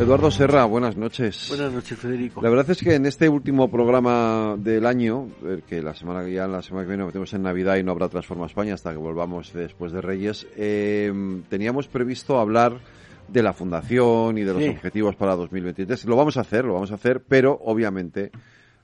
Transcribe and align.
Eduardo 0.00 0.30
Serra, 0.30 0.64
buenas 0.64 0.96
noches. 0.96 1.46
Buenas 1.48 1.72
noches, 1.72 1.96
Federico. 1.96 2.42
La 2.42 2.50
verdad 2.50 2.68
es 2.70 2.82
que 2.82 2.94
en 2.96 3.06
este 3.06 3.28
último 3.28 3.70
programa 3.70 4.56
del 4.58 4.86
año, 4.86 5.28
eh, 5.44 5.62
que 5.66 5.82
la 5.82 5.94
semana 5.94 6.28
ya 6.28 6.48
la 6.48 6.62
semana 6.62 6.84
que 6.84 6.88
viene 6.88 7.04
metemos 7.04 7.32
en 7.32 7.42
Navidad 7.42 7.76
y 7.76 7.84
no 7.84 7.92
habrá 7.92 8.08
Transforma 8.08 8.46
España 8.46 8.74
hasta 8.74 8.90
que 8.90 8.98
volvamos 8.98 9.52
después 9.52 9.92
de 9.92 10.00
Reyes, 10.00 10.48
eh, 10.56 11.12
teníamos 11.48 11.86
previsto 11.86 12.40
hablar 12.40 12.80
de 13.28 13.42
la 13.42 13.52
fundación 13.52 14.36
y 14.36 14.42
de 14.42 14.52
los 14.52 14.68
objetivos 14.76 15.14
para 15.14 15.36
2023. 15.36 16.04
Lo 16.06 16.16
vamos 16.16 16.36
a 16.36 16.40
hacer, 16.40 16.64
lo 16.64 16.74
vamos 16.74 16.90
a 16.90 16.96
hacer, 16.96 17.22
pero 17.22 17.58
obviamente 17.64 18.32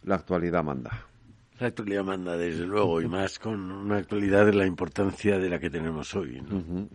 la 0.05 0.15
actualidad 0.15 0.63
manda. 0.63 1.07
La 1.59 1.67
actualidad 1.67 2.05
manda, 2.05 2.37
desde 2.37 2.65
luego, 2.65 3.03
y 3.03 3.09
más 3.09 3.39
con 3.39 3.71
una 3.71 3.99
actualidad 3.99 4.47
de 4.47 4.55
la 4.55 4.65
importancia 4.65 5.39
de 5.39 5.51
la 5.51 5.59
que 5.59 5.69
tenemos 5.69 6.15
hoy. 6.15 6.41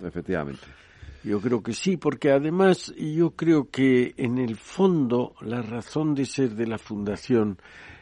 efectivamente. 0.03 0.65
Yo 1.25 1.41
creo 1.41 1.63
que 1.63 1.73
sí, 1.73 1.97
porque 1.97 2.29
además 2.29 2.93
yo 2.95 3.31
creo 3.31 3.71
que 3.71 4.13
en 4.15 4.37
el 4.37 4.55
fondo 4.57 5.33
la 5.41 5.63
razón 5.63 6.13
de 6.13 6.23
ser 6.23 6.51
de 6.51 6.67
la 6.67 6.77
fundación, 6.77 7.57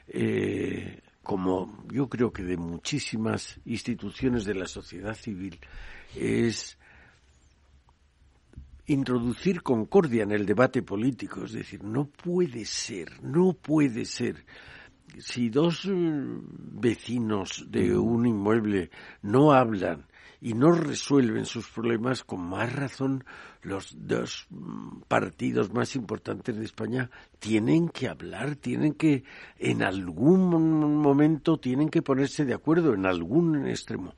eh, 0.09 0.99
como 1.21 1.85
yo 1.89 2.09
creo 2.09 2.33
que 2.33 2.43
de 2.43 2.57
muchísimas 2.57 3.61
instituciones 3.63 4.43
de 4.43 4.55
la 4.55 4.67
sociedad 4.67 5.13
civil, 5.13 5.57
es 6.17 6.77
introducir 8.88 9.63
concordia 9.63 10.23
en 10.23 10.33
el 10.33 10.45
debate 10.45 10.81
político. 10.81 11.45
Es 11.45 11.53
decir, 11.53 11.81
no 11.81 12.09
puede 12.09 12.65
ser, 12.65 13.23
no 13.23 13.53
puede 13.53 14.03
ser 14.03 14.43
si 15.17 15.49
dos 15.49 15.85
mm, 15.85 16.80
vecinos 16.81 17.67
de 17.69 17.97
un 17.97 18.25
inmueble 18.25 18.91
no 19.21 19.53
hablan 19.53 20.08
y 20.44 20.55
no 20.55 20.73
resuelven 20.73 21.45
sus 21.45 21.69
problemas, 21.69 22.25
con 22.25 22.41
más 22.41 22.73
razón 22.73 23.23
los 23.61 23.95
dos 23.97 24.45
partidos 25.08 25.73
más 25.73 25.95
importantes 25.95 26.58
de 26.58 26.66
España 26.66 27.09
tienen 27.39 27.88
que 27.88 28.09
hablar, 28.09 28.58
tienen 28.58 28.94
que, 28.94 29.23
en 29.58 29.83
algún 29.83 30.97
momento, 30.97 31.55
tienen 31.55 31.88
que 31.88 32.02
ponerse 32.02 32.44
de 32.44 32.53
acuerdo 32.53 32.94
en 32.94 33.05
algún 33.05 33.67
extremo. 33.67 34.16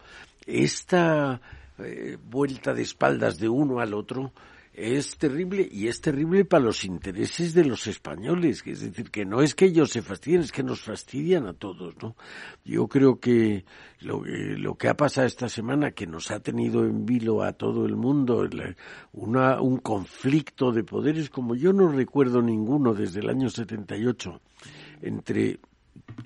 Esta 0.47 1.41
eh, 1.77 2.17
vuelta 2.27 2.73
de 2.73 2.81
espaldas 2.81 3.37
de 3.37 3.47
uno 3.47 3.79
al 3.79 3.93
otro 3.93 4.33
es 4.77 5.17
terrible 5.17 5.67
y 5.71 5.87
es 5.87 6.01
terrible 6.01 6.43
para 6.43 6.65
los 6.65 6.83
intereses 6.83 7.53
de 7.53 7.63
los 7.63 7.87
españoles, 7.87 8.61
es 8.65 8.81
decir, 8.81 9.09
que 9.09 9.23
no 9.23 9.41
es 9.41 9.55
que 9.55 9.65
ellos 9.65 9.89
se 9.91 10.01
fastidien, 10.01 10.41
es 10.41 10.51
que 10.51 10.63
nos 10.63 10.81
fastidian 10.81 11.47
a 11.47 11.53
todos, 11.53 11.95
¿no? 12.01 12.17
Yo 12.65 12.87
creo 12.89 13.19
que 13.21 13.63
lo, 14.01 14.25
eh, 14.25 14.57
lo 14.57 14.75
que 14.75 14.89
ha 14.89 14.97
pasado 14.97 15.27
esta 15.27 15.47
semana, 15.47 15.91
que 15.91 16.07
nos 16.07 16.29
ha 16.29 16.41
tenido 16.41 16.83
en 16.83 17.05
vilo 17.05 17.41
a 17.41 17.53
todo 17.53 17.85
el 17.85 17.95
mundo, 17.95 18.45
una, 19.13 19.61
un 19.61 19.77
conflicto 19.77 20.73
de 20.73 20.83
poderes 20.83 21.29
como 21.29 21.55
yo 21.55 21.71
no 21.71 21.89
recuerdo 21.89 22.41
ninguno 22.41 22.93
desde 22.93 23.21
el 23.21 23.29
año 23.29 23.49
78 23.49 24.41
entre 25.03 25.59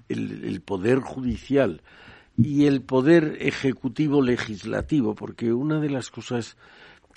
el 0.07 0.61
poder 0.61 0.99
judicial 1.01 1.81
y 2.41 2.65
el 2.65 2.81
poder 2.81 3.37
ejecutivo 3.41 4.21
legislativo, 4.21 5.13
porque 5.13 5.51
una 5.51 5.79
de 5.79 5.89
las 5.89 6.09
cosas 6.09 6.57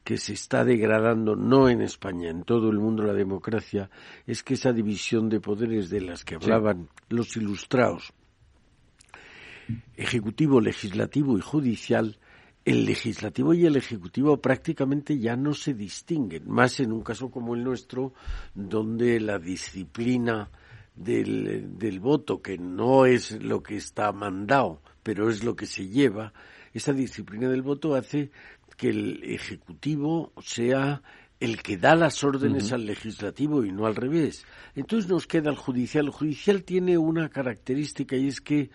que 0.05 0.19
se 0.19 0.33
está 0.33 0.65
degradando 0.65 1.37
no 1.37 1.69
en 1.69 1.81
España, 1.81 2.31
en 2.31 2.43
todo 2.43 2.71
el 2.71 2.79
mundo 2.79 3.05
la 3.05 3.13
democracia, 3.13 3.91
es 4.27 4.43
que 4.43 4.55
esa 4.55 4.73
división 4.73 5.29
de 5.29 5.41
poderes 5.41 5.91
de 5.91 6.01
las 6.01 6.25
que 6.25 6.35
hablaban 6.35 6.89
los 7.09 7.37
ilustrados, 7.37 8.13
ejecutivo, 9.97 10.61
legislativo 10.61 11.39
y 11.39 11.41
judicial, 11.41 12.19
el 12.65 12.85
legislativo 12.85 13.55
y 13.55 13.67
el 13.67 13.77
ejecutivo 13.77 14.41
prácticamente 14.41 15.19
ya 15.19 15.37
no 15.37 15.55
se 15.55 15.75
distinguen, 15.75 16.49
más 16.49 16.81
en 16.81 16.93
un 16.93 17.03
caso 17.03 17.31
como 17.31 17.55
el 17.55 17.65
nuestro, 17.65 18.13
donde 18.55 19.21
la 19.21 19.39
disciplina 19.39 20.51
del, 20.95 21.79
del 21.79 22.01
voto, 22.01 22.43
que 22.43 22.59
no 22.59 23.07
es 23.07 23.43
lo 23.43 23.63
que 23.63 23.77
está 23.77 24.13
mandado, 24.13 24.81
pero 25.03 25.31
es 25.31 25.43
lo 25.43 25.57
que 25.57 25.67
se 25.67 25.89
lleva, 25.89 26.33
esa 26.73 26.93
disciplina 26.93 27.49
del 27.49 27.63
voto 27.63 27.95
hace 27.95 28.31
que 28.75 28.91
el 28.91 29.23
Ejecutivo 29.25 30.33
sea 30.41 31.03
el 31.41 31.61
que 31.61 31.77
da 31.77 31.97
las 31.97 32.23
órdenes 32.23 32.73
al 32.73 32.87
legislativo 32.87 33.65
y 33.65 33.73
no 33.73 33.87
al 33.87 33.97
revés. 33.97 34.47
Entonces 34.77 35.11
nos 35.11 35.27
queda 35.27 35.51
el 35.51 35.57
judicial. 35.57 36.07
El 36.07 36.13
judicial 36.13 36.63
tiene 36.63 36.97
una 36.97 37.29
característica 37.31 38.15
y 38.15 38.29
es 38.29 38.41
que 38.41 38.71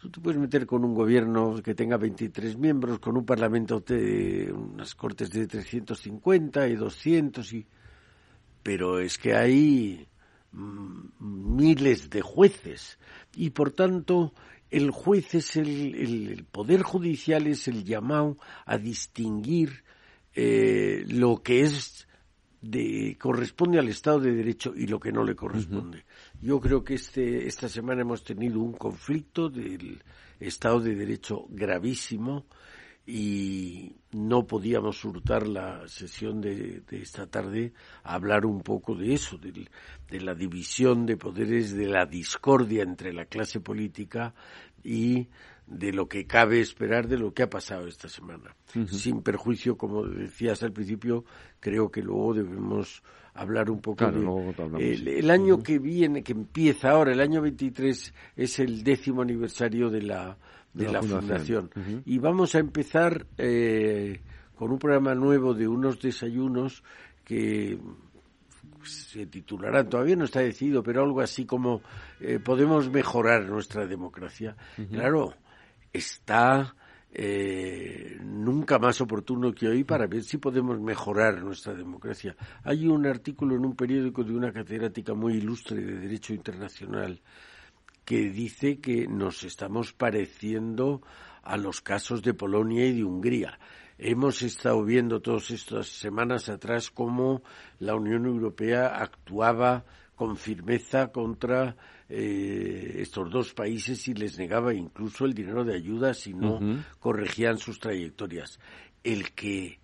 tú 0.00 0.10
te 0.10 0.20
puedes 0.20 0.40
meter 0.40 0.64
con 0.64 0.84
un 0.84 0.94
gobierno 0.94 1.60
que 1.62 1.74
tenga 1.74 1.98
23 1.98 2.56
miembros, 2.56 2.98
con 2.98 3.16
un 3.16 3.26
parlamento 3.26 3.80
de 3.80 4.50
unas 4.52 4.94
cortes 4.94 5.30
de 5.30 5.46
350 5.46 6.66
y 6.68 6.76
200 6.76 7.52
y 7.52 7.66
pero 8.62 8.98
es 8.98 9.18
que 9.18 9.34
hay 9.34 10.08
mm, 10.52 11.56
miles 11.56 12.08
de 12.10 12.22
jueces 12.22 12.98
y 13.34 13.50
por 13.50 13.70
tanto 13.70 14.32
el 14.70 14.90
juez 14.90 15.34
es 15.34 15.56
el, 15.56 15.94
el, 15.94 16.44
poder 16.44 16.82
judicial 16.82 17.46
es 17.46 17.68
el 17.68 17.84
llamado 17.84 18.36
a 18.64 18.78
distinguir 18.78 19.84
eh, 20.34 21.04
lo 21.08 21.42
que 21.42 21.62
es 21.62 22.06
de, 22.60 23.16
corresponde 23.20 23.78
al 23.78 23.88
Estado 23.88 24.20
de 24.20 24.34
Derecho 24.34 24.72
y 24.76 24.86
lo 24.86 24.98
que 24.98 25.12
no 25.12 25.24
le 25.24 25.36
corresponde. 25.36 26.04
Yo 26.40 26.60
creo 26.60 26.82
que 26.82 26.94
este, 26.94 27.46
esta 27.46 27.68
semana 27.68 28.02
hemos 28.02 28.24
tenido 28.24 28.60
un 28.60 28.72
conflicto 28.72 29.48
del 29.48 30.02
Estado 30.40 30.80
de 30.80 30.94
Derecho 30.94 31.46
gravísimo 31.48 32.46
y 33.06 33.94
no 34.10 34.46
podíamos 34.46 35.04
hurtar 35.04 35.46
la 35.46 35.86
sesión 35.86 36.40
de, 36.40 36.82
esta 36.90 37.26
tarde 37.28 37.72
a 38.02 38.14
hablar 38.14 38.44
un 38.44 38.62
poco 38.62 38.96
de 38.96 39.14
eso, 39.14 39.38
de, 39.38 40.20
la 40.20 40.34
división 40.34 41.06
de 41.06 41.16
poderes, 41.16 41.72
de 41.76 41.86
la 41.86 42.04
discordia 42.04 42.82
entre 42.82 43.12
la 43.12 43.26
clase 43.26 43.60
política 43.60 44.34
y 44.82 45.28
de 45.68 45.92
lo 45.92 46.08
que 46.08 46.26
cabe 46.26 46.60
esperar 46.60 47.06
de 47.06 47.18
lo 47.18 47.32
que 47.32 47.44
ha 47.44 47.50
pasado 47.50 47.86
esta 47.86 48.08
semana. 48.08 48.56
Sin 48.90 49.22
perjuicio, 49.22 49.76
como 49.76 50.04
decías 50.04 50.62
al 50.62 50.72
principio, 50.72 51.24
creo 51.60 51.90
que 51.90 52.02
luego 52.02 52.34
debemos 52.34 53.02
hablar 53.34 53.70
un 53.70 53.80
poco 53.80 54.10
de... 54.10 55.18
el, 55.18 55.30
año 55.30 55.62
que 55.62 55.78
viene, 55.78 56.22
que 56.22 56.32
empieza 56.32 56.90
ahora, 56.90 57.12
el 57.12 57.20
año 57.20 57.40
23, 57.42 58.14
es 58.36 58.58
el 58.58 58.82
décimo 58.82 59.22
aniversario 59.22 59.90
de 59.90 60.02
la 60.02 60.38
de, 60.76 60.92
la, 60.92 61.02
fundación. 61.02 61.70
Y 62.04 62.18
vamos 62.18 62.54
a 62.54 62.58
empezar 62.58 63.26
eh, 63.38 64.20
con 64.54 64.70
un 64.70 64.78
programa 64.78 65.14
nuevo 65.14 65.54
de 65.54 65.66
unos 65.66 66.00
desayunos 66.00 66.82
que 67.24 67.78
se 68.84 69.26
titularán, 69.26 69.88
todavía 69.88 70.16
no 70.16 70.24
está 70.24 70.40
decidido, 70.40 70.82
pero 70.82 71.02
algo 71.02 71.20
así 71.20 71.44
como 71.44 71.82
eh, 72.20 72.38
podemos 72.38 72.90
mejorar 72.90 73.44
nuestra 73.48 73.86
democracia. 73.86 74.56
Claro, 74.90 75.34
está 75.92 76.76
eh, 77.12 78.18
nunca 78.22 78.78
más 78.78 79.00
oportuno 79.00 79.52
que 79.52 79.66
hoy 79.66 79.82
para 79.84 80.06
ver 80.06 80.22
si 80.22 80.36
podemos 80.36 80.78
mejorar 80.78 81.42
nuestra 81.42 81.74
democracia. 81.74 82.36
Hay 82.62 82.86
un 82.86 83.06
artículo 83.06 83.56
en 83.56 83.64
un 83.64 83.74
periódico 83.74 84.22
de 84.22 84.34
una 84.34 84.52
catedrática 84.52 85.14
muy 85.14 85.34
ilustre 85.34 85.82
de 85.82 85.98
Derecho 85.98 86.34
Internacional 86.34 87.20
que 88.06 88.30
dice 88.30 88.78
que 88.78 89.08
nos 89.08 89.42
estamos 89.42 89.92
pareciendo 89.92 91.02
a 91.42 91.56
los 91.56 91.80
casos 91.82 92.22
de 92.22 92.34
Polonia 92.34 92.86
y 92.86 92.94
de 92.94 93.04
Hungría. 93.04 93.58
Hemos 93.98 94.42
estado 94.42 94.84
viendo 94.84 95.20
todas 95.20 95.50
estas 95.50 95.88
semanas 95.88 96.48
atrás 96.48 96.90
cómo 96.90 97.42
la 97.80 97.96
Unión 97.96 98.24
Europea 98.26 98.96
actuaba 98.96 99.84
con 100.14 100.36
firmeza 100.36 101.08
contra 101.08 101.76
eh, 102.08 102.98
estos 102.98 103.28
dos 103.28 103.52
países 103.54 104.06
y 104.06 104.14
les 104.14 104.38
negaba 104.38 104.72
incluso 104.72 105.24
el 105.24 105.34
dinero 105.34 105.64
de 105.64 105.74
ayuda 105.74 106.14
si 106.14 106.32
no 106.32 106.60
corregían 107.00 107.58
sus 107.58 107.80
trayectorias. 107.80 108.60
El 109.02 109.32
que 109.32 109.80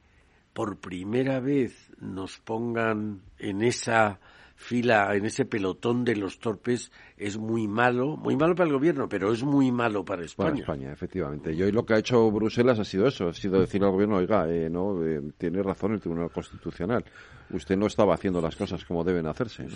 por 0.53 0.79
primera 0.79 1.41
vez 1.41 1.91
nos 1.99 2.39
pongan 2.39 3.23
en 3.39 3.63
esa 3.63 4.21
fila, 4.63 5.15
en 5.15 5.27
ese 5.27 5.45
pelotón 5.45 6.05
de 6.05 6.17
los 6.17 6.39
torpes, 6.39 6.91
es 7.17 7.37
muy 7.37 7.69
malo, 7.69 8.17
muy 8.17 8.37
malo 8.37 8.55
para 8.55 8.69
el 8.69 8.75
gobierno, 8.75 9.09
pero 9.09 9.33
es 9.33 9.43
muy 9.43 9.71
malo 9.71 10.05
para 10.05 10.25
España. 10.25 10.51
Para 10.51 10.61
España, 10.61 10.93
efectivamente. 10.93 11.53
Y 11.53 11.63
hoy 11.63 11.73
lo 11.73 11.85
que 11.85 11.95
ha 11.95 11.99
hecho 11.99 12.31
Bruselas 12.31 12.79
ha 12.79 12.85
sido 12.85 13.07
eso, 13.07 13.29
ha 13.29 13.35
sido 13.35 13.61
decir 13.61 13.83
al 13.83 13.91
gobierno, 13.91 14.17
oiga, 14.17 14.49
eh, 14.49 14.71
no, 14.71 15.05
eh, 15.05 15.21
tiene 15.37 15.63
razón 15.63 15.93
el 15.93 16.01
Tribunal 16.01 16.31
Constitucional. 16.31 17.05
Usted 17.51 17.77
no 17.77 17.87
estaba 17.87 18.15
haciendo 18.15 18.41
las 18.41 18.57
cosas 18.57 18.85
como 18.85 19.05
deben 19.05 19.27
hacerse. 19.27 19.67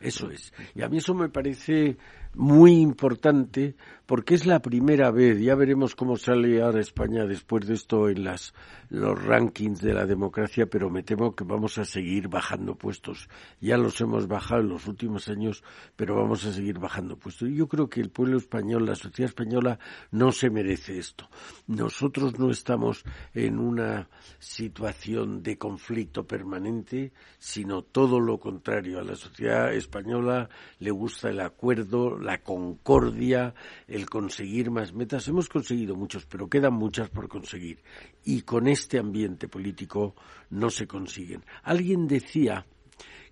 Eso 0.00 0.30
es. 0.30 0.52
Y 0.74 0.82
a 0.82 0.88
mí 0.88 0.98
eso 0.98 1.14
me 1.14 1.28
parece 1.28 1.96
muy 2.34 2.80
importante 2.80 3.74
porque 4.06 4.34
es 4.34 4.46
la 4.46 4.60
primera 4.60 5.10
vez, 5.10 5.40
ya 5.40 5.54
veremos 5.54 5.94
cómo 5.94 6.16
sale 6.16 6.62
ahora 6.62 6.80
España 6.80 7.26
después 7.26 7.66
de 7.66 7.74
esto 7.74 8.08
en 8.08 8.24
las, 8.24 8.54
los 8.90 9.22
rankings 9.22 9.80
de 9.80 9.92
la 9.92 10.06
democracia, 10.06 10.66
pero 10.66 10.88
me 10.88 11.02
temo 11.02 11.34
que 11.34 11.44
vamos 11.44 11.78
a 11.78 11.84
seguir 11.84 12.28
bajando 12.28 12.74
puestos. 12.74 13.28
Ya 13.60 13.76
los 13.76 14.00
hemos 14.00 14.28
bajado 14.28 14.62
en 14.62 14.68
los 14.68 14.86
últimos 14.86 15.28
años, 15.28 15.62
pero 15.96 16.14
vamos 16.16 16.46
a 16.46 16.52
seguir 16.52 16.78
bajando 16.78 17.18
puestos. 17.18 17.50
Y 17.50 17.56
yo 17.56 17.66
creo 17.66 17.88
que 17.88 18.00
el 18.00 18.10
pueblo 18.10 18.38
español, 18.38 18.86
la 18.86 18.94
sociedad 18.94 19.28
española, 19.28 19.78
no 20.10 20.32
se 20.32 20.48
merece 20.48 20.96
esto. 20.98 21.28
Nosotros 21.66 22.38
no 22.38 22.50
estamos 22.50 23.04
en 23.34 23.58
una 23.58 24.08
situación 24.38 25.42
de 25.42 25.58
conflicto 25.58 26.26
permanente, 26.26 27.12
sino 27.38 27.82
todo 27.82 28.20
lo 28.20 28.38
contrario. 28.38 28.98
A 28.98 29.04
la 29.04 29.14
sociedad 29.14 29.72
española 29.72 30.48
le 30.78 30.90
gusta 30.90 31.30
el 31.30 31.40
acuerdo, 31.40 32.18
la 32.18 32.38
concordia, 32.38 33.54
el 33.86 34.08
conseguir 34.08 34.70
más 34.70 34.92
metas. 34.92 35.28
Hemos 35.28 35.48
conseguido 35.48 35.94
muchos, 35.94 36.26
pero 36.26 36.48
quedan 36.48 36.74
muchas 36.74 37.08
por 37.10 37.28
conseguir. 37.28 37.82
Y 38.24 38.42
con 38.42 38.66
este 38.68 38.98
ambiente 38.98 39.48
político 39.48 40.14
no 40.50 40.70
se 40.70 40.86
consiguen. 40.86 41.44
Alguien 41.62 42.06
decía 42.06 42.66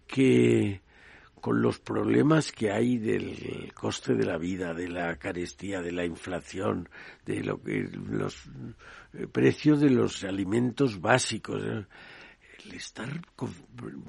que 0.06 0.83
con 1.47 1.62
los 1.62 1.79
problemas 1.79 2.50
que 2.50 2.73
hay 2.73 2.99
del 2.99 3.73
coste 3.73 4.15
de 4.15 4.25
la 4.25 4.37
vida, 4.37 4.75
de 4.75 4.88
la 4.88 5.17
carestía, 5.17 5.81
de 5.81 5.93
la 5.93 6.05
inflación, 6.05 6.88
de 7.25 7.44
lo 7.44 7.62
que 7.62 7.88
los 7.93 8.47
eh, 9.12 9.29
precios 9.31 9.81
de 9.81 9.91
los 9.91 10.25
alimentos 10.25 11.00
básicos, 11.00 11.62
eh, 11.62 11.87
el 12.66 12.74
estar 12.74 13.08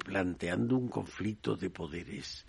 planteando 0.04 0.76
un 0.76 0.88
conflicto 0.88 1.56
de 1.56 1.70
poderes 1.70 2.44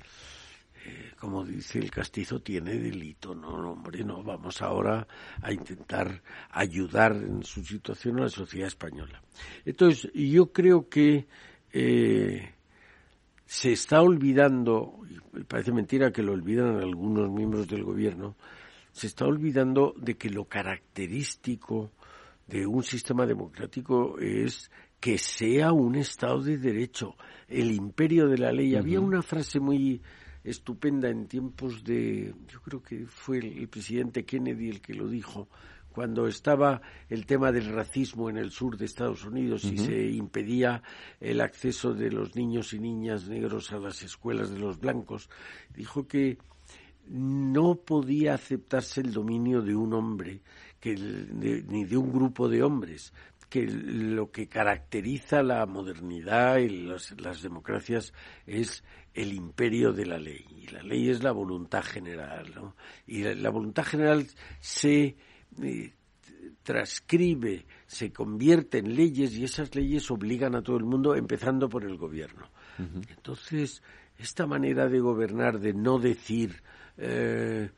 eh, 0.85 1.11
como 1.19 1.43
dice 1.43 1.79
el 1.79 1.91
castizo, 1.91 2.39
tiene 2.39 2.75
delito. 2.75 3.35
No, 3.35 3.49
hombre, 3.71 4.03
no. 4.03 4.23
Vamos 4.23 4.61
ahora 4.61 5.05
a 5.41 5.51
intentar 5.51 6.21
ayudar 6.51 7.13
en 7.15 7.43
su 7.43 7.63
situación 7.63 8.19
a 8.19 8.23
la 8.23 8.29
sociedad 8.29 8.67
española. 8.67 9.21
Entonces, 9.65 10.09
yo 10.13 10.51
creo 10.53 10.87
que 10.87 11.27
eh, 11.73 12.53
se 13.45 13.73
está 13.73 14.01
olvidando, 14.01 15.01
y 15.33 15.43
parece 15.43 15.71
mentira 15.71 16.11
que 16.11 16.23
lo 16.23 16.31
olvidan 16.31 16.77
algunos 16.77 17.29
miembros 17.29 17.67
del 17.67 17.83
gobierno, 17.83 18.35
se 18.91 19.07
está 19.07 19.25
olvidando 19.25 19.93
de 19.97 20.15
que 20.15 20.29
lo 20.29 20.45
característico 20.45 21.91
de 22.47 22.65
un 22.65 22.83
sistema 22.83 23.25
democrático 23.25 24.17
es 24.17 24.71
que 24.99 25.17
sea 25.17 25.71
un 25.71 25.95
Estado 25.95 26.41
de 26.41 26.57
Derecho, 26.57 27.15
el 27.47 27.71
imperio 27.71 28.27
de 28.27 28.37
la 28.37 28.51
ley. 28.51 28.75
Había 28.75 28.99
una 28.99 29.21
frase 29.21 29.59
muy 29.59 30.01
estupenda 30.43 31.09
en 31.09 31.27
tiempos 31.27 31.83
de, 31.83 32.33
yo 32.47 32.61
creo 32.61 32.81
que 32.81 33.05
fue 33.05 33.39
el, 33.39 33.67
presidente 33.69 34.25
Kennedy 34.25 34.69
el 34.69 34.81
que 34.81 34.93
lo 34.93 35.07
dijo, 35.07 35.47
cuando 35.91 36.27
estaba 36.27 36.81
el 37.09 37.25
tema 37.25 37.51
del 37.51 37.73
racismo 37.73 38.29
en 38.29 38.37
el 38.37 38.51
sur 38.51 38.77
de 38.77 38.85
Estados 38.85 39.25
Unidos 39.25 39.63
y 39.65 39.77
se 39.77 40.09
impedía 40.11 40.83
el 41.19 41.41
acceso 41.41 41.93
de 41.93 42.11
los 42.11 42.35
niños 42.35 42.73
y 42.73 42.79
niñas 42.79 43.27
negros 43.27 43.71
a 43.71 43.79
las 43.79 44.03
escuelas 44.03 44.51
de 44.51 44.59
los 44.59 44.79
blancos, 44.79 45.29
dijo 45.75 46.07
que 46.07 46.37
no 47.09 47.75
podía 47.75 48.35
aceptarse 48.35 49.01
el 49.01 49.11
dominio 49.11 49.61
de 49.61 49.75
un 49.75 49.93
hombre 49.93 50.41
que 50.79 50.95
ni 50.95 51.83
de 51.83 51.97
un 51.97 52.13
grupo 52.13 52.47
de 52.47 52.61
hombres 52.61 53.11
que 53.49 53.65
lo 53.67 54.31
que 54.31 54.47
caracteriza 54.47 55.41
la 55.41 55.65
modernidad 55.65 56.57
y 56.57 56.69
las, 56.69 57.41
democracias 57.41 58.13
es 58.45 58.83
el 59.13 59.33
imperio 59.33 59.91
de 59.91 60.05
la 60.05 60.19
ley. 60.19 60.45
Y 60.49 60.67
la 60.67 60.83
ley 60.83 61.09
es 61.09 61.23
la 61.23 61.31
voluntad 61.31 61.83
general. 61.83 62.53
¿no? 62.55 62.75
Y 63.07 63.23
la, 63.23 63.49
voluntad 63.49 63.83
general 63.83 64.27
se 64.59 65.17
eh, 65.61 65.93
transcribe, 66.63 67.65
se 67.87 68.13
convierte 68.13 68.77
en 68.77 68.95
leyes 68.95 69.35
y 69.35 69.43
esas 69.43 69.73
leyes 69.75 70.09
obligan 70.11 70.55
a 70.55 70.61
todo 70.61 70.77
el 70.77 70.85
mundo, 70.85 71.15
empezando 71.15 71.67
por 71.67 71.83
el 71.83 71.97
gobierno. 71.97 72.49
Entonces, 72.77 73.83
esta 74.17 74.45
manera 74.45 74.87
de 74.87 74.99
gobernar, 74.99 75.59
de 75.59 75.73
no 75.73 75.99
decir. 75.99 76.61
Eh, 76.97 77.69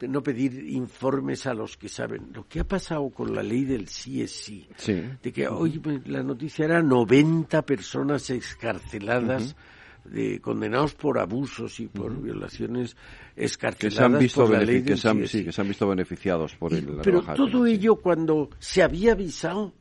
no 0.00 0.22
pedir 0.22 0.68
informes 0.68 1.46
a 1.46 1.54
los 1.54 1.76
que 1.76 1.88
saben. 1.88 2.30
Lo 2.34 2.46
que 2.46 2.60
ha 2.60 2.64
pasado 2.64 3.08
con 3.10 3.34
la 3.34 3.42
ley 3.42 3.64
del 3.64 3.88
sí 3.88 4.22
es 4.22 4.32
sí, 4.32 4.66
de 5.22 5.32
que 5.32 5.48
hoy 5.48 5.78
pues, 5.78 6.06
la 6.06 6.22
noticia 6.22 6.66
era 6.66 6.82
90 6.82 7.62
personas 7.62 8.28
excarceladas, 8.30 9.56
de, 10.04 10.40
condenados 10.40 10.94
por 10.94 11.18
abusos 11.18 11.80
y 11.80 11.88
por 11.88 12.20
violaciones 12.20 12.96
escarceladas 13.34 13.94
que 13.94 13.96
se 13.96 14.04
han 14.04 14.18
visto 14.18 14.42
por 14.42 14.52
la 14.52 14.60
ley 14.60 14.82
que 14.82 14.96
se 14.96 15.08
han, 15.08 15.26
sí, 15.26 15.44
que 15.44 15.52
se 15.52 15.60
han 15.60 15.68
visto 15.68 15.88
beneficiados 15.88 16.54
por 16.56 16.74
el 16.74 16.86
Pero 17.02 17.22
todo 17.22 17.66
ello 17.66 17.96
cuando 17.96 18.50
se 18.58 18.82
había 18.82 19.12
avisado, 19.12 19.72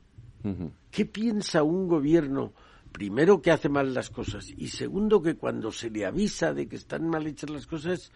¿qué 0.90 1.06
piensa 1.06 1.62
un 1.62 1.88
gobierno? 1.88 2.54
primero 2.96 3.42
que 3.42 3.52
hace 3.52 3.68
mal 3.68 3.94
las 3.94 4.10
cosas 4.10 4.50
y 4.56 4.70
segundo 4.70 5.22
que 5.22 5.36
cuando 5.36 5.70
se 5.70 5.90
le 5.90 6.06
avisa 6.06 6.54
de 6.54 6.66
que 6.70 6.78
están 6.78 7.10
mal 7.10 7.28
hechas 7.28 7.50
las 7.50 7.68
cosas, 7.68 8.10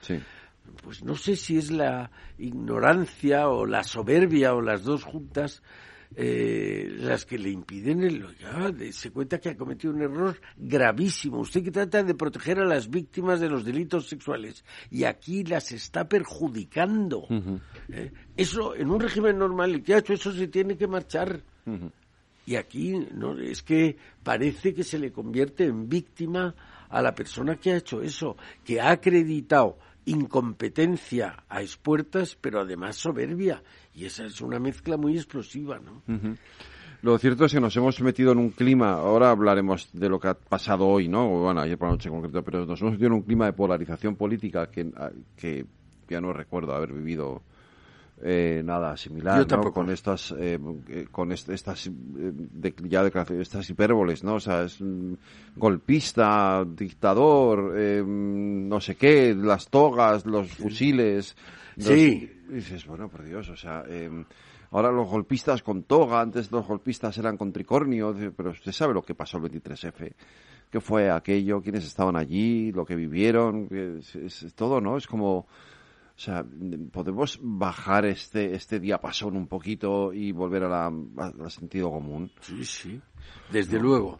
pues 0.83 1.03
no 1.03 1.15
sé 1.15 1.35
si 1.35 1.57
es 1.57 1.71
la 1.71 2.11
ignorancia 2.37 3.49
o 3.49 3.65
la 3.65 3.83
soberbia 3.83 4.53
o 4.53 4.61
las 4.61 4.83
dos 4.83 5.03
juntas 5.03 5.61
eh, 6.15 6.89
las 7.01 7.23
que 7.23 7.37
le 7.37 7.51
impiden 7.51 8.03
el 8.03 8.25
ya, 8.37 8.73
se 8.91 9.11
cuenta 9.11 9.37
que 9.39 9.49
ha 9.49 9.55
cometido 9.55 9.93
un 9.93 10.01
error 10.01 10.39
gravísimo. 10.57 11.39
Usted 11.39 11.63
que 11.63 11.71
trata 11.71 12.01
de 12.01 12.15
proteger 12.15 12.59
a 12.59 12.65
las 12.65 12.89
víctimas 12.89 13.39
de 13.39 13.47
los 13.47 13.63
delitos 13.63 14.07
sexuales 14.07 14.65
y 14.89 15.03
aquí 15.03 15.43
las 15.43 15.71
está 15.71 16.09
perjudicando. 16.09 17.27
¿eh? 17.89 18.11
Eso 18.35 18.75
en 18.75 18.89
un 18.89 18.99
régimen 18.99 19.37
normal, 19.37 19.71
el 19.71 19.83
que 19.83 19.93
ha 19.93 19.99
hecho 19.99 20.13
eso 20.13 20.31
se 20.31 20.47
tiene 20.47 20.77
que 20.77 20.87
marchar. 20.87 21.43
Y 22.47 22.55
aquí 22.55 22.97
no 23.13 23.37
es 23.37 23.61
que 23.61 23.95
parece 24.23 24.73
que 24.73 24.83
se 24.83 24.97
le 24.97 25.11
convierte 25.11 25.65
en 25.65 25.87
víctima 25.87 26.55
a 26.89 27.03
la 27.03 27.13
persona 27.13 27.57
que 27.57 27.71
ha 27.71 27.77
hecho 27.77 28.01
eso, 28.01 28.35
que 28.65 28.81
ha 28.81 28.89
acreditado 28.89 29.77
incompetencia 30.09 31.43
a 31.47 31.61
expuertas, 31.61 32.37
pero 32.39 32.61
además 32.61 32.95
soberbia. 32.95 33.63
Y 33.93 34.05
esa 34.05 34.25
es 34.25 34.41
una 34.41 34.59
mezcla 34.59 34.97
muy 34.97 35.15
explosiva, 35.15 35.79
¿no? 35.79 36.03
Lo 37.01 37.17
cierto 37.17 37.45
es 37.45 37.53
que 37.53 37.61
nos 37.61 37.75
hemos 37.77 38.01
metido 38.01 38.33
en 38.33 38.39
un 38.39 38.49
clima, 38.49 38.91
ahora 38.91 39.29
hablaremos 39.29 39.89
de 39.93 40.09
lo 40.09 40.19
que 40.19 40.29
ha 40.29 40.33
pasado 40.33 40.87
hoy, 40.87 41.07
¿no? 41.07 41.29
Bueno, 41.29 41.61
ayer 41.61 41.77
por 41.77 41.87
la 41.87 41.93
noche 41.93 42.09
en 42.09 42.15
concreto, 42.15 42.43
pero 42.43 42.65
nos 42.65 42.81
hemos 42.81 42.93
metido 42.93 43.07
en 43.07 43.13
un 43.13 43.21
clima 43.21 43.45
de 43.45 43.53
polarización 43.53 44.15
política 44.15 44.69
que, 44.69 44.91
que 45.37 45.65
ya 46.09 46.19
no 46.19 46.33
recuerdo 46.33 46.73
haber 46.73 46.91
vivido 46.91 47.41
eh, 48.21 48.61
nada 48.63 48.97
similar 48.97 49.49
¿no? 49.49 49.71
con 49.71 49.89
estas 49.89 50.33
eh, 50.37 50.59
eh, 50.89 51.07
con 51.09 51.31
estas 51.31 51.87
eh, 51.87 52.73
ya 52.83 53.05
estas 53.05 53.69
hipérboles 53.69 54.23
no 54.23 54.35
o 54.35 54.39
sea 54.39 54.63
es 54.63 54.79
golpista 55.55 56.65
dictador 56.65 57.73
no 58.05 58.81
sé 58.81 58.95
qué 58.95 59.33
las 59.33 59.69
togas 59.69 60.25
los 60.25 60.49
fusiles 60.51 61.35
sí. 61.77 62.29
dices 62.49 62.85
bueno 62.85 63.07
por 63.07 63.23
Dios 63.23 63.49
o 63.49 63.55
sea 63.55 63.83
ahora 64.71 64.91
los 64.91 65.07
golpistas 65.07 65.63
con 65.63 65.83
toga 65.83 66.19
antes 66.19 66.51
los 66.51 66.67
golpistas 66.67 67.17
eran 67.17 67.37
con 67.37 67.53
tricornio 67.53 68.13
pero 68.35 68.51
usted 68.51 68.71
sabe 68.73 68.93
lo 68.93 69.01
que 69.01 69.15
pasó 69.15 69.37
el 69.37 69.43
23F 69.43 70.13
qué 70.69 70.81
fue 70.81 71.09
aquello 71.09 71.61
quiénes 71.61 71.85
estaban 71.85 72.17
allí 72.17 72.71
lo 72.73 72.85
que 72.85 72.95
vivieron 72.95 73.69
es 73.71 74.53
todo 74.55 74.81
no 74.81 74.97
es 74.97 75.07
como 75.07 75.47
o 76.19 76.21
sea, 76.21 76.45
¿podemos 76.91 77.39
bajar 77.41 78.05
este, 78.05 78.53
este 78.53 78.81
diapasón 78.81 79.37
un 79.37 79.47
poquito 79.47 80.11
y 80.11 80.33
volver 80.33 80.65
a 80.65 80.87
al 80.87 81.49
sentido 81.49 81.89
común? 81.89 82.29
Sí, 82.41 82.65
sí, 82.65 83.01
desde 83.49 83.79
luego. 83.79 84.19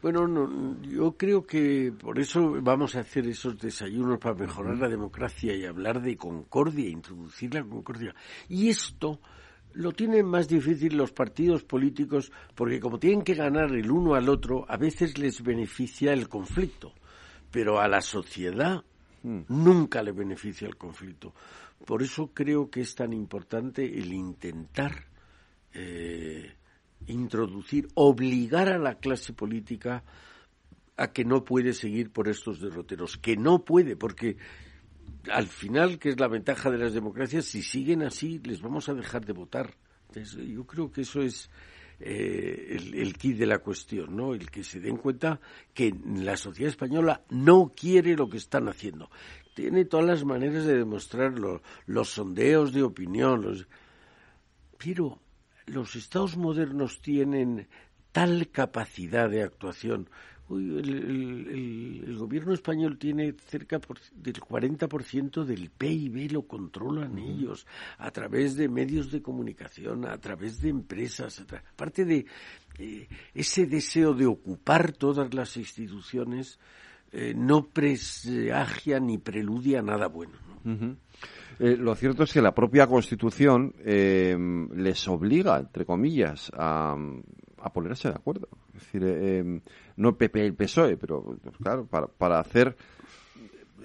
Bueno, 0.00 0.78
yo 0.82 1.16
creo 1.16 1.44
que 1.44 1.92
por 2.00 2.20
eso 2.20 2.54
vamos 2.62 2.94
a 2.94 3.00
hacer 3.00 3.26
esos 3.26 3.58
desayunos 3.58 4.20
para 4.20 4.36
mejorar 4.36 4.78
la 4.78 4.88
democracia 4.88 5.52
y 5.56 5.66
hablar 5.66 6.00
de 6.00 6.16
concordia, 6.16 6.88
introducir 6.88 7.52
la 7.52 7.64
concordia. 7.64 8.14
Y 8.48 8.68
esto 8.68 9.18
lo 9.72 9.90
tienen 9.90 10.26
más 10.26 10.46
difícil 10.46 10.96
los 10.96 11.10
partidos 11.10 11.64
políticos 11.64 12.30
porque 12.54 12.78
como 12.78 13.00
tienen 13.00 13.22
que 13.22 13.34
ganar 13.34 13.72
el 13.72 13.90
uno 13.90 14.14
al 14.14 14.28
otro, 14.28 14.66
a 14.68 14.76
veces 14.76 15.18
les 15.18 15.42
beneficia 15.42 16.12
el 16.12 16.28
conflicto. 16.28 16.92
Pero 17.50 17.80
a 17.80 17.88
la 17.88 18.02
sociedad 18.02 18.84
Mm. 19.22 19.40
Nunca 19.48 20.02
le 20.02 20.12
beneficia 20.12 20.66
el 20.66 20.76
conflicto. 20.76 21.34
Por 21.84 22.02
eso 22.02 22.30
creo 22.32 22.70
que 22.70 22.80
es 22.80 22.94
tan 22.94 23.12
importante 23.12 23.84
el 23.84 24.12
intentar 24.12 25.06
eh, 25.72 26.52
introducir, 27.06 27.88
obligar 27.94 28.68
a 28.68 28.78
la 28.78 28.96
clase 28.96 29.32
política 29.32 30.04
a 30.96 31.12
que 31.12 31.24
no 31.24 31.44
puede 31.44 31.72
seguir 31.72 32.10
por 32.10 32.28
estos 32.28 32.60
derroteros, 32.60 33.16
que 33.16 33.36
no 33.36 33.64
puede, 33.64 33.96
porque 33.96 34.36
al 35.30 35.46
final, 35.46 35.98
que 35.98 36.10
es 36.10 36.20
la 36.20 36.28
ventaja 36.28 36.70
de 36.70 36.78
las 36.78 36.92
democracias, 36.92 37.46
si 37.46 37.62
siguen 37.62 38.02
así, 38.02 38.38
les 38.44 38.60
vamos 38.60 38.88
a 38.88 38.94
dejar 38.94 39.24
de 39.24 39.32
votar. 39.32 39.74
yo 40.14 40.66
creo 40.66 40.90
que 40.90 41.02
eso 41.02 41.22
es 41.22 41.50
eh, 42.00 42.78
el, 42.94 43.16
kit 43.18 43.36
de 43.36 43.46
la 43.46 43.58
cuestión, 43.58 44.16
¿no? 44.16 44.32
El 44.32 44.50
que 44.50 44.64
se 44.64 44.80
den 44.80 44.96
cuenta 44.96 45.38
que 45.74 45.94
la 46.16 46.36
sociedad 46.36 46.70
española 46.70 47.22
no 47.28 47.72
quiere 47.76 48.16
lo 48.16 48.28
que 48.28 48.38
están 48.38 48.68
haciendo. 48.68 49.10
Tiene 49.54 49.84
todas 49.84 50.06
las 50.06 50.24
maneras 50.24 50.64
de 50.64 50.78
demostrarlo, 50.78 51.60
los 51.86 52.08
sondeos 52.08 52.72
de 52.72 52.82
opinión, 52.82 53.66
pero 54.78 55.18
los 55.66 55.94
estados 55.94 56.36
modernos 56.36 57.02
tienen 57.02 57.68
tal 58.12 58.48
capacidad 58.48 59.28
de 59.28 59.42
actuación 59.42 60.08
el, 60.58 62.16
gobierno 62.18 62.52
español 62.52 62.98
tiene 62.98 63.34
cerca 63.46 63.80
del 64.14 64.34
40% 64.34 65.44
del 65.44 65.70
PIB, 65.70 66.32
lo 66.32 66.42
controlan 66.42 67.18
ellos, 67.18 67.66
a 67.98 68.10
través 68.10 68.56
de 68.56 68.68
medios 68.68 69.10
de 69.10 69.22
comunicación, 69.22 70.06
a 70.06 70.18
través 70.18 70.60
de 70.60 70.68
empresas, 70.68 71.44
aparte 71.72 72.04
de 72.04 72.26
eh, 72.78 73.08
ese 73.34 73.66
deseo 73.66 74.14
de 74.14 74.26
ocupar 74.26 74.92
todas 74.92 75.32
las 75.34 75.56
instituciones, 75.56 76.58
eh, 77.12 77.32
no 77.36 77.66
presagia 77.66 79.00
ni 79.00 79.18
preludia 79.18 79.82
nada 79.82 80.08
bueno. 80.08 80.34
Eh, 81.58 81.76
lo 81.76 81.94
cierto 81.94 82.24
es 82.24 82.32
que 82.32 82.42
la 82.42 82.54
propia 82.54 82.86
Constitución 82.86 83.74
les 83.82 85.08
obliga, 85.08 85.58
entre 85.58 85.84
comillas, 85.84 86.50
a, 86.54 86.96
a 87.62 87.72
ponerse 87.72 88.08
de 88.08 88.14
acuerdo. 88.14 88.48
Es 88.74 88.84
decir, 88.84 89.04
eh, 89.04 89.38
em, 89.38 89.60
no 90.00 90.10
el 90.10 90.14
PP 90.16 90.38
y 90.40 90.46
el 90.46 90.54
PSOE, 90.54 90.96
pero 90.96 91.22
pues, 91.22 91.56
claro, 91.62 91.86
para, 91.86 92.06
para 92.06 92.40
hacer 92.40 92.76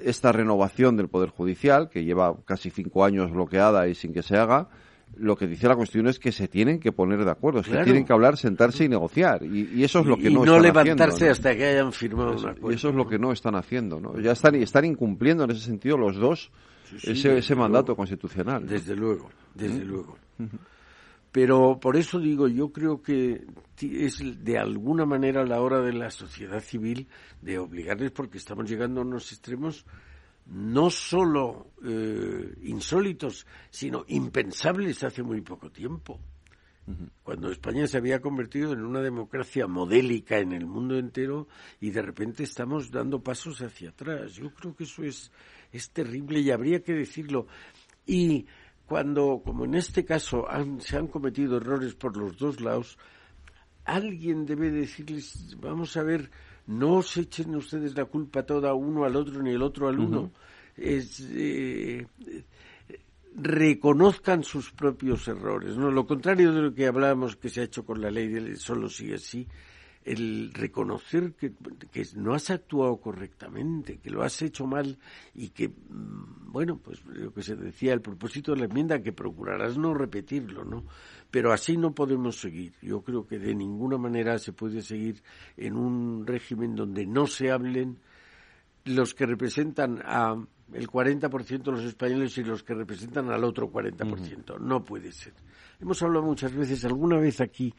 esta 0.02 0.32
renovación 0.32 0.98
del 0.98 1.08
Poder 1.08 1.30
Judicial, 1.30 1.90
que 1.90 2.04
lleva 2.04 2.36
casi 2.46 2.70
cinco 2.70 3.06
años 3.06 3.32
bloqueada 3.32 3.88
y 3.88 3.96
sin 3.96 4.14
que 4.14 4.24
se 4.24 4.38
haga, 4.38 4.70
lo 5.18 5.38
que 5.38 5.48
dice 5.48 5.68
la 5.68 5.76
Constitución 5.76 6.08
es 6.08 6.20
que 6.20 6.32
se 6.32 6.48
tienen 6.48 6.80
que 6.80 6.92
poner 6.92 7.24
de 7.24 7.32
acuerdo, 7.32 7.62
que 7.62 7.72
tienen 7.84 8.06
que 8.06 8.14
hablar, 8.14 8.38
sentarse 8.38 8.84
y 8.86 8.90
negociar. 8.90 9.44
Y, 9.44 9.84
eso 9.84 10.00
es 10.00 10.06
lo 10.06 10.18
que 10.18 10.30
no, 10.30 10.44
y 10.44 10.46
no 10.46 10.60
levantarse 10.60 11.30
hasta 11.30 11.56
que 11.56 11.66
hayan 11.66 11.94
firmado 11.94 12.34
eso, 12.34 12.46
un 12.46 12.50
acuerdo. 12.52 12.72
Y 12.72 12.76
eso 12.76 12.90
es 12.90 12.96
lo 12.96 13.08
que 13.08 13.18
no 13.18 13.32
están 13.32 13.56
haciendo. 13.56 14.00
¿no? 14.00 14.20
Ya 14.20 14.32
están, 14.32 14.56
están 14.56 14.86
incumpliendo 14.86 15.44
en 15.44 15.52
ese 15.52 15.62
sentido 15.62 15.98
los 15.98 16.18
dos 16.18 16.52
ese, 17.04 17.38
ese 17.38 17.56
mandato 17.56 17.96
constitucional. 17.96 18.68
Desde 18.68 18.96
luego, 18.96 19.30
desde 19.54 19.86
luego. 19.86 20.18
Pero 21.36 21.82
por 21.82 21.98
eso 21.98 22.18
digo, 22.18 22.48
yo 22.48 22.72
creo 22.72 23.02
que 23.02 23.46
es 23.82 24.22
de 24.46 24.58
alguna 24.58 25.06
manera 25.06 25.44
la 25.44 25.60
hora 25.60 25.82
de 25.82 25.92
la 25.92 26.10
sociedad 26.10 26.62
civil 26.62 27.10
de 27.42 27.58
obligarles, 27.60 28.12
porque 28.12 28.38
estamos 28.38 28.70
llegando 28.70 29.02
a 29.02 29.04
unos 29.04 29.34
extremos 29.34 29.86
no 30.46 30.90
solo 30.90 31.74
eh, 31.84 32.56
insólitos, 32.64 33.46
sino 33.70 34.06
impensables 34.08 35.04
hace 35.04 35.24
muy 35.24 35.42
poco 35.42 35.70
tiempo. 35.70 36.22
Cuando 37.22 37.52
España 37.52 37.86
se 37.86 37.98
había 37.98 38.22
convertido 38.22 38.72
en 38.72 38.86
una 38.86 39.02
democracia 39.02 39.68
modélica 39.68 40.38
en 40.38 40.54
el 40.54 40.66
mundo 40.66 40.98
entero 40.98 41.50
y 41.82 41.90
de 41.90 42.02
repente 42.02 42.44
estamos 42.44 42.92
dando 42.92 43.22
pasos 43.22 43.62
hacia 43.62 43.90
atrás. 43.90 44.36
Yo 44.36 44.54
creo 44.54 44.74
que 44.74 44.86
eso 44.86 45.04
es, 45.04 45.34
es 45.74 45.90
terrible 45.90 46.40
y 46.40 46.52
habría 46.52 46.82
que 46.82 46.94
decirlo. 46.94 47.48
Y 48.06 48.46
cuando, 48.86 49.42
como 49.44 49.66
en 49.66 49.76
este 49.76 50.06
caso, 50.06 50.46
se 50.80 50.98
han 50.98 51.08
cometido 51.08 51.58
errores 51.58 51.96
por 51.96 52.16
los 52.18 52.38
dos 52.38 52.62
lados, 52.62 52.98
alguien 53.84 54.46
debe 54.46 54.72
decirles, 54.72 55.58
vamos 55.60 55.98
a 55.98 56.04
ver, 56.04 56.30
no 56.68 57.02
se 57.02 57.22
echen 57.22 57.56
ustedes 57.56 57.96
la 57.96 58.06
culpa 58.06 58.46
toda 58.46 58.74
uno 58.74 59.06
al 59.06 59.16
otro 59.16 59.42
ni 59.42 59.52
el 59.52 59.62
otro 59.62 59.88
al 59.88 60.00
uno. 60.00 60.32
es, 60.76 61.26
eh, 61.32 62.06
reconozcan 63.36 64.44
sus 64.44 64.72
propios 64.72 65.28
errores. 65.28 65.76
No, 65.76 65.92
lo 65.92 66.06
contrario 66.06 66.54
de 66.54 66.62
lo 66.62 66.74
que 66.74 66.88
hablábamos 66.88 67.36
que 67.36 67.50
se 67.50 67.62
ha 67.62 67.66
hecho 67.66 67.86
con 67.86 68.02
la 68.02 68.10
ley 68.10 68.28
de 68.28 68.56
solo 68.56 68.90
sigue 68.90 69.16
así, 69.16 69.48
el 70.06 70.54
reconocer 70.54 71.34
que, 71.34 71.52
no 72.16 72.36
has 72.36 72.52
actuado 72.52 72.98
correctamente, 72.98 73.98
que 73.98 74.12
lo 74.12 74.22
has 74.22 74.40
hecho 74.44 74.68
mal 74.68 75.00
y 75.34 75.50
que, 75.50 75.70
mm, 75.70 76.52
bueno, 76.52 76.78
pues 76.78 77.04
lo 77.06 77.34
que 77.34 77.42
se 77.42 77.56
decía, 77.56 77.92
el 77.92 78.02
propósito 78.02 78.54
de 78.54 78.60
la 78.60 78.66
enmienda, 78.66 79.02
que 79.02 79.12
procurarás 79.12 79.78
no 79.78 79.96
repetirlo, 79.96 80.64
¿no? 80.64 80.84
Pero 81.32 81.52
así 81.52 81.76
no 81.76 81.94
podemos 81.94 82.40
seguir. 82.40 82.74
Yo 82.82 83.02
creo 83.02 83.26
que 83.26 83.40
de 83.40 83.56
ninguna 83.56 83.98
manera 83.98 84.38
se 84.38 84.54
puede 84.54 84.82
seguir 84.84 85.24
en 85.58 85.76
un 85.76 86.26
régimen 86.28 86.76
donde 86.76 87.08
no 87.08 87.26
se 87.26 87.52
hablen 87.52 87.98
los 88.86 89.16
que 89.16 89.26
representan 89.26 90.02
a 90.06 90.36
el 90.74 90.88
40% 90.88 91.64
de 91.64 91.72
los 91.72 91.84
españoles 91.84 92.38
y 92.38 92.44
los 92.44 92.64
que 92.64 92.74
representan 92.74 93.30
al 93.30 93.44
otro 93.44 93.72
40%. 93.72 94.60
No 94.60 94.84
puede 94.84 95.12
ser. 95.12 95.34
Hemos 95.80 96.02
hablado 96.02 96.26
muchas 96.26 96.54
veces, 96.54 96.86
alguna 96.86 97.18
vez 97.20 97.42
aquí, 97.42 97.74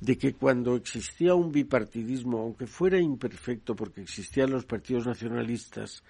de 0.00 0.18
que 0.18 0.34
cuando 0.34 0.74
existía 0.74 1.34
un 1.34 1.52
bipartidismo, 1.52 2.38
aunque 2.40 2.66
fuera 2.66 2.98
imperfecto 2.98 3.74
porque 3.74 4.02
existían 4.02 4.50
los 4.50 4.64
partidos 4.64 5.06
nacionalistas, 5.06 6.02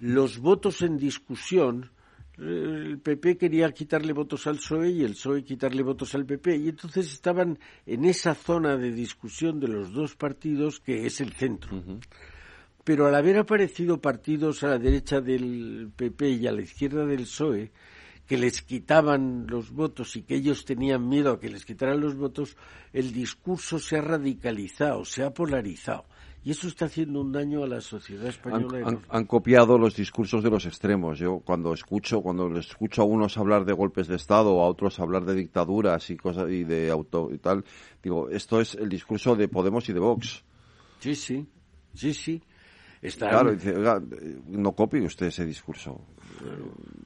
los 0.00 0.38
votos 0.38 0.82
en 0.82 0.98
discusión, 0.98 1.90
el 2.38 2.98
PP 2.98 3.38
quería 3.38 3.70
quitarle 3.70 4.12
votos 4.12 4.46
al 4.46 4.56
PSOE 4.56 4.90
y 4.90 5.04
el 5.04 5.12
PSOE 5.12 5.44
quitarle 5.44 5.82
votos 5.82 6.14
al 6.14 6.26
PP. 6.26 6.56
Y 6.56 6.68
entonces 6.68 7.12
estaban 7.12 7.58
en 7.86 8.04
esa 8.04 8.34
zona 8.34 8.76
de 8.76 8.90
discusión 8.92 9.60
de 9.60 9.68
los 9.68 9.92
dos 9.92 10.16
partidos 10.16 10.80
que 10.80 11.06
es 11.06 11.20
el 11.20 11.32
centro. 11.32 11.80
Pero 12.84 13.06
al 13.06 13.14
haber 13.14 13.38
aparecido 13.38 14.00
partidos 14.00 14.62
a 14.62 14.68
la 14.68 14.78
derecha 14.78 15.20
del 15.20 15.90
PP 15.96 16.28
y 16.30 16.46
a 16.46 16.52
la 16.52 16.62
izquierda 16.62 17.06
del 17.06 17.22
PSOE, 17.22 17.72
que 18.26 18.38
les 18.38 18.62
quitaban 18.62 19.46
los 19.48 19.70
votos 19.70 20.16
y 20.16 20.22
que 20.22 20.36
ellos 20.36 20.64
tenían 20.64 21.08
miedo 21.08 21.32
a 21.32 21.40
que 21.40 21.48
les 21.48 21.64
quitaran 21.64 22.00
los 22.00 22.16
votos, 22.16 22.56
el 22.92 23.12
discurso 23.12 23.78
se 23.78 23.98
ha 23.98 24.02
radicalizado, 24.02 25.04
se 25.04 25.22
ha 25.22 25.32
polarizado. 25.32 26.04
Y 26.42 26.50
eso 26.50 26.68
está 26.68 26.84
haciendo 26.84 27.22
un 27.22 27.32
daño 27.32 27.64
a 27.64 27.66
la 27.66 27.80
sociedad 27.80 28.26
española. 28.26 29.00
Han, 29.08 29.24
copiado 29.24 29.78
los 29.78 29.96
discursos 29.96 30.42
de 30.42 30.50
los 30.50 30.66
extremos. 30.66 31.18
Yo 31.18 31.40
cuando 31.40 31.72
escucho, 31.72 32.20
cuando 32.20 32.50
les 32.50 32.66
escucho 32.66 33.00
a 33.00 33.06
unos 33.06 33.38
hablar 33.38 33.64
de 33.64 33.72
golpes 33.72 34.08
de 34.08 34.16
Estado, 34.16 34.60
a 34.60 34.68
otros 34.68 35.00
hablar 35.00 35.24
de 35.24 35.34
dictaduras 35.34 36.10
y 36.10 36.18
cosas 36.18 36.50
y 36.50 36.64
de 36.64 36.90
auto 36.90 37.30
y 37.32 37.38
tal, 37.38 37.64
digo, 38.02 38.28
esto 38.28 38.60
es 38.60 38.74
el 38.74 38.90
discurso 38.90 39.34
de 39.36 39.48
Podemos 39.48 39.88
y 39.88 39.94
de 39.94 40.00
Vox. 40.00 40.44
Sí, 40.98 41.14
sí, 41.14 41.46
sí, 41.94 42.12
sí. 42.12 42.42
Claro, 43.18 43.52
dice, 43.52 43.74
no 44.46 44.72
copie 44.72 45.02
usted 45.02 45.26
ese 45.26 45.44
discurso. 45.44 46.06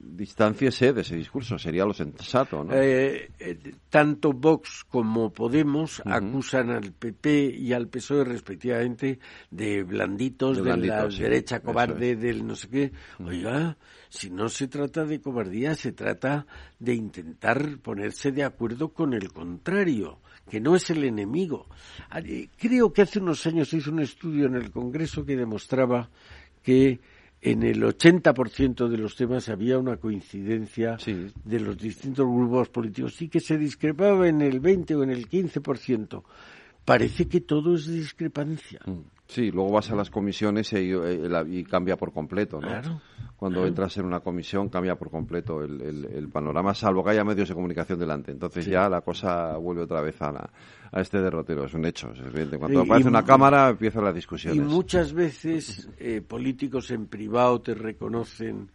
Distanciese 0.01 0.93
de 0.93 1.01
ese 1.01 1.15
discurso, 1.15 1.57
sería 1.57 1.85
lo 1.85 1.93
sensato, 1.93 2.63
¿no? 2.63 2.73
Eh, 2.73 3.31
eh, 3.39 3.75
tanto 3.89 4.31
Vox 4.31 4.85
como 4.89 5.31
Podemos 5.31 6.01
acusan 6.05 6.69
al 6.71 6.93
PP 6.93 7.55
y 7.57 7.73
al 7.73 7.87
PSOE 7.87 8.23
respectivamente 8.23 9.19
de 9.51 9.83
blanditos, 9.83 10.63
de, 10.63 10.77
la 10.77 11.07
derecha 11.07 11.59
cobarde, 11.59 12.15
del 12.15 12.47
no 12.47 12.55
sé 12.55 12.69
qué. 12.69 12.91
Oiga, 13.23 13.77
si 14.09 14.29
no 14.29 14.47
se 14.49 14.67
trata 14.67 15.05
de 15.05 15.19
cobardía, 15.19 15.75
se 15.75 15.91
trata 15.91 16.45
de 16.79 16.95
intentar 16.95 17.77
ponerse 17.79 18.31
de 18.31 18.43
acuerdo 18.43 18.93
con 18.93 19.13
el 19.13 19.31
contrario 19.31 20.19
que 20.49 20.59
no 20.59 20.75
es 20.75 20.89
el 20.89 21.03
enemigo. 21.03 21.67
Creo 22.57 22.91
que 22.91 23.03
hace 23.03 23.19
unos 23.19 23.45
años 23.45 23.69
se 23.69 23.77
hizo 23.77 23.91
un 23.91 24.01
estudio 24.01 24.47
en 24.47 24.55
el 24.55 24.71
Congreso 24.71 25.25
que 25.25 25.37
demostraba 25.37 26.09
que 26.63 26.99
en 27.41 27.63
el 27.63 27.81
80% 27.81 28.89
de 28.89 28.97
los 28.97 29.15
temas 29.15 29.47
había 29.47 29.77
una 29.77 29.97
coincidencia 29.97 30.97
de 31.05 31.59
los 31.59 31.77
distintos 31.77 32.25
grupos 32.25 32.69
políticos 32.69 33.21
y 33.21 33.29
que 33.29 33.39
se 33.39 33.57
discrepaba 33.57 34.27
en 34.27 34.41
el 34.41 34.59
20 34.59 34.95
o 34.95 35.03
en 35.03 35.11
el 35.11 35.29
15%. 35.29 36.23
Parece 36.83 37.27
que 37.27 37.41
todo 37.41 37.75
es 37.75 37.87
discrepancia. 37.87 38.81
Mm. 38.85 39.18
Sí, 39.29 39.51
luego 39.51 39.71
vas 39.71 39.91
a 39.91 39.95
las 39.95 40.09
comisiones 40.09 40.73
y, 40.73 40.91
y 40.91 41.63
cambia 41.63 41.95
por 41.95 42.11
completo, 42.11 42.59
¿no? 42.59 42.67
Claro. 42.67 42.99
Cuando 43.37 43.65
entras 43.65 43.95
en 43.97 44.05
una 44.05 44.21
comisión 44.21 44.69
cambia 44.69 44.95
por 44.95 45.11
completo 45.11 45.63
el, 45.63 46.29
panorama, 46.33 46.73
salvo 46.73 47.03
que 47.03 47.11
haya 47.11 47.23
medios 47.23 47.47
de 47.47 47.53
comunicación 47.53 47.99
delante. 47.99 48.31
Entonces 48.31 48.65
ya 48.65 48.89
la 48.89 49.01
cosa 49.01 49.55
vuelve 49.57 49.83
otra 49.83 50.01
vez 50.01 50.19
a, 50.23 50.49
a 50.91 50.99
este 50.99 51.21
derrotero, 51.21 51.65
es 51.65 51.73
un 51.75 51.85
hecho. 51.85 52.11
Es 52.11 52.57
Cuando 52.57 52.81
aparece 52.81 53.07
una 53.07 53.23
cámara 53.23 53.69
empiezan 53.69 54.03
las 54.03 54.15
discusiones. 54.15 54.57
Y 54.57 54.61
muchas 54.61 55.13
veces 55.13 55.87
eh, 55.99 56.21
políticos 56.27 56.89
en 56.89 57.05
privado 57.05 57.61
te 57.61 57.75
reconocen 57.75 58.71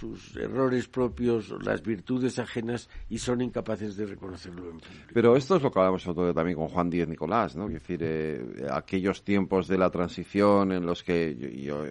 sus 0.00 0.34
errores 0.36 0.88
propios, 0.88 1.50
las 1.62 1.82
virtudes 1.82 2.38
ajenas 2.38 2.88
y 3.10 3.18
son 3.18 3.42
incapaces 3.42 3.96
de 3.96 4.06
reconocerlo 4.06 4.70
en. 4.70 4.80
Pero 5.12 5.36
esto 5.36 5.56
es 5.56 5.62
lo 5.62 5.70
que 5.70 5.78
hablamos 5.78 6.02
también 6.34 6.56
con 6.56 6.68
Juan 6.68 6.88
Díez 6.88 7.06
Nicolás, 7.06 7.54
¿no? 7.54 7.68
Decir, 7.68 8.00
eh, 8.02 8.66
aquellos 8.72 9.22
tiempos 9.22 9.68
de 9.68 9.76
la 9.76 9.90
transición 9.90 10.72
en 10.72 10.86
los 10.86 11.02
que 11.02 11.36
yo, 11.62 11.84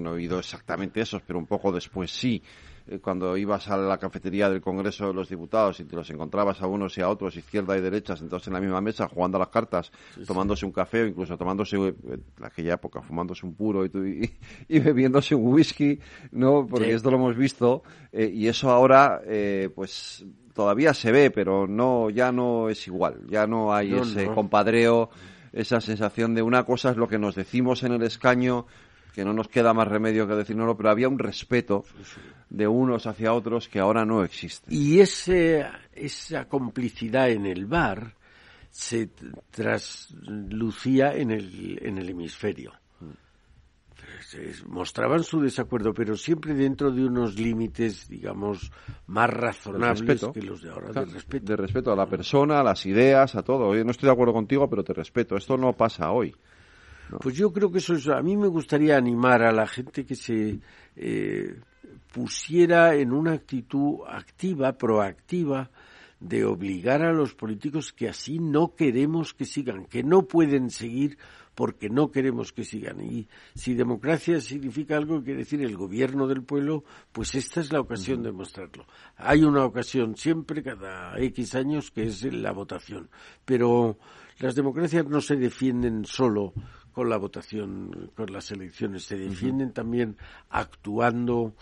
no 0.00 0.10
he 0.10 0.14
oído 0.14 0.38
exactamente 0.38 1.02
esos, 1.02 1.20
pero 1.20 1.38
un 1.38 1.46
poco 1.46 1.70
después 1.70 2.10
sí, 2.10 2.42
eh, 2.42 2.69
cuando 2.98 3.36
ibas 3.36 3.68
a 3.68 3.76
la 3.76 3.98
cafetería 3.98 4.50
del 4.50 4.60
Congreso 4.60 5.08
de 5.08 5.14
los 5.14 5.28
Diputados 5.28 5.78
y 5.80 5.84
te 5.84 5.94
los 5.94 6.10
encontrabas 6.10 6.60
a 6.62 6.66
unos 6.66 6.96
y 6.98 7.00
a 7.00 7.08
otros, 7.08 7.36
izquierda 7.36 7.76
y 7.76 7.80
derecha, 7.80 8.16
sentados 8.16 8.46
en 8.48 8.54
la 8.54 8.60
misma 8.60 8.80
mesa, 8.80 9.08
jugando 9.08 9.36
a 9.36 9.40
las 9.40 9.48
cartas, 9.48 9.92
tomándose 10.26 10.66
un 10.66 10.72
café 10.72 11.02
o 11.02 11.06
incluso 11.06 11.36
tomándose, 11.36 11.76
en 11.76 11.96
eh, 12.08 12.18
aquella 12.42 12.74
época, 12.74 13.02
fumándose 13.02 13.46
un 13.46 13.54
puro 13.54 13.84
y, 13.84 13.90
y, 14.68 14.78
bebiéndose 14.80 15.34
un 15.34 15.52
whisky, 15.52 15.98
¿no? 16.32 16.66
Porque 16.66 16.92
esto 16.92 17.10
lo 17.10 17.16
hemos 17.18 17.36
visto, 17.36 17.82
eh, 18.12 18.30
y 18.32 18.48
eso 18.48 18.70
ahora, 18.70 19.20
pues 19.74 20.24
todavía 20.54 20.94
se 20.94 21.12
ve, 21.12 21.30
pero 21.30 21.66
no, 21.66 22.10
ya 22.10 22.32
no 22.32 22.68
es 22.68 22.86
igual, 22.86 23.22
ya 23.28 23.46
no 23.46 23.72
hay 23.72 23.94
ese 23.94 24.26
compadreo, 24.26 25.10
esa 25.52 25.80
sensación 25.80 26.34
de 26.34 26.42
una 26.42 26.64
cosa 26.64 26.90
es 26.90 26.96
lo 26.96 27.08
que 27.08 27.18
nos 27.18 27.34
decimos 27.34 27.82
en 27.82 27.92
el 27.92 28.02
escaño, 28.02 28.66
que 29.14 29.24
no 29.24 29.32
nos 29.32 29.48
queda 29.48 29.74
más 29.74 29.88
remedio 29.88 30.26
que 30.26 30.34
decirlo, 30.34 30.76
pero 30.76 30.90
había 30.90 31.08
un 31.08 31.18
respeto 31.18 31.84
de 32.48 32.66
unos 32.66 33.06
hacia 33.06 33.32
otros 33.32 33.68
que 33.68 33.80
ahora 33.80 34.04
no 34.04 34.24
existe. 34.24 34.74
Y 34.74 35.00
ese, 35.00 35.66
esa 35.92 36.46
complicidad 36.46 37.30
en 37.30 37.46
el 37.46 37.66
bar 37.66 38.14
se 38.70 39.10
traslucía 39.50 41.14
en 41.14 41.30
el, 41.32 41.78
en 41.82 41.98
el 41.98 42.08
hemisferio. 42.10 42.72
mostraban 44.66 45.24
su 45.24 45.40
desacuerdo, 45.40 45.92
pero 45.92 46.16
siempre 46.16 46.54
dentro 46.54 46.90
de 46.92 47.04
unos 47.04 47.36
límites, 47.36 48.08
digamos, 48.08 48.70
más 49.06 49.30
razonables 49.30 50.24
que 50.32 50.42
los 50.42 50.62
de 50.62 50.70
ahora, 50.70 50.92
de 50.92 51.04
respeto. 51.04 51.46
De 51.46 51.56
respeto 51.56 51.92
a 51.92 51.96
la 51.96 52.06
persona, 52.06 52.60
a 52.60 52.62
las 52.62 52.86
ideas, 52.86 53.34
a 53.34 53.42
todo. 53.42 53.74
Yo 53.74 53.84
no 53.84 53.90
estoy 53.90 54.06
de 54.06 54.12
acuerdo 54.12 54.32
contigo, 54.32 54.68
pero 54.70 54.84
te 54.84 54.92
respeto. 54.92 55.36
Esto 55.36 55.56
no 55.56 55.72
pasa 55.72 56.12
hoy. 56.12 56.34
Pues 57.18 57.34
yo 57.34 57.52
creo 57.52 57.70
que 57.70 57.78
eso 57.78 57.94
es. 57.94 58.08
A 58.08 58.22
mí 58.22 58.36
me 58.36 58.48
gustaría 58.48 58.96
animar 58.96 59.42
a 59.42 59.52
la 59.52 59.66
gente 59.66 60.04
que 60.04 60.14
se 60.14 60.60
eh, 60.96 61.60
pusiera 62.12 62.94
en 62.94 63.12
una 63.12 63.32
actitud 63.32 64.00
activa, 64.06 64.72
proactiva, 64.72 65.70
de 66.20 66.44
obligar 66.44 67.02
a 67.02 67.12
los 67.12 67.34
políticos 67.34 67.92
que 67.92 68.08
así 68.08 68.38
no 68.38 68.74
queremos 68.74 69.32
que 69.32 69.46
sigan, 69.46 69.86
que 69.86 70.02
no 70.02 70.26
pueden 70.26 70.68
seguir 70.68 71.16
porque 71.54 71.88
no 71.88 72.10
queremos 72.10 72.52
que 72.52 72.64
sigan. 72.64 73.00
Y 73.00 73.28
si 73.54 73.74
democracia 73.74 74.40
significa 74.40 74.96
algo, 74.96 75.22
quiere 75.22 75.40
decir 75.40 75.62
el 75.62 75.76
gobierno 75.76 76.26
del 76.26 76.42
pueblo, 76.42 76.84
pues 77.12 77.34
esta 77.34 77.60
es 77.60 77.72
la 77.72 77.80
ocasión 77.80 78.22
de 78.22 78.32
mostrarlo. 78.32 78.86
Hay 79.16 79.42
una 79.42 79.64
ocasión 79.64 80.16
siempre, 80.16 80.62
cada 80.62 81.18
X 81.18 81.54
años, 81.54 81.90
que 81.90 82.04
es 82.04 82.22
la 82.32 82.52
votación. 82.52 83.10
Pero 83.44 83.98
las 84.38 84.54
democracias 84.54 85.06
no 85.06 85.20
se 85.20 85.36
defienden 85.36 86.04
solo 86.04 86.54
con 87.00 87.08
la 87.08 87.16
votación, 87.16 88.10
con 88.14 88.30
las 88.30 88.50
elecciones. 88.50 89.04
Se 89.04 89.16
defienden 89.16 89.72
también 89.72 90.18
actuando 90.50 91.54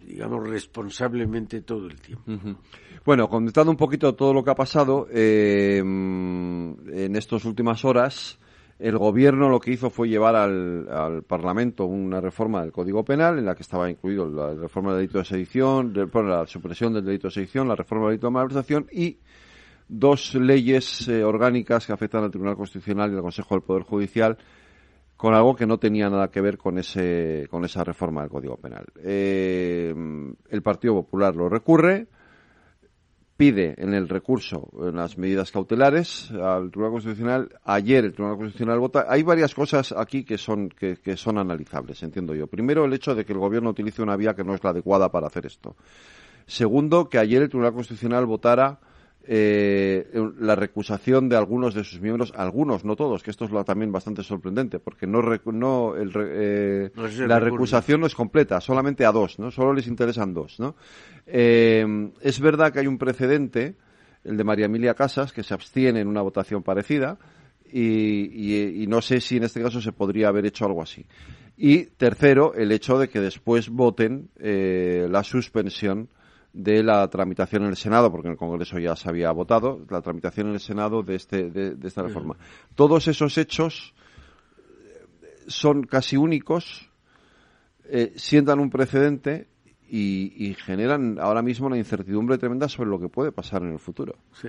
digamos, 0.00 0.48
responsablemente 0.48 1.62
todo 1.62 1.88
el 1.88 2.00
tiempo. 2.00 2.60
Bueno, 3.04 3.28
comentando 3.28 3.72
un 3.72 3.76
poquito 3.76 4.14
todo 4.14 4.32
lo 4.32 4.44
que 4.44 4.52
ha 4.52 4.54
pasado, 4.54 5.08
eh, 5.10 5.78
en 5.78 7.16
estas 7.16 7.44
últimas 7.46 7.84
horas, 7.84 8.38
el 8.78 8.96
gobierno 8.96 9.48
lo 9.48 9.58
que 9.58 9.72
hizo 9.72 9.90
fue 9.90 10.08
llevar 10.08 10.36
al, 10.36 11.24
Parlamento 11.26 11.84
una 11.84 12.20
reforma 12.20 12.60
del 12.60 12.70
Código 12.70 13.04
Penal 13.04 13.40
en 13.40 13.46
la 13.46 13.56
que 13.56 13.62
estaba 13.62 13.90
incluido 13.90 14.28
la 14.28 14.54
reforma 14.54 14.90
del 14.90 15.00
delito 15.00 15.18
de 15.18 15.24
sedición, 15.24 15.92
la 15.94 16.46
supresión 16.46 16.92
del 16.92 17.04
delito 17.04 17.26
de 17.26 17.34
sedición, 17.34 17.66
la 17.66 17.74
reforma 17.74 18.04
del 18.04 18.12
delito 18.12 18.28
de 18.28 18.34
malversación 18.34 18.86
y 18.92 19.18
dos 19.88 20.34
leyes 20.34 21.08
eh, 21.08 21.24
orgánicas 21.24 21.86
que 21.86 21.92
afectan 21.92 22.24
al 22.24 22.30
Tribunal 22.30 22.56
Constitucional 22.56 23.12
y 23.12 23.16
al 23.16 23.22
Consejo 23.22 23.54
del 23.54 23.62
Poder 23.62 23.82
Judicial 23.84 24.36
con 25.16 25.34
algo 25.34 25.56
que 25.56 25.66
no 25.66 25.78
tenía 25.78 26.08
nada 26.10 26.28
que 26.28 26.40
ver 26.40 26.58
con 26.58 26.78
ese 26.78 27.46
con 27.50 27.64
esa 27.64 27.82
reforma 27.84 28.22
del 28.22 28.30
Código 28.30 28.56
Penal. 28.56 28.86
Eh, 29.02 29.94
el 30.50 30.62
Partido 30.62 30.94
Popular 30.94 31.34
lo 31.34 31.48
recurre, 31.48 32.06
pide 33.36 33.74
en 33.78 33.94
el 33.94 34.08
recurso 34.08 34.68
en 34.80 34.96
las 34.96 35.16
medidas 35.16 35.50
cautelares 35.50 36.30
al 36.30 36.70
Tribunal 36.70 36.92
Constitucional. 36.92 37.48
Ayer 37.64 38.04
el 38.04 38.12
Tribunal 38.12 38.36
Constitucional 38.36 38.78
vota. 38.78 39.06
Hay 39.08 39.22
varias 39.22 39.54
cosas 39.54 39.92
aquí 39.92 40.24
que 40.24 40.36
son 40.36 40.68
que, 40.68 40.96
que 40.98 41.16
son 41.16 41.38
analizables, 41.38 42.02
entiendo 42.02 42.34
yo. 42.34 42.46
Primero, 42.46 42.84
el 42.84 42.92
hecho 42.92 43.14
de 43.14 43.24
que 43.24 43.32
el 43.32 43.38
Gobierno 43.38 43.70
utilice 43.70 44.02
una 44.02 44.16
vía 44.16 44.34
que 44.34 44.44
no 44.44 44.54
es 44.54 44.62
la 44.62 44.70
adecuada 44.70 45.10
para 45.10 45.28
hacer 45.28 45.46
esto. 45.46 45.76
Segundo, 46.46 47.08
que 47.08 47.18
ayer 47.18 47.42
el 47.42 47.48
Tribunal 47.48 47.72
Constitucional 47.72 48.26
votara 48.26 48.78
eh, 49.28 50.08
la 50.38 50.54
recusación 50.54 51.28
de 51.28 51.36
algunos 51.36 51.74
de 51.74 51.82
sus 51.82 52.00
miembros, 52.00 52.32
algunos, 52.36 52.84
no 52.84 52.94
todos, 52.94 53.22
que 53.24 53.30
esto 53.30 53.44
es 53.44 53.64
también 53.64 53.90
bastante 53.90 54.22
sorprendente, 54.22 54.78
porque 54.78 55.06
no, 55.06 55.20
no, 55.46 55.96
el, 55.96 56.12
eh, 56.16 56.90
la 57.26 57.40
recusación 57.40 58.00
no 58.00 58.06
es 58.06 58.14
completa, 58.14 58.60
solamente 58.60 59.04
a 59.04 59.10
dos, 59.10 59.38
¿no? 59.38 59.50
Solo 59.50 59.72
les 59.72 59.88
interesan 59.88 60.32
dos, 60.32 60.60
¿no? 60.60 60.76
Eh, 61.26 62.10
es 62.20 62.40
verdad 62.40 62.72
que 62.72 62.78
hay 62.78 62.86
un 62.86 62.98
precedente, 62.98 63.74
el 64.22 64.36
de 64.36 64.44
María 64.44 64.66
Emilia 64.66 64.94
Casas, 64.94 65.32
que 65.32 65.42
se 65.42 65.54
abstiene 65.54 66.00
en 66.00 66.06
una 66.08 66.22
votación 66.22 66.62
parecida, 66.62 67.18
y, 67.68 68.82
y 68.82 68.86
no 68.86 69.02
sé 69.02 69.20
si 69.20 69.38
en 69.38 69.42
este 69.42 69.60
caso 69.60 69.80
se 69.80 69.90
podría 69.90 70.28
haber 70.28 70.46
hecho 70.46 70.66
algo 70.66 70.82
así. 70.82 71.04
Y 71.56 71.86
tercero, 71.86 72.54
el 72.54 72.70
hecho 72.70 72.96
de 72.96 73.08
que 73.08 73.20
después 73.20 73.70
voten 73.70 74.28
la 74.38 75.24
suspensión 75.24 76.08
de 76.56 76.82
la 76.82 77.06
tramitación 77.08 77.64
en 77.64 77.68
el 77.68 77.76
Senado, 77.76 78.10
porque 78.10 78.28
en 78.28 78.32
el 78.32 78.38
Congreso 78.38 78.78
ya 78.78 78.96
se 78.96 79.10
había 79.10 79.30
votado, 79.30 79.84
la 79.90 80.00
tramitación 80.00 80.48
en 80.48 80.54
el 80.54 80.60
Senado 80.60 81.02
de, 81.02 81.14
este, 81.14 81.50
de, 81.50 81.76
esta 81.86 82.02
reforma. 82.02 82.34
Todos 82.74 83.08
esos 83.08 83.36
hechos 83.36 83.92
eh, 84.58 85.04
son 85.48 85.82
casi 85.82 86.16
únicos, 86.16 86.90
eh, 87.84 88.14
sientan 88.16 88.58
un 88.58 88.70
precedente 88.70 89.48
y, 89.90 90.56
generan 90.64 91.18
ahora 91.20 91.42
mismo 91.42 91.66
una 91.66 91.76
incertidumbre 91.76 92.38
tremenda 92.38 92.70
sobre 92.70 92.88
lo 92.88 92.98
que 92.98 93.08
puede 93.08 93.32
pasar 93.32 93.62
en 93.62 93.72
el 93.72 93.78
futuro. 93.78 94.16
Sí. 94.32 94.48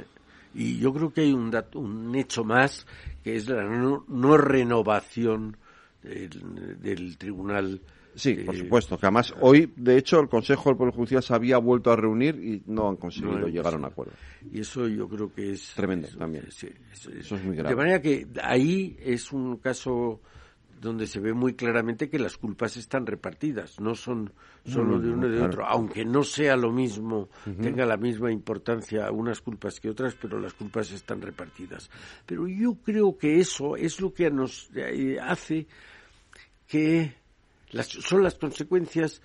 Y 0.55 0.79
yo 0.79 0.93
creo 0.93 1.11
que 1.11 1.21
hay 1.21 1.33
un, 1.33 1.51
dato, 1.51 1.79
un 1.79 2.15
hecho 2.15 2.45
más, 2.45 2.87
que 3.21 3.35
es 3.35 3.49
la 3.49 3.63
no, 3.63 4.37
renovación 4.37 5.57
del 6.01 7.17
Tribunal 7.17 7.81
Sí, 8.17 8.33
por 8.33 8.57
supuesto. 8.57 8.97
Que 8.97 9.05
además 9.05 9.33
hoy, 9.39 9.71
de 9.75 9.97
hecho, 9.97 10.19
el 10.19 10.27
Consejo 10.27 10.69
del 10.69 10.77
Poder 10.77 10.93
Judicial 10.93 11.21
se 11.21 11.33
había 11.33 11.59
vuelto 11.59 11.91
a 11.91 11.95
reunir 11.95 12.35
y 12.43 12.63
no 12.65 12.89
han 12.89 12.95
conseguido 12.95 13.47
llegar 13.47 13.73
a 13.73 13.77
un 13.77 13.85
acuerdo. 13.85 14.13
Y 14.51 14.61
eso 14.61 14.87
yo 14.87 15.07
creo 15.07 15.31
que 15.31 15.51
es... 15.51 15.73
Tremendo 15.75 16.07
también. 16.17 16.45
Sí, 16.51 16.69
eso, 16.91 17.35
es 17.35 17.43
muy 17.43 17.55
grave. 17.55 17.69
De 17.69 17.75
manera 17.75 18.01
que 18.01 18.27
ahí 18.41 18.97
es 18.99 19.31
un 19.31 19.57
caso 19.57 20.19
donde 20.81 21.07
se 21.07 21.19
ve 21.19 21.33
muy 21.33 21.53
claramente 21.53 22.09
que 22.09 22.19
las 22.19 22.37
culpas 22.37 22.77
están 22.77 23.05
repartidas, 23.05 23.79
no 23.79 23.95
son 23.95 24.31
solo 24.65 24.99
de 24.99 25.09
uno 25.09 25.27
y 25.27 25.31
de 25.31 25.41
otro, 25.41 25.65
aunque 25.65 26.05
no 26.05 26.23
sea 26.23 26.55
lo 26.55 26.71
mismo, 26.71 27.29
tenga 27.61 27.85
la 27.85 27.97
misma 27.97 28.31
importancia 28.31 29.09
unas 29.11 29.41
culpas 29.41 29.79
que 29.79 29.89
otras, 29.89 30.15
pero 30.21 30.39
las 30.39 30.53
culpas 30.53 30.91
están 30.91 31.21
repartidas. 31.21 31.89
Pero 32.25 32.47
yo 32.47 32.75
creo 32.75 33.17
que 33.17 33.39
eso 33.39 33.75
es 33.75 33.99
lo 33.99 34.13
que 34.13 34.29
nos 34.29 34.69
eh, 34.75 35.17
hace 35.19 35.65
que 36.67 37.15
son 37.69 38.23
las 38.23 38.35
consecuencias 38.35 39.21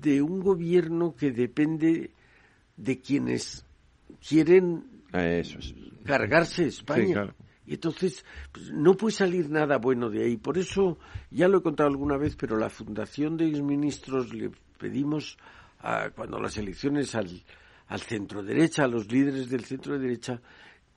de 0.00 0.22
un 0.22 0.40
gobierno 0.40 1.14
que 1.14 1.30
depende 1.32 2.10
de 2.76 3.00
quienes 3.00 3.64
quieren 4.26 4.84
cargarse 6.04 6.66
España. 6.66 7.34
Y 7.66 7.74
entonces 7.74 8.24
pues, 8.52 8.70
no 8.72 8.94
puede 8.94 9.14
salir 9.14 9.50
nada 9.50 9.76
bueno 9.76 10.08
de 10.08 10.24
ahí. 10.24 10.36
Por 10.38 10.56
eso, 10.56 10.98
ya 11.30 11.48
lo 11.48 11.58
he 11.58 11.62
contado 11.62 11.90
alguna 11.90 12.16
vez, 12.16 12.34
pero 12.36 12.56
la 12.56 12.70
Fundación 12.70 13.36
de 13.36 13.48
Exministros 13.48 14.32
le 14.32 14.50
pedimos, 14.78 15.36
a, 15.80 16.10
cuando 16.10 16.40
las 16.40 16.56
elecciones 16.56 17.14
al, 17.14 17.28
al 17.88 18.00
centro 18.00 18.42
derecha, 18.42 18.84
a 18.84 18.88
los 18.88 19.12
líderes 19.12 19.50
del 19.50 19.64
centro 19.64 19.98
derecha, 19.98 20.40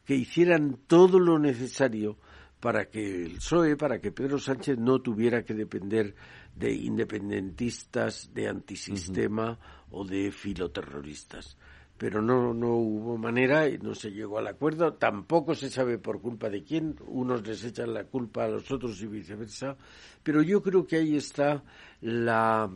que 0.06 0.16
hicieran 0.16 0.78
todo 0.88 1.20
lo 1.20 1.40
necesario 1.40 2.18
para 2.62 2.86
que 2.86 3.26
el 3.26 3.34
PSOE, 3.34 3.76
para 3.76 4.00
que 4.00 4.12
Pedro 4.12 4.38
Sánchez 4.38 4.78
no 4.78 5.00
tuviera 5.00 5.44
que 5.44 5.54
depender 5.54 6.16
de 6.62 6.72
independentistas, 6.72 8.32
de 8.34 8.48
antisistema 8.48 9.58
o 9.90 10.06
de 10.06 10.32
filoterroristas. 10.32 11.58
Pero 11.98 12.22
no, 12.22 12.54
no 12.54 12.76
hubo 12.76 13.18
manera 13.18 13.68
y 13.68 13.78
no 13.80 13.96
se 13.96 14.12
llegó 14.12 14.38
al 14.38 14.48
acuerdo. 14.48 14.94
Tampoco 14.94 15.56
se 15.56 15.70
sabe 15.70 15.98
por 15.98 16.22
culpa 16.22 16.50
de 16.50 16.64
quién. 16.64 16.96
Unos 17.08 17.46
les 17.46 17.64
echan 17.64 17.94
la 17.94 18.06
culpa 18.06 18.46
a 18.46 18.48
los 18.48 18.72
otros 18.72 19.02
y 19.02 19.08
viceversa. 19.08 19.76
Pero 20.24 20.42
yo 20.42 20.62
creo 20.62 20.86
que 20.86 20.98
ahí 20.98 21.16
está 21.16 21.64
la 22.02 22.72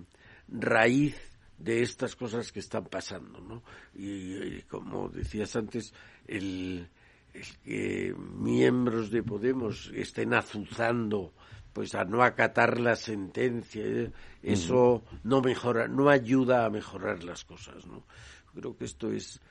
raíz 0.48 1.16
de 1.58 1.82
estas 1.82 2.16
cosas 2.16 2.52
que 2.52 2.60
están 2.60 2.86
pasando, 2.86 3.40
¿no? 3.40 3.64
Y, 3.94 4.62
como 4.64 5.10
decías 5.10 5.56
antes, 5.56 5.94
el, 6.28 6.88
el, 7.34 7.44
que 7.64 8.16
miembros 8.18 9.10
de 9.10 9.24
Podemos 9.24 9.92
estén 9.96 10.34
azuzando 10.34 11.34
pues 11.76 11.94
a 11.94 12.06
no 12.06 12.24
acatar 12.24 12.80
la 12.80 12.96
sentencia, 12.96 13.84
¿eh? 13.84 14.10
eso 14.42 15.04
no 15.26 15.42
mejora, 15.42 15.90
no 15.90 16.08
ayuda 16.08 16.66
a 16.66 16.70
mejorar 16.70 17.26
las 17.26 17.44
cosas, 17.44 17.86
¿no? 17.86 18.06
Creo 18.54 18.78
que 18.78 18.86
esto 18.86 19.12
es 19.12 19.42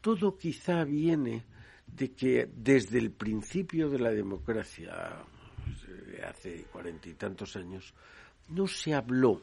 todo 0.00 0.36
quizá 0.36 0.82
viene 0.82 1.44
de 1.86 2.10
que 2.10 2.50
desde 2.52 2.98
el 2.98 3.12
principio 3.12 3.88
de 3.88 4.00
la 4.00 4.10
democracia, 4.10 5.24
pues, 5.64 6.24
hace 6.28 6.64
cuarenta 6.72 7.08
y 7.08 7.14
tantos 7.14 7.54
años, 7.54 7.94
no 8.48 8.66
se 8.66 8.92
habló 8.92 9.40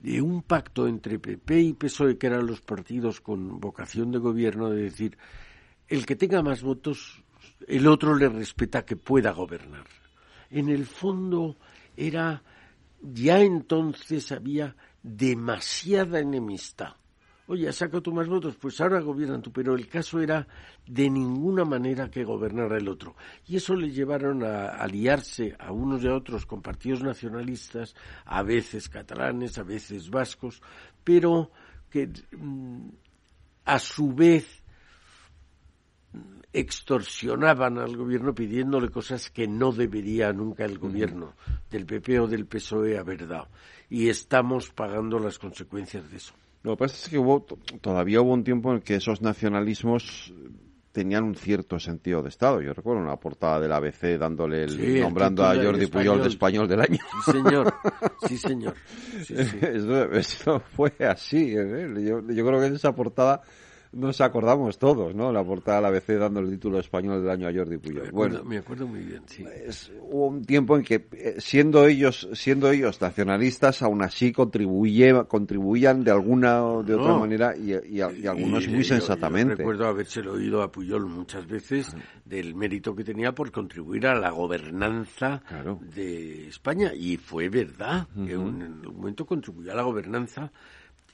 de 0.00 0.20
un 0.20 0.42
pacto 0.42 0.88
entre 0.88 1.20
PP 1.20 1.60
y 1.60 1.72
PSOE, 1.74 2.18
que 2.18 2.26
eran 2.26 2.48
los 2.48 2.62
partidos 2.62 3.20
con 3.20 3.60
vocación 3.60 4.10
de 4.10 4.18
gobierno, 4.18 4.70
de 4.70 4.82
decir, 4.82 5.16
el 5.86 6.04
que 6.04 6.16
tenga 6.16 6.42
más 6.42 6.62
votos, 6.62 7.22
el 7.68 7.86
otro 7.86 8.16
le 8.16 8.28
respeta 8.28 8.84
que 8.84 8.96
pueda 8.96 9.30
gobernar. 9.30 9.86
En 10.50 10.68
el 10.68 10.86
fondo 10.86 11.56
era, 11.96 12.42
ya 13.02 13.40
entonces 13.40 14.32
había 14.32 14.76
demasiada 15.02 16.20
enemistad 16.20 16.94
oye, 17.48 17.72
saca 17.72 18.00
tú 18.00 18.12
más 18.12 18.28
votos, 18.28 18.56
pues 18.56 18.80
ahora 18.80 19.00
gobiernan 19.00 19.42
tú, 19.42 19.50
pero 19.50 19.74
el 19.74 19.88
caso 19.88 20.20
era 20.20 20.46
de 20.86 21.10
ninguna 21.10 21.64
manera 21.64 22.10
que 22.10 22.22
gobernara 22.22 22.76
el 22.76 22.88
otro. 22.88 23.16
Y 23.46 23.56
eso 23.56 23.74
le 23.74 23.90
llevaron 23.90 24.44
a 24.44 24.68
aliarse 24.68 25.56
a 25.58 25.72
unos 25.72 26.04
y 26.04 26.08
a 26.08 26.14
otros 26.14 26.44
con 26.44 26.60
partidos 26.62 27.02
nacionalistas, 27.02 27.96
a 28.26 28.42
veces 28.42 28.88
catalanes, 28.88 29.58
a 29.58 29.62
veces 29.62 30.10
vascos, 30.10 30.62
pero 31.02 31.50
que 31.90 32.10
mm, 32.36 32.88
a 33.64 33.78
su 33.78 34.12
vez 34.12 34.57
extorsionaban 36.52 37.78
al 37.78 37.96
gobierno 37.96 38.34
pidiéndole 38.34 38.88
cosas 38.88 39.30
que 39.30 39.46
no 39.46 39.72
debería 39.72 40.32
nunca 40.32 40.64
el 40.64 40.78
gobierno 40.78 41.34
del 41.70 41.86
PP 41.86 42.20
o 42.20 42.26
del 42.26 42.46
PSOE 42.46 42.98
haber 42.98 43.26
dado. 43.26 43.48
Y 43.90 44.08
estamos 44.08 44.70
pagando 44.70 45.18
las 45.18 45.38
consecuencias 45.38 46.10
de 46.10 46.16
eso. 46.16 46.34
Lo 46.62 46.72
que 46.72 46.84
pasa 46.84 46.96
es 46.96 47.08
que 47.08 47.18
hubo, 47.18 47.44
todavía 47.80 48.20
hubo 48.20 48.32
un 48.32 48.44
tiempo 48.44 48.72
en 48.72 48.80
que 48.80 48.96
esos 48.96 49.22
nacionalismos 49.22 50.32
tenían 50.92 51.22
un 51.22 51.36
cierto 51.36 51.78
sentido 51.78 52.22
de 52.22 52.28
Estado. 52.28 52.60
Yo 52.60 52.72
recuerdo 52.72 53.02
una 53.02 53.16
portada 53.16 53.60
del 53.60 53.72
ABC 53.72 54.18
dándole 54.18 54.64
el, 54.64 55.00
nombrando 55.00 55.44
a 55.44 55.54
Jordi 55.54 55.86
Puyol 55.86 56.22
de 56.22 56.28
español 56.28 56.66
del 56.66 56.80
año. 56.80 56.98
Sí, 57.24 57.32
señor. 57.32 57.74
Sí, 58.26 58.36
señor. 58.38 58.74
Eso, 60.16 60.60
fue 60.74 60.92
así. 61.08 61.54
¿eh? 61.56 61.88
Yo, 62.04 62.20
yo, 62.28 62.46
creo 62.46 62.60
que 62.60 62.66
en 62.66 62.74
esa 62.74 62.92
portada 62.94 63.42
nos 63.92 64.20
acordamos 64.20 64.78
todos, 64.78 65.14
¿no? 65.14 65.32
La 65.32 65.44
portada 65.44 65.78
de 65.78 65.82
la 65.82 65.88
ABC 65.88 66.18
dando 66.18 66.40
el 66.40 66.50
título 66.50 66.78
español 66.78 67.22
del 67.22 67.30
año 67.30 67.48
a 67.48 67.52
Jordi 67.52 67.78
Puyol. 67.78 68.10
bueno, 68.12 68.44
me 68.44 68.58
acuerdo 68.58 68.86
muy 68.86 69.00
bien, 69.00 69.22
sí. 69.26 69.44
hubo 70.00 70.26
un 70.26 70.44
tiempo 70.44 70.76
en 70.76 70.82
que, 70.82 71.06
eh, 71.12 71.36
siendo 71.38 71.86
ellos, 71.86 72.28
siendo 72.34 72.70
ellos 72.70 73.00
nacionalistas, 73.00 73.82
aún 73.82 74.02
así 74.02 74.32
contribuye, 74.32 75.24
contribuían 75.26 76.04
de 76.04 76.10
alguna 76.10 76.64
o 76.64 76.82
de 76.82 76.94
otra 76.94 77.14
manera 77.14 77.54
y, 77.56 78.00
algunos 78.00 78.68
muy 78.68 78.84
sensatamente. 78.84 79.54
Yo, 79.54 79.58
recuerdo 79.58 79.86
haberse 79.86 80.20
oído 80.20 80.62
a 80.62 80.70
Puyol 80.70 81.06
muchas 81.06 81.46
veces 81.46 81.96
del 82.24 82.54
mérito 82.54 82.94
que 82.94 83.04
tenía 83.04 83.32
por 83.32 83.50
contribuir 83.50 84.06
a 84.06 84.14
la 84.14 84.30
gobernanza 84.30 85.42
de 85.94 86.48
España 86.48 86.92
y 86.94 87.16
fue 87.16 87.48
verdad 87.48 88.06
que 88.14 88.32
en 88.32 88.38
un 88.38 88.82
momento 88.82 89.24
contribuyó 89.24 89.72
a 89.72 89.74
la 89.74 89.82
gobernanza 89.82 90.52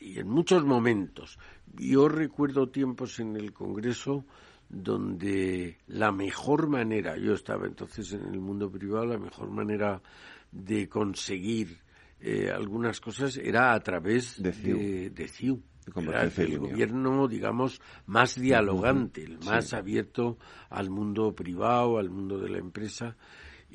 y 0.04 0.18
en 0.18 0.28
muchos 0.28 0.64
momentos. 0.64 1.38
Yo 1.72 2.08
recuerdo 2.08 2.68
tiempos 2.68 3.18
en 3.20 3.36
el 3.36 3.52
Congreso 3.52 4.24
donde 4.68 5.78
la 5.86 6.12
mejor 6.12 6.68
manera, 6.68 7.16
yo 7.16 7.32
estaba 7.32 7.66
entonces 7.66 8.12
en 8.12 8.26
el 8.26 8.40
mundo 8.40 8.70
privado, 8.70 9.06
la 9.06 9.18
mejor 9.18 9.50
manera 9.50 10.02
de 10.52 10.88
conseguir 10.88 11.78
eh, 12.20 12.50
algunas 12.54 13.00
cosas 13.00 13.36
era 13.36 13.72
a 13.72 13.80
través 13.80 14.42
de 14.42 14.52
CIU. 15.28 15.62
era 15.96 16.22
el 16.24 16.58
gobierno, 16.58 17.28
digamos, 17.28 17.80
más 18.06 18.38
dialogante, 18.38 19.22
el 19.22 19.38
más 19.38 19.72
abierto 19.72 20.38
al 20.70 20.90
mundo 20.90 21.34
privado, 21.34 21.98
al 21.98 22.10
mundo 22.10 22.38
de 22.38 22.50
la 22.50 22.58
empresa 22.58 23.16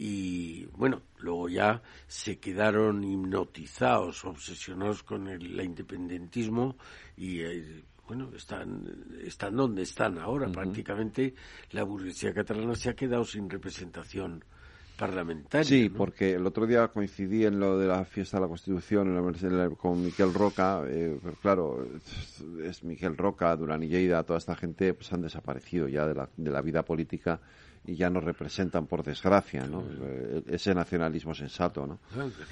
y 0.01 0.65
bueno, 0.77 1.01
luego 1.17 1.49
ya 1.49 1.81
se 2.07 2.39
quedaron 2.39 3.03
hipnotizados, 3.03 4.23
obsesionados 4.23 5.03
con 5.03 5.27
el, 5.27 5.59
independentismo 5.59 6.77
y 7.17 7.41
eh, 7.41 7.83
bueno, 8.07 8.31
están, 8.33 8.81
están 9.21 9.57
donde 9.57 9.81
están 9.81 10.17
ahora. 10.17 10.49
Prácticamente 10.49 11.35
la 11.71 11.83
burguesía 11.83 12.33
catalana 12.33 12.75
se 12.75 12.91
ha 12.91 12.95
quedado 12.95 13.25
sin 13.25 13.49
representación 13.49 14.41
parlamentaria. 14.97 15.65
Sí, 15.65 15.89
porque 15.89 16.31
el 16.31 16.47
otro 16.47 16.65
día 16.65 16.87
coincidí 16.87 17.43
en 17.43 17.59
lo 17.59 17.77
de 17.77 17.87
la 17.87 18.05
fiesta 18.05 18.37
de 18.37 18.43
la 18.43 18.47
Constitución 18.47 19.75
con 19.75 20.01
Miquel 20.01 20.33
Roca, 20.33 20.81
eh, 20.87 21.19
claro, 21.41 21.85
es 22.63 22.85
Miquel 22.85 23.17
Roca, 23.17 23.53
Durán 23.57 23.83
y 23.83 23.89
Lleida, 23.89 24.23
toda 24.23 24.39
esta 24.39 24.55
gente 24.55 24.93
pues 24.93 25.11
han 25.11 25.21
desaparecido 25.21 25.89
ya 25.89 26.07
de 26.07 26.15
la, 26.15 26.29
de 26.37 26.51
la 26.51 26.61
vida 26.61 26.83
política 26.85 27.41
y 27.85 27.95
ya 27.95 28.09
no 28.09 28.19
representan, 28.19 28.85
por 28.87 29.03
desgracia, 29.03 29.65
¿no? 29.65 29.83
Eh, 30.01 30.43
ese 30.47 30.73
nacionalismo 30.73 31.33
sensato, 31.33 31.87
¿no? 31.87 31.99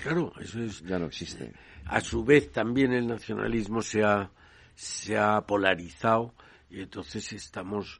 Claro, 0.01 0.33
eso 0.39 0.61
es... 0.61 0.81
Ya 0.83 0.97
no 0.97 1.07
existe. 1.07 1.53
A 1.85 2.01
su 2.01 2.23
vez, 2.23 2.51
también 2.51 2.93
el 2.93 3.07
nacionalismo 3.07 3.81
se 3.81 4.03
ha, 4.03 4.31
se 4.75 5.17
ha 5.17 5.41
polarizado 5.41 6.33
y 6.69 6.81
entonces 6.81 7.31
estamos... 7.33 7.99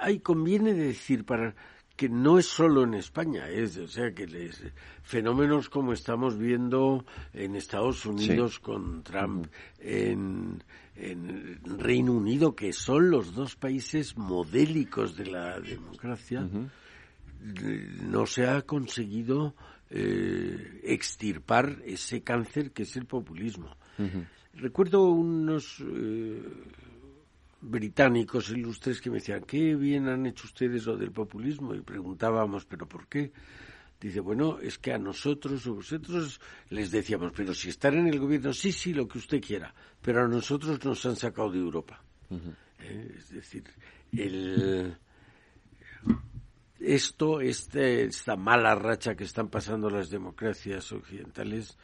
Ahí 0.00 0.20
conviene 0.20 0.74
decir 0.74 1.24
para 1.24 1.54
que 1.98 2.08
no 2.08 2.38
es 2.38 2.46
solo 2.46 2.84
en 2.84 2.94
España, 2.94 3.48
es, 3.48 3.76
o 3.76 3.88
sea, 3.88 4.12
que 4.12 4.24
les, 4.24 4.62
fenómenos 5.02 5.68
como 5.68 5.92
estamos 5.92 6.38
viendo 6.38 7.04
en 7.32 7.56
Estados 7.56 8.06
Unidos 8.06 8.60
con 8.60 9.02
Trump, 9.02 9.48
en, 9.80 10.62
en 11.00 11.60
Reino 11.78 12.12
Unido, 12.12 12.54
que 12.54 12.72
son 12.72 13.10
los 13.10 13.34
dos 13.34 13.56
países 13.56 14.16
modélicos 14.16 15.16
de 15.16 15.26
la 15.26 15.60
democracia, 15.60 16.48
no 18.02 18.26
se 18.26 18.46
ha 18.46 18.62
conseguido 18.62 19.54
eh, 19.90 20.80
extirpar 20.82 21.82
ese 21.84 22.22
cáncer 22.22 22.72
que 22.72 22.82
es 22.82 22.96
el 22.96 23.06
populismo. 23.06 23.76
Recuerdo 24.54 25.10
unos 25.10 25.80
eh, 25.80 26.42
británicos 27.60 28.50
ilustres 28.50 29.00
que 29.00 29.10
me 29.10 29.18
decían, 29.18 29.42
qué 29.46 29.76
bien 29.76 30.08
han 30.08 30.26
hecho 30.26 30.46
ustedes 30.46 30.84
lo 30.86 30.96
del 30.96 31.12
populismo, 31.12 31.74
y 31.74 31.80
preguntábamos, 31.80 32.64
¿pero 32.64 32.86
por 32.86 33.06
qué? 33.06 33.32
Dice, 34.00 34.20
bueno, 34.20 34.60
es 34.60 34.78
que 34.78 34.92
a 34.92 34.98
nosotros 34.98 35.66
o 35.66 35.74
vosotros 35.74 36.40
les 36.70 36.90
decíamos, 36.92 37.32
pero 37.34 37.52
si 37.52 37.70
están 37.70 37.98
en 37.98 38.06
el 38.06 38.20
gobierno, 38.20 38.52
sí, 38.52 38.70
sí, 38.70 38.94
lo 38.94 39.08
que 39.08 39.18
usted 39.18 39.40
quiera, 39.40 39.74
pero 40.00 40.24
a 40.24 40.28
nosotros 40.28 40.84
nos 40.84 41.04
han 41.04 41.16
sacado 41.16 41.50
de 41.50 41.58
Europa. 41.58 42.00
Eh, 42.78 43.14
es 43.18 43.30
decir, 43.30 43.64
el, 44.12 44.96
esto, 46.78 47.40
este, 47.40 48.04
esta 48.04 48.36
mala 48.36 48.74
racha 48.76 49.16
que 49.16 49.24
están 49.24 49.48
pasando 49.48 49.90
las 49.90 50.10
democracias 50.10 50.92
occidentales, 50.92 51.76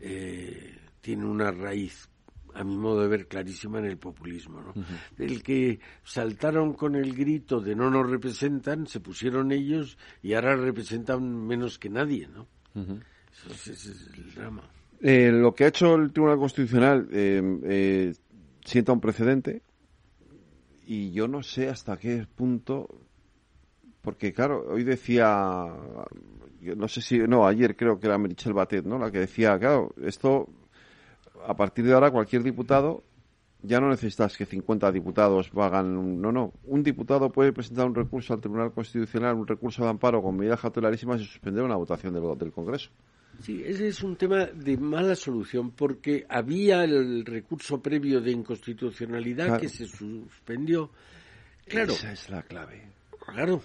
eh, 0.00 0.76
tiene 1.00 1.24
una 1.24 1.52
raíz 1.52 2.09
a 2.54 2.64
mi 2.64 2.76
modo 2.76 3.02
de 3.02 3.08
ver, 3.08 3.26
clarísima 3.26 3.78
en 3.78 3.86
el 3.86 3.98
populismo. 3.98 4.60
¿no? 4.60 4.74
El 5.18 5.42
que 5.42 5.80
saltaron 6.02 6.74
con 6.74 6.96
el 6.96 7.14
grito 7.14 7.60
de 7.60 7.74
no 7.74 7.90
nos 7.90 8.08
representan, 8.08 8.86
se 8.86 9.00
pusieron 9.00 9.52
ellos 9.52 9.98
y 10.22 10.34
ahora 10.34 10.56
representan 10.56 11.46
menos 11.46 11.78
que 11.78 11.90
nadie. 11.90 12.28
¿no? 12.28 12.46
ese 13.50 13.72
es 13.72 13.86
el 14.16 14.34
drama. 14.34 14.62
Eh, 15.00 15.30
lo 15.32 15.54
que 15.54 15.64
ha 15.64 15.68
hecho 15.68 15.94
el 15.94 16.12
Tribunal 16.12 16.38
Constitucional 16.38 17.08
eh, 17.10 17.42
eh, 17.64 18.14
sienta 18.64 18.92
un 18.92 19.00
precedente 19.00 19.62
y 20.86 21.10
yo 21.12 21.26
no 21.26 21.42
sé 21.42 21.68
hasta 21.68 21.96
qué 21.96 22.26
punto, 22.34 22.86
porque 24.02 24.32
claro, 24.32 24.66
hoy 24.68 24.84
decía, 24.84 25.66
no 26.76 26.88
sé 26.88 27.00
si, 27.00 27.18
no, 27.18 27.46
ayer 27.46 27.76
creo 27.76 27.98
que 27.98 28.08
era 28.08 28.18
Michelle 28.18 28.54
Batet, 28.54 28.84
¿no? 28.84 28.98
La 28.98 29.10
que 29.10 29.20
decía, 29.20 29.58
claro, 29.58 29.94
esto 30.02 30.48
a 31.46 31.54
partir 31.54 31.84
de 31.84 31.92
ahora 31.92 32.10
cualquier 32.10 32.42
diputado 32.42 33.02
ya 33.62 33.80
no 33.80 33.88
necesitas 33.88 34.36
que 34.36 34.46
50 34.46 34.90
diputados 34.92 35.50
hagan. 35.54 36.20
No, 36.20 36.32
no. 36.32 36.52
Un 36.64 36.82
diputado 36.82 37.30
puede 37.30 37.52
presentar 37.52 37.86
un 37.86 37.94
recurso 37.94 38.32
al 38.32 38.40
Tribunal 38.40 38.72
Constitucional, 38.72 39.34
un 39.34 39.46
recurso 39.46 39.82
de 39.84 39.90
amparo 39.90 40.22
con 40.22 40.36
medidas 40.36 40.60
cautelarísimas 40.60 41.20
y 41.20 41.24
suspender 41.24 41.62
una 41.62 41.76
votación 41.76 42.14
del, 42.14 42.38
del 42.38 42.52
Congreso. 42.52 42.90
Sí, 43.42 43.62
ese 43.64 43.88
es 43.88 44.02
un 44.02 44.16
tema 44.16 44.46
de 44.46 44.76
mala 44.76 45.14
solución 45.14 45.70
porque 45.70 46.26
había 46.28 46.84
el 46.84 47.24
recurso 47.24 47.80
previo 47.80 48.20
de 48.20 48.32
inconstitucionalidad 48.32 49.58
que 49.58 49.68
se 49.68 49.86
suspendió. 49.86 50.90
Claro. 51.66 51.92
Esa 51.92 52.12
es 52.12 52.28
la 52.28 52.42
clave. 52.42 52.82
Claro, 53.18 53.62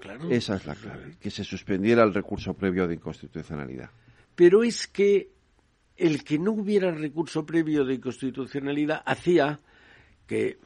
claro. 0.00 0.30
Esa 0.30 0.56
es 0.56 0.66
la 0.66 0.74
clave, 0.74 1.16
que 1.20 1.30
se 1.30 1.44
suspendiera 1.44 2.02
el 2.02 2.14
recurso 2.14 2.54
previo 2.54 2.86
de 2.88 2.94
inconstitucionalidad. 2.94 3.90
Pero 4.34 4.62
es 4.62 4.86
que 4.86 5.35
el 5.96 6.24
que 6.24 6.38
no 6.38 6.52
hubiera 6.52 6.90
recurso 6.90 7.46
previo 7.46 7.84
de 7.84 7.94
inconstitucionalidad 7.94 9.02
hacía 9.04 9.60
que 10.26 10.58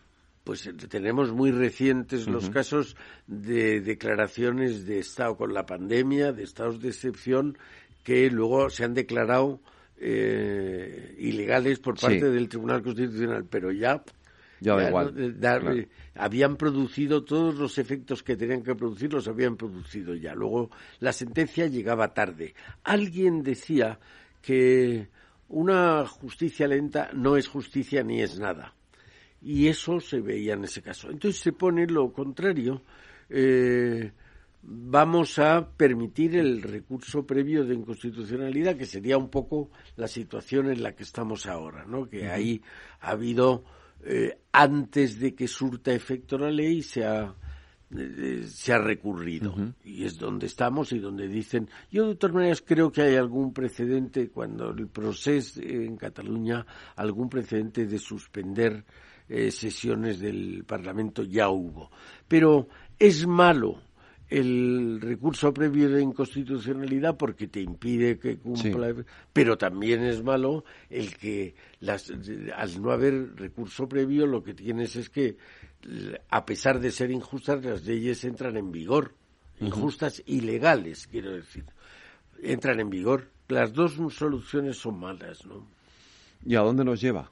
pues 0.45 0.69
tenemos 0.89 1.33
muy 1.33 1.53
recientes 1.53 2.27
los 2.27 2.51
casos 2.51 2.97
de 3.27 3.81
declaraciones 3.81 4.87
de 4.87 4.99
estado 4.99 5.37
con 5.37 5.53
la 5.53 5.67
pandemia, 5.67 6.33
de 6.33 6.43
estados 6.43 6.81
de 6.81 6.89
excepción 6.89 7.59
que 8.03 8.31
luego 8.31 8.71
se 8.71 8.85
han 8.85 8.95
declarado 8.95 9.61
eh, 9.99 11.15
ilegales 11.19 11.79
por 11.79 12.01
parte 12.01 12.31
del 12.31 12.49
Tribunal 12.49 12.83
Constitucional, 12.83 13.45
pero 13.49 13.71
ya 13.71 14.03
ya 14.61 14.77
da 14.77 14.89
igual. 14.89 15.15
Eh, 15.17 15.89
habían 16.15 16.57
producido 16.57 17.25
todos 17.25 17.55
los 17.55 17.79
efectos 17.79 18.23
que 18.23 18.37
tenían 18.37 18.63
que 18.63 18.75
producir, 18.75 19.13
los 19.13 19.29
habían 19.29 19.57
producido 19.57 20.15
ya. 20.15 20.35
Luego 20.35 20.71
la 21.01 21.13
sentencia 21.13 21.67
llegaba 21.67 22.13
tarde. 22.13 22.55
Alguien 22.85 23.43
decía 23.43 23.99
que 24.43 25.09
una 25.51 26.07
justicia 26.07 26.67
lenta 26.69 27.11
no 27.13 27.37
es 27.37 27.49
justicia 27.49 28.03
ni 28.03 28.23
es 28.23 28.39
nada. 28.39 28.75
Y 29.43 29.69
eso 29.69 30.01
se 30.01 30.21
veía 30.21 30.55
en 30.55 30.65
ese 30.65 30.81
caso. 30.81 31.11
Entonces 31.11 31.41
se 31.41 31.53
pone 31.53 31.87
lo 31.87 32.13
contrario. 32.13 32.83
Eh, 33.29 34.13
vamos 34.63 35.39
a 35.39 35.69
permitir 35.77 36.37
el 36.37 36.63
recurso 36.63 37.27
previo 37.27 37.65
de 37.65 37.75
inconstitucionalidad, 37.75 38.77
que 38.77 38.87
sería 38.87 39.19
un 39.19 39.29
poco 39.29 39.71
la 39.97 40.07
situación 40.07 40.71
en 40.71 40.83
la 40.83 40.95
que 40.95 41.03
estamos 41.03 41.47
ahora, 41.47 41.85
¿no? 41.85 42.09
Que 42.09 42.31
ahí 42.31 42.63
ha 43.01 43.11
habido, 43.11 43.65
eh, 44.05 44.39
antes 44.53 45.19
de 45.19 45.35
que 45.35 45.49
surta 45.49 45.93
efecto 45.93 46.39
la 46.39 46.51
ley, 46.51 46.83
se 46.83 47.05
ha, 47.05 47.35
eh, 47.97 48.45
se 48.47 48.73
ha 48.73 48.79
recurrido. 48.79 49.55
Y 49.85 50.05
es 50.05 50.19
donde 50.19 50.47
estamos 50.47 50.93
y 50.93 50.99
donde 50.99 51.29
dicen. 51.29 51.69
Yo, 51.91 52.09
de 52.09 52.15
todas 52.17 52.35
maneras, 52.35 52.63
creo 52.65 52.93
que 52.93 53.03
hay 53.03 53.17
algún 53.17 53.53
precedente, 53.53 54.29
cuando 54.29 54.71
el 54.71 54.89
proceso 54.89 55.61
en 55.61 55.97
Cataluña, 55.97 56.65
algún 56.97 57.29
precedente 57.29 57.87
de 57.87 57.99
suspender 57.99 58.85
eh, 59.29 59.51
sesiones 59.51 60.19
del 60.19 60.65
Parlamento 60.65 61.23
ya 61.23 61.49
hubo. 61.51 61.91
Pero 62.27 62.69
es 62.99 63.27
malo 63.27 63.81
el 64.31 65.01
recurso 65.01 65.53
previo 65.53 65.91
de 65.91 66.03
inconstitucionalidad 66.03 67.17
porque 67.17 67.49
te 67.49 67.61
impide 67.61 68.19
que 68.19 68.39
cumpla, 68.39 68.95
pero 69.33 69.59
también 69.59 70.05
es 70.05 70.23
malo 70.23 70.65
el 70.89 71.17
que 71.17 71.57
las, 71.81 72.13
al 72.55 72.81
no 72.81 72.93
haber 72.93 73.35
recurso 73.35 73.89
previo 73.89 74.27
lo 74.27 74.45
que 74.45 74.55
tienes 74.55 74.95
es 74.95 75.11
que 75.11 75.37
a 76.29 76.47
pesar 76.47 76.79
de 76.79 76.93
ser 76.93 77.11
injustas 77.11 77.65
las 77.65 77.85
leyes 77.85 78.23
entran 78.23 78.57
en 78.57 78.71
vigor, 78.71 79.15
injustas 79.59 80.23
y 80.25 80.43
legales, 80.43 81.09
quiero 81.09 81.33
decir, 81.33 81.65
entran 82.41 82.79
en 82.79 82.89
vigor. 82.89 83.29
Las 83.49 83.73
dos 83.73 83.95
soluciones 84.15 84.77
son 84.77 85.01
malas, 85.01 85.45
¿no? 85.45 85.67
¿Y 86.47 86.55
a 86.55 86.61
dónde 86.61 86.85
nos 86.85 87.01
lleva? 87.01 87.29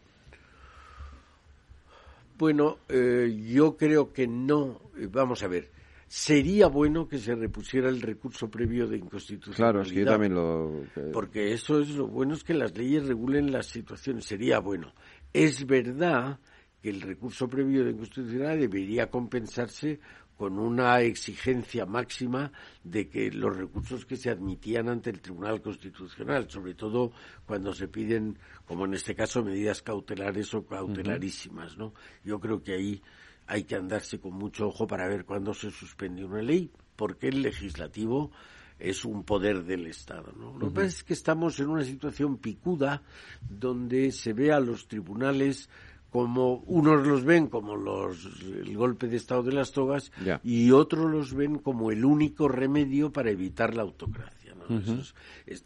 Bueno, 2.37 2.79
eh, 2.89 3.45
yo 3.49 3.77
creo 3.77 4.13
que 4.13 4.27
no. 4.27 4.81
Vamos 5.13 5.45
a 5.45 5.49
ver 5.49 5.78
sería 6.09 6.69
bueno 6.69 7.07
que 7.07 7.19
se 7.19 7.35
repusiera 7.35 7.89
el 7.89 8.01
recurso 8.01 8.51
previo 8.51 8.87
de 8.87 8.97
inconstitucionalidad. 8.97 9.57
Claro, 9.57 9.83
es 9.83 9.93
que 9.93 10.01
yo 10.01 10.07
también 10.07 10.35
lo... 10.35 10.85
Porque 11.13 11.53
eso 11.53 11.81
es 11.81 11.91
lo 11.91 12.09
bueno, 12.09 12.35
es 12.35 12.43
que 12.43 12.55
las 12.55 12.77
leyes 12.77 13.07
regulen 13.07 13.53
las 13.53 13.67
situaciones, 13.67 14.25
sería 14.25 14.59
bueno. 14.59 14.93
Es 15.33 15.67
verdad 15.67 16.41
que 16.81 16.91
el 16.91 17.03
recurso 17.03 17.49
previo 17.49 17.85
de 17.85 17.91
inconstitucionalidad 17.91 18.59
debería 18.59 19.11
compensarse 19.11 20.01
con 20.39 20.59
una 20.59 21.01
exigencia 21.01 21.85
máxima 21.85 22.53
de 22.85 23.09
que 23.09 23.31
los 23.33 23.57
recursos 23.57 24.07
que 24.07 24.17
se 24.17 24.31
admitían 24.31 24.89
ante 24.89 25.11
el 25.11 25.21
Tribunal 25.21 25.61
Constitucional, 25.61 26.49
sobre 26.49 26.75
todo 26.75 27.11
cuando 27.45 27.75
se 27.75 27.89
piden, 27.89 28.39
como 28.65 28.85
en 28.85 28.95
este 28.95 29.17
caso, 29.17 29.43
medidas 29.43 29.83
cautelares 29.83 30.55
o 30.55 30.65
cautelarísimas, 30.65 31.77
¿no? 31.77 31.93
Yo 32.23 32.39
creo 32.39 32.63
que 32.63 32.75
ahí 32.75 33.03
hay 33.49 33.65
que 33.65 33.75
andarse 33.75 34.21
con 34.21 34.35
mucho 34.35 34.69
ojo 34.69 34.87
para 34.87 35.09
ver 35.09 35.25
cuándo 35.25 35.55
se 35.55 35.71
suspende 35.71 36.25
una 36.25 36.43
ley, 36.43 36.71
porque 36.95 37.29
el 37.29 37.43
legislativo 37.43 38.31
es 38.79 39.05
un 39.05 39.25
poder 39.25 39.65
del 39.65 39.87
Estado. 39.87 40.33
¿no? 40.39 40.57
Lo 40.59 40.69
que 40.69 40.75
pasa 40.75 40.87
es 40.87 41.03
que 41.03 41.15
estamos 41.15 41.59
en 41.59 41.69
una 41.69 41.83
situación 41.83 42.37
picuda 42.37 43.03
donde 43.49 44.13
se 44.13 44.35
ve 44.35 44.53
a 44.53 44.61
los 44.61 44.87
tribunales 44.87 45.69
como 46.11 46.57
unos 46.67 47.07
los 47.07 47.25
ven 47.25 47.49
como 47.49 47.77
los 47.77 48.25
el 48.43 48.75
golpe 48.77 49.09
de 49.09 49.17
estado 49.17 49.43
de 49.43 49.53
las 49.53 49.73
togas 49.73 50.11
y 50.43 50.71
otros 50.71 51.11
los 51.11 51.35
ven 51.35 51.59
como 51.59 51.91
el 51.91 52.05
único 52.05 52.49
remedio 52.49 53.13
para 53.13 53.31
evitar 53.31 53.75
la 53.75 53.83
autocracia. 53.83 54.55
es, 55.47 55.65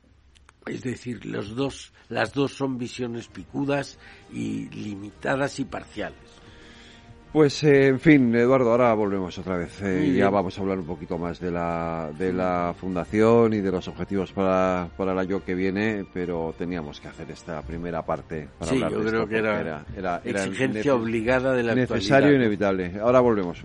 es, 0.67 0.83
decir, 0.83 1.27
los 1.27 1.55
dos, 1.55 1.93
las 2.09 2.33
dos 2.33 2.55
son 2.55 2.77
visiones 2.77 3.29
picudas 3.29 3.99
y 4.33 4.69
limitadas 4.71 5.61
y 5.61 5.65
parciales. 5.65 6.42
Pues, 7.33 7.65
eh, 7.65 7.87
en 7.87 7.99
fin, 7.99 8.35
Eduardo, 8.35 8.73
ahora 8.73 8.93
volvemos 8.93 9.39
otra 9.39 9.57
vez. 9.57 9.81
Eh, 9.83 10.13
ya 10.15 10.29
vamos 10.29 10.59
a 10.59 10.61
hablar 10.61 10.79
un 10.79 10.85
poquito 10.85 11.17
más 11.17 11.41
de 11.41 11.51
la, 11.51 12.11
de 12.19 12.31
la 12.31 12.75
fundación 12.79 13.55
y 13.55 13.61
de 13.63 13.73
los 13.73 13.89
objetivos 13.89 14.33
para, 14.33 14.91
para 14.99 15.13
el 15.13 15.19
año 15.19 15.43
que 15.43 15.55
viene, 15.55 16.05
pero 16.13 16.55
teníamos 16.59 17.01
que 17.01 17.09
hacer 17.09 17.31
esta 17.31 17.63
primera 17.63 18.03
parte 18.03 18.49
para 18.59 18.73
hablar 18.73 18.91
yo 18.93 18.99
de 18.99 19.09
creo 19.09 19.21
esto, 19.23 19.31
que 19.31 19.39
era, 19.39 19.85
era, 19.97 20.21
exigencia 20.23 20.95
obligada 20.95 21.55
de 21.55 21.63
la 21.63 21.75
necesario 21.75 22.05
actualidad. 22.05 22.33
e 22.33 22.37
inevitable. 22.37 23.01
Ahora 23.01 23.21
volvemos. 23.21 23.59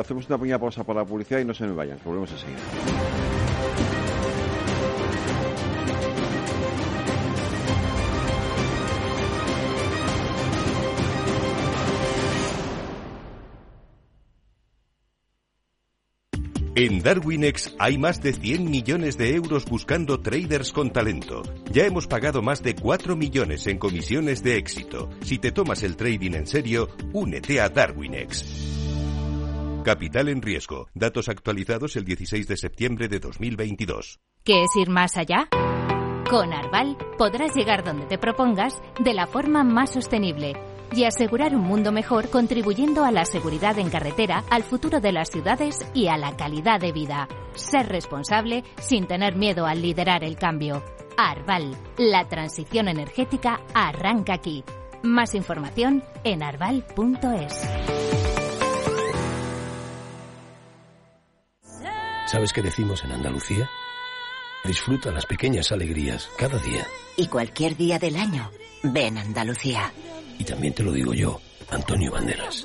Hacemos 0.00 0.26
una 0.26 0.38
pequeña 0.38 0.58
pausa 0.58 0.82
para 0.82 1.00
la 1.00 1.06
publicidad 1.06 1.40
y 1.40 1.44
no 1.44 1.52
se 1.52 1.66
me 1.66 1.74
vayan, 1.74 1.98
volvemos 2.02 2.32
enseguida. 2.32 3.27
En 16.80 17.02
Darwinex 17.02 17.74
hay 17.80 17.98
más 17.98 18.22
de 18.22 18.32
100 18.32 18.70
millones 18.70 19.18
de 19.18 19.34
euros 19.34 19.64
buscando 19.64 20.20
traders 20.20 20.70
con 20.70 20.92
talento. 20.92 21.42
Ya 21.72 21.86
hemos 21.86 22.06
pagado 22.06 22.40
más 22.40 22.62
de 22.62 22.76
4 22.76 23.16
millones 23.16 23.66
en 23.66 23.78
comisiones 23.78 24.44
de 24.44 24.58
éxito. 24.58 25.10
Si 25.22 25.38
te 25.38 25.50
tomas 25.50 25.82
el 25.82 25.96
trading 25.96 26.34
en 26.34 26.46
serio, 26.46 26.88
únete 27.12 27.60
a 27.60 27.68
Darwinex. 27.68 28.44
Capital 29.84 30.28
en 30.28 30.40
riesgo. 30.40 30.86
Datos 30.94 31.28
actualizados 31.28 31.96
el 31.96 32.04
16 32.04 32.46
de 32.46 32.56
septiembre 32.56 33.08
de 33.08 33.18
2022. 33.18 34.20
¿Qué 34.44 34.62
es 34.62 34.70
ir 34.76 34.88
más 34.88 35.16
allá? 35.16 35.48
Con 36.30 36.52
Arval 36.52 36.96
podrás 37.18 37.56
llegar 37.56 37.82
donde 37.82 38.06
te 38.06 38.18
propongas 38.18 38.80
de 39.02 39.14
la 39.14 39.26
forma 39.26 39.64
más 39.64 39.90
sostenible 39.90 40.52
y 40.92 41.04
asegurar 41.04 41.54
un 41.54 41.62
mundo 41.62 41.92
mejor 41.92 42.30
contribuyendo 42.30 43.04
a 43.04 43.12
la 43.12 43.24
seguridad 43.24 43.78
en 43.78 43.90
carretera, 43.90 44.44
al 44.50 44.62
futuro 44.62 45.00
de 45.00 45.12
las 45.12 45.30
ciudades 45.30 45.84
y 45.94 46.08
a 46.08 46.16
la 46.16 46.36
calidad 46.36 46.80
de 46.80 46.92
vida. 46.92 47.28
Ser 47.54 47.88
responsable 47.88 48.64
sin 48.80 49.06
tener 49.06 49.36
miedo 49.36 49.66
al 49.66 49.82
liderar 49.82 50.24
el 50.24 50.36
cambio. 50.36 50.82
Arval, 51.16 51.76
la 51.96 52.28
transición 52.28 52.88
energética 52.88 53.60
arranca 53.74 54.34
aquí. 54.34 54.64
Más 55.02 55.34
información 55.34 56.04
en 56.24 56.42
arval.es. 56.42 57.68
¿Sabes 62.26 62.52
qué 62.52 62.60
decimos 62.60 63.02
en 63.04 63.12
Andalucía? 63.12 63.70
Disfruta 64.64 65.10
las 65.10 65.24
pequeñas 65.24 65.72
alegrías 65.72 66.30
cada 66.36 66.58
día. 66.58 66.86
Y 67.16 67.26
cualquier 67.28 67.74
día 67.76 67.98
del 67.98 68.16
año, 68.16 68.50
ven 68.82 69.16
Andalucía. 69.16 69.92
Y 70.38 70.44
también 70.44 70.74
te 70.74 70.82
lo 70.82 70.92
digo 70.92 71.12
yo, 71.14 71.40
Antonio 71.70 72.12
Banderas. 72.12 72.64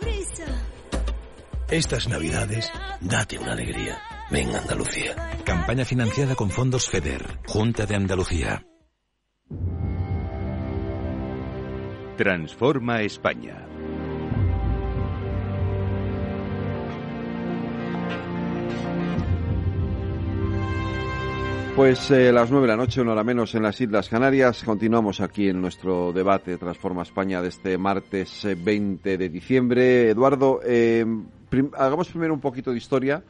Estas 1.70 2.08
navidades, 2.08 2.72
date 3.02 3.40
una 3.40 3.54
alegría. 3.54 4.00
Ven 4.30 4.56
Andalucía. 4.56 5.16
Campaña 5.44 5.86
financiada 5.86 6.36
con 6.36 6.50
fondos 6.50 6.90
FEDER, 6.90 7.40
Junta 7.48 7.86
de 7.86 7.96
Andalucía. 7.96 8.66
Transforma 12.18 13.02
España. 13.02 13.68
Pues 21.76 22.12
eh, 22.12 22.32
las 22.32 22.52
nueve 22.52 22.68
de 22.68 22.74
la 22.74 22.78
noche, 22.78 23.02
una 23.02 23.14
hora 23.14 23.24
menos 23.24 23.56
en 23.56 23.64
las 23.64 23.80
Islas 23.82 24.08
Canarias. 24.08 24.64
Continuamos 24.64 25.20
aquí 25.22 25.50
en 25.50 25.60
nuestro 25.60 26.14
debate 26.14 26.58
Transforma 26.58 27.02
España 27.02 27.42
de 27.42 27.48
este 27.50 27.78
martes 27.80 28.46
eh, 28.46 28.56
20 28.56 29.18
de 29.18 29.30
diciembre. 29.30 30.10
Eduardo, 30.12 30.60
eh, 30.64 31.04
prim- 31.50 31.72
hagamos 31.76 32.10
primero 32.10 32.34
un 32.34 32.40
poquito 32.40 32.70
de 32.72 32.78
historia, 32.78 33.24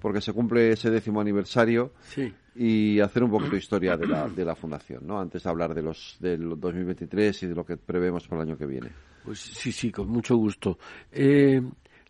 porque 0.00 0.20
se 0.20 0.32
cumple 0.32 0.72
ese 0.72 0.90
décimo 0.90 1.20
aniversario, 1.20 1.92
Sí. 2.02 2.32
y 2.54 3.00
hacer 3.00 3.24
un 3.24 3.30
poquito 3.32 3.52
de 3.52 3.58
historia 3.58 3.96
de 3.96 4.06
la, 4.06 4.28
de 4.28 4.44
la 4.44 4.54
fundación, 4.54 5.04
¿no? 5.04 5.18
Antes 5.18 5.42
de 5.42 5.50
hablar 5.50 5.74
de 5.74 5.82
los 5.82 6.16
del 6.20 6.48
2023 6.58 7.42
y 7.42 7.46
de 7.48 7.54
lo 7.54 7.66
que 7.66 7.76
prevemos 7.76 8.28
para 8.28 8.42
el 8.42 8.48
año 8.48 8.56
que 8.58 8.66
viene. 8.66 8.90
Pues 9.24 9.40
sí, 9.40 9.72
sí, 9.72 9.90
con 9.90 10.08
mucho 10.08 10.36
gusto. 10.36 10.78
Eh, 11.10 11.60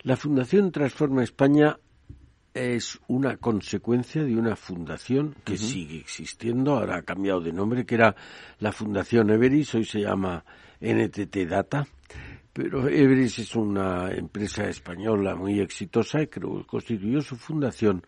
la 0.03 0.17
Fundación 0.17 0.71
Transforma 0.71 1.25
España 1.25 1.79
es 2.59 2.99
una 3.07 3.37
consecuencia 3.37 4.25
de 4.25 4.37
una 4.37 4.57
fundación 4.57 5.37
que 5.45 5.57
sigue 5.57 5.99
existiendo, 5.99 6.73
ahora 6.73 6.99
ha 6.99 7.03
cambiado 7.03 7.41
de 7.41 7.53
nombre, 7.53 7.87
que 7.87 7.95
era 7.95 8.17
la 8.59 8.73
Fundación 8.73 9.31
Everis, 9.31 9.75
hoy 9.75 9.85
se 9.85 10.01
llama 10.01 10.45
NTT 10.81 11.37
Data, 11.49 11.87
pero 12.53 12.89
Everis 12.89 13.39
es 13.39 13.55
una 13.55 14.11
empresa 14.11 14.69
española 14.69 15.37
muy 15.37 15.61
exitosa 15.61 16.21
y 16.21 16.27
creo, 16.27 16.67
constituyó 16.67 17.21
su 17.21 17.37
fundación. 17.37 18.03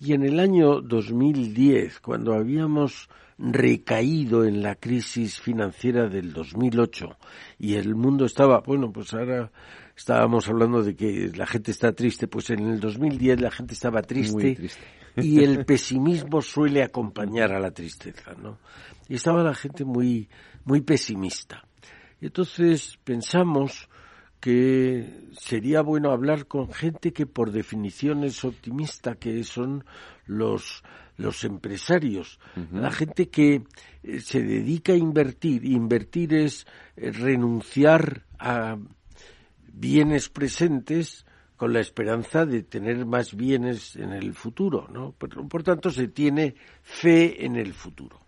Y 0.00 0.14
en 0.14 0.24
el 0.24 0.40
año 0.40 0.80
2010, 0.80 2.00
cuando 2.00 2.32
habíamos 2.32 3.08
recaído 3.38 4.44
en 4.44 4.62
la 4.62 4.76
crisis 4.76 5.40
financiera 5.40 6.08
del 6.08 6.32
2008 6.32 7.16
y 7.58 7.74
el 7.74 7.94
mundo 7.94 8.24
estaba, 8.24 8.60
bueno, 8.60 8.90
pues 8.92 9.12
ahora 9.14 9.50
estábamos 9.96 10.48
hablando 10.48 10.82
de 10.82 10.94
que 10.94 11.30
la 11.34 11.46
gente 11.46 11.70
está 11.70 11.92
triste, 11.92 12.26
pues 12.28 12.50
en 12.50 12.60
el 12.60 12.80
2010 12.80 13.40
la 13.40 13.50
gente 13.50 13.74
estaba 13.74 14.02
triste, 14.02 14.32
Muy 14.32 14.54
triste. 14.54 14.80
y 15.16 15.42
el 15.42 15.64
pesimismo 15.64 16.40
suele 16.42 16.82
acompañar 16.82 17.52
a 17.52 17.60
la 17.60 17.70
tristeza, 17.70 18.32
¿no? 18.40 18.58
Y 19.08 19.16
estaba 19.16 19.42
la 19.42 19.54
gente 19.54 19.84
muy, 19.84 20.28
muy 20.64 20.80
pesimista. 20.80 21.64
Y 22.20 22.26
entonces 22.26 22.98
pensamos 23.04 23.88
que 24.42 25.28
sería 25.38 25.82
bueno 25.82 26.10
hablar 26.10 26.46
con 26.46 26.72
gente 26.72 27.12
que 27.12 27.26
por 27.26 27.52
definición 27.52 28.24
es 28.24 28.44
optimista, 28.44 29.14
que 29.14 29.44
son 29.44 29.84
los, 30.26 30.82
los 31.16 31.44
empresarios, 31.44 32.40
la 32.72 32.90
gente 32.90 33.28
que 33.28 33.62
eh, 34.02 34.20
se 34.20 34.42
dedica 34.42 34.94
a 34.94 34.96
invertir. 34.96 35.64
Invertir 35.64 36.34
es 36.34 36.66
eh, 36.96 37.12
renunciar 37.12 38.24
a 38.38 38.78
bienes 39.72 40.28
presentes 40.28 41.24
con 41.56 41.72
la 41.72 41.80
esperanza 41.80 42.44
de 42.44 42.64
tener 42.64 43.06
más 43.06 43.36
bienes 43.36 43.96
en 43.96 44.12
el 44.12 44.34
futuro, 44.34 44.88
¿no? 44.88 45.12
Por, 45.12 45.62
tanto, 45.62 45.90
se 45.90 46.08
tiene 46.08 46.56
fe 46.82 47.46
en 47.46 47.56
el 47.56 47.72
futuro. 47.72 48.20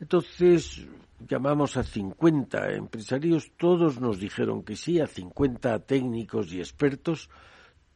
Entonces, 0.00 0.86
llamamos 1.20 1.76
a 1.76 1.84
50 1.84 2.72
empresarios, 2.72 3.52
todos 3.56 4.00
nos 4.00 4.18
dijeron 4.18 4.64
que 4.64 4.76
sí, 4.76 5.00
a 5.00 5.06
50 5.06 5.78
técnicos 5.86 6.52
y 6.52 6.58
expertos, 6.58 7.30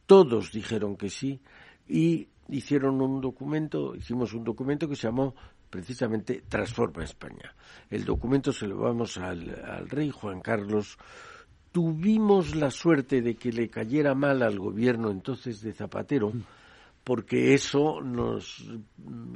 todos 0.05 0.51
dijeron 0.51 0.95
que 0.95 1.09
sí, 1.09 1.41
y 1.87 2.29
hicieron 2.47 3.01
un 3.01 3.19
documento, 3.19 3.95
hicimos 3.95 4.33
un 4.33 4.45
documento 4.45 4.87
que 4.87 4.95
se 4.95 5.07
llamó 5.07 5.35
precisamente 5.69 6.43
Transforma 6.47 7.03
España. 7.03 7.53
El 7.89 8.05
documento 8.05 8.53
se 8.53 8.67
lo 8.67 8.77
vamos 8.77 9.17
al 9.17 9.89
rey 9.89 10.09
Juan 10.09 10.39
Carlos. 10.39 10.97
Tuvimos 11.71 12.55
la 12.55 12.69
suerte 12.69 13.21
de 13.21 13.35
que 13.35 13.51
le 13.51 13.69
cayera 13.69 14.13
mal 14.13 14.41
al 14.41 14.59
gobierno 14.59 15.09
entonces 15.09 15.61
de 15.61 15.71
Zapatero, 15.71 16.33
porque 17.03 17.53
eso 17.53 18.01
nos 18.01 18.63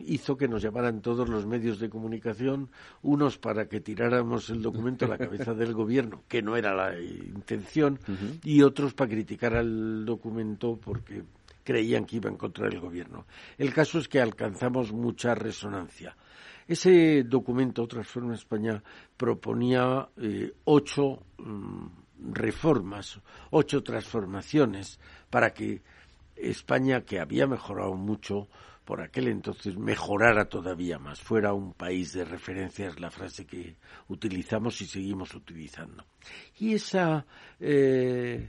hizo 0.06 0.36
que 0.36 0.48
nos 0.48 0.62
llamaran 0.62 1.02
todos 1.02 1.30
los 1.30 1.45
medios 1.45 1.80
de 1.80 1.89
comunicación, 1.89 2.69
unos 3.02 3.38
para 3.38 3.67
que 3.67 3.80
tiráramos 3.80 4.50
el 4.50 4.62
documento 4.62 5.06
a 5.06 5.10
la 5.10 5.17
cabeza 5.17 5.54
del 5.54 5.74
gobierno, 5.74 6.24
que 6.28 6.41
no 6.41 6.58
era 6.58 6.76
la 6.76 7.00
intención, 7.00 8.00
y 8.43 8.62
otros 8.62 8.93
para 8.93 9.10
criticar 9.10 9.56
al 9.56 10.06
documento 10.06 10.78
porque 10.78 11.24
creían 11.63 12.06
que 12.06 12.17
iba 12.17 12.30
en 12.30 12.38
contra 12.38 12.67
del 12.69 12.80
gobierno. 12.80 13.26
El 13.58 13.74
caso 13.74 13.98
es 13.98 14.08
que 14.08 14.19
alcanzamos 14.19 14.91
mucha 14.91 15.34
resonancia. 15.34 16.15
Ese 16.67 17.24
documento, 17.24 17.88
Transforma 17.88 18.34
España, 18.36 18.82
proponía 19.17 20.10
eh, 20.17 20.52
ocho 20.63 21.24
mm, 21.38 22.05
reformas, 22.19 23.19
ocho 23.51 23.84
transformaciones 23.84 24.99
para 25.30 25.54
que 25.54 25.82
España, 26.36 27.01
que 27.01 27.19
había 27.19 27.47
mejorado 27.47 27.95
mucho 27.95 28.47
por 28.84 29.01
aquel 29.01 29.28
entonces, 29.28 29.78
mejorara 29.78 30.45
todavía 30.45 30.99
más, 30.99 31.19
fuera 31.19 31.54
un 31.54 31.73
país 31.73 32.13
de 32.13 32.23
referencia, 32.23 32.88
es 32.88 32.99
la 32.99 33.10
frase 33.10 33.45
que 33.45 33.78
utilizamos 34.10 34.80
y 34.82 34.86
seguimos 34.86 35.34
utilizando. 35.34 36.06
Y 36.60 36.75
esa, 36.75 37.25
eh, 37.60 38.47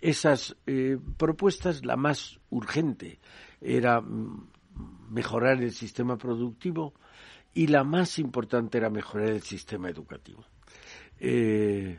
esas 0.00 0.54
eh, 0.66 0.98
propuestas, 1.16 1.84
la 1.84 1.96
más 1.96 2.38
urgente 2.50 3.18
era 3.60 4.02
mejorar 5.08 5.62
el 5.62 5.72
sistema 5.72 6.18
productivo 6.18 6.92
y 7.54 7.68
la 7.68 7.84
más 7.84 8.18
importante 8.18 8.76
era 8.76 8.90
mejorar 8.90 9.30
el 9.30 9.42
sistema 9.42 9.88
educativo. 9.88 10.44
Eh, 11.18 11.98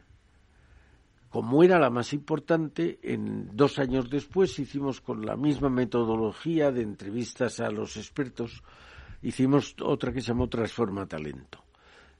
como 1.30 1.64
era 1.64 1.78
la 1.80 1.90
más 1.90 2.14
importante, 2.14 3.00
en 3.04 3.56
dos 3.56 3.78
años 3.78 4.10
después 4.10 4.58
hicimos 4.58 5.00
con 5.00 5.26
la 5.26 5.36
misma 5.36 5.70
metodología 5.70 6.72
de 6.72 6.82
entrevistas 6.82 7.60
a 7.60 7.70
los 7.70 7.98
expertos, 7.98 8.64
hicimos 9.22 9.76
otra 9.82 10.12
que 10.12 10.22
se 10.22 10.30
llamó 10.30 10.50
Transforma 10.50 11.06
Talento. 11.06 11.64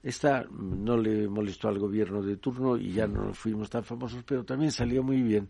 Esta 0.04 0.46
no 0.52 0.96
le 0.96 1.28
molestó 1.28 1.68
al 1.68 1.80
gobierno 1.80 2.22
de 2.22 2.38
turno 2.38 2.78
y 2.78 2.94
ya 2.94 3.08
no 3.08 3.34
fuimos 3.34 3.70
tan 3.70 3.84
famosos, 3.84 4.24
pero 4.24 4.46
también 4.46 4.72
salió 4.72 5.04
muy 5.04 5.22
bien. 5.22 5.50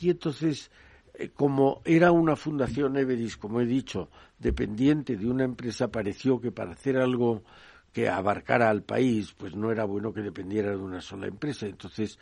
Y 0.00 0.10
entonces, 0.10 0.70
eh, 1.14 1.28
como 1.28 1.82
era 1.84 2.10
una 2.10 2.34
fundación 2.34 2.96
Everis, 2.96 3.36
como 3.36 3.60
he 3.60 3.66
dicho, 3.66 4.08
dependiente 4.38 5.16
de 5.16 5.28
una 5.28 5.44
empresa, 5.44 5.88
pareció 5.88 6.40
que 6.40 6.50
para 6.50 6.72
hacer 6.72 6.96
algo 6.96 7.44
que 7.92 8.08
abarcara 8.08 8.68
al 8.68 8.82
país, 8.82 9.32
pues 9.38 9.54
no 9.54 9.70
era 9.70 9.84
bueno 9.84 10.12
que 10.12 10.20
dependiera 10.20 10.70
de 10.70 10.76
una 10.76 11.00
sola 11.00 11.28
empresa. 11.28 11.66
Entonces, 11.66 12.18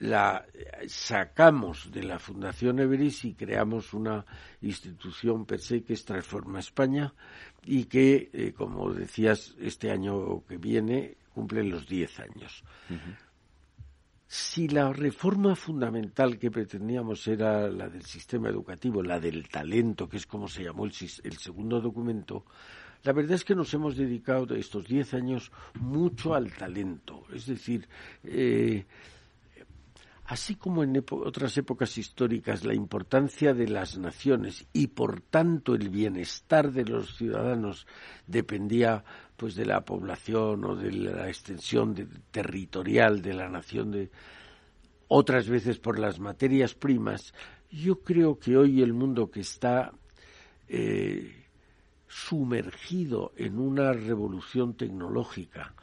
la 0.00 0.46
sacamos 0.88 1.90
de 1.92 2.02
la 2.02 2.18
Fundación 2.18 2.80
Everis 2.80 3.24
y 3.24 3.34
creamos 3.34 3.92
una 3.92 4.24
institución 4.62 5.44
per 5.44 5.60
se 5.60 5.82
que 5.82 5.92
es 5.92 6.04
Transforma 6.04 6.58
España 6.58 7.12
y 7.64 7.84
que, 7.84 8.30
eh, 8.32 8.52
como 8.56 8.92
decías, 8.92 9.54
este 9.60 9.90
año 9.90 10.42
que 10.48 10.56
viene 10.56 11.16
cumple 11.34 11.62
los 11.64 11.86
10 11.86 12.20
años. 12.20 12.64
Si 14.26 14.68
la 14.68 14.92
reforma 14.92 15.54
fundamental 15.54 16.38
que 16.38 16.50
pretendíamos 16.50 17.26
era 17.28 17.68
la 17.68 17.88
del 17.88 18.04
sistema 18.04 18.48
educativo, 18.48 19.02
la 19.02 19.20
del 19.20 19.48
talento, 19.48 20.08
que 20.08 20.16
es 20.16 20.26
como 20.26 20.48
se 20.48 20.64
llamó 20.64 20.86
el, 20.86 20.92
el 21.24 21.36
segundo 21.36 21.80
documento, 21.80 22.44
la 23.02 23.12
verdad 23.12 23.32
es 23.32 23.44
que 23.44 23.54
nos 23.54 23.72
hemos 23.74 23.96
dedicado 23.96 24.54
estos 24.54 24.86
10 24.86 25.14
años 25.14 25.52
mucho 25.74 26.34
al 26.34 26.52
talento. 26.52 27.24
Es 27.34 27.46
decir, 27.46 27.88
eh, 28.24 28.84
así 30.30 30.54
como 30.54 30.84
en 30.84 31.04
otras 31.10 31.58
épocas 31.58 31.98
históricas 31.98 32.64
la 32.64 32.72
importancia 32.72 33.52
de 33.52 33.66
las 33.66 33.98
naciones 33.98 34.64
y 34.72 34.86
por 34.86 35.22
tanto 35.22 35.74
el 35.74 35.88
bienestar 35.88 36.70
de 36.70 36.84
los 36.84 37.16
ciudadanos 37.16 37.84
dependía 38.28 39.02
pues 39.36 39.56
de 39.56 39.66
la 39.66 39.84
población 39.84 40.64
o 40.64 40.76
de 40.76 40.92
la 40.92 41.26
extensión 41.26 41.96
territorial 42.30 43.22
de 43.22 43.34
la 43.34 43.48
nación 43.48 43.90
de 43.90 44.12
otras 45.08 45.48
veces 45.48 45.80
por 45.80 45.98
las 45.98 46.20
materias 46.20 46.76
primas 46.76 47.34
yo 47.68 47.98
creo 47.98 48.38
que 48.38 48.56
hoy 48.56 48.82
el 48.82 48.92
mundo 48.92 49.32
que 49.32 49.40
está 49.40 49.92
eh, 50.68 51.44
sumergido 52.06 53.32
en 53.36 53.58
una 53.58 53.92
revolución 53.94 54.74
tecnológica 54.74 55.74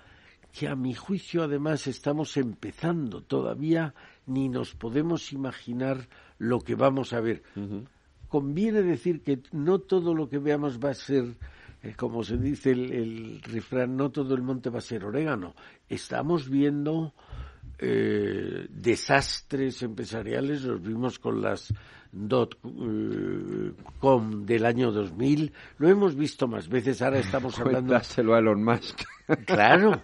que 0.53 0.69
a 0.69 0.75
mi 0.75 0.93
juicio 0.93 1.43
además 1.43 1.85
estamos 1.85 2.37
empezando 2.37 3.21
todavía 3.21 3.93
ni 4.27 4.49
nos 4.49 4.75
podemos 4.75 5.33
imaginar 5.33 6.07
lo 6.37 6.59
que 6.59 6.75
vamos 6.75 7.13
a 7.13 7.21
ver. 7.21 7.43
Conviene 8.27 8.83
decir 8.83 9.21
que 9.21 9.41
no 9.51 9.79
todo 9.79 10.13
lo 10.13 10.29
que 10.29 10.37
veamos 10.37 10.79
va 10.79 10.89
a 10.89 10.93
ser, 10.93 11.25
eh, 11.81 11.93
como 11.95 12.23
se 12.23 12.37
dice 12.37 12.71
el, 12.71 12.91
el, 12.91 13.41
refrán, 13.41 13.95
no 13.95 14.11
todo 14.11 14.35
el 14.35 14.41
monte 14.41 14.69
va 14.69 14.79
a 14.79 14.81
ser 14.81 15.05
orégano. 15.05 15.55
Estamos 15.87 16.49
viendo 16.49 17.13
eh, 17.79 18.67
desastres 18.69 19.81
empresariales, 19.83 20.63
los 20.63 20.81
vimos 20.81 21.19
con 21.19 21.41
las 21.41 21.73
com 23.99 24.45
del 24.45 24.65
año 24.65 24.91
2000, 24.91 25.53
lo 25.77 25.89
hemos 25.89 26.15
visto 26.15 26.47
más 26.47 26.67
veces, 26.67 27.01
ahora 27.01 27.19
estamos 27.19 27.59
hablando... 27.59 27.93
Cuéntaselo 27.93 28.35
a 28.35 28.39
Elon 28.39 28.63
Musk. 28.63 29.01
Claro, 29.45 30.01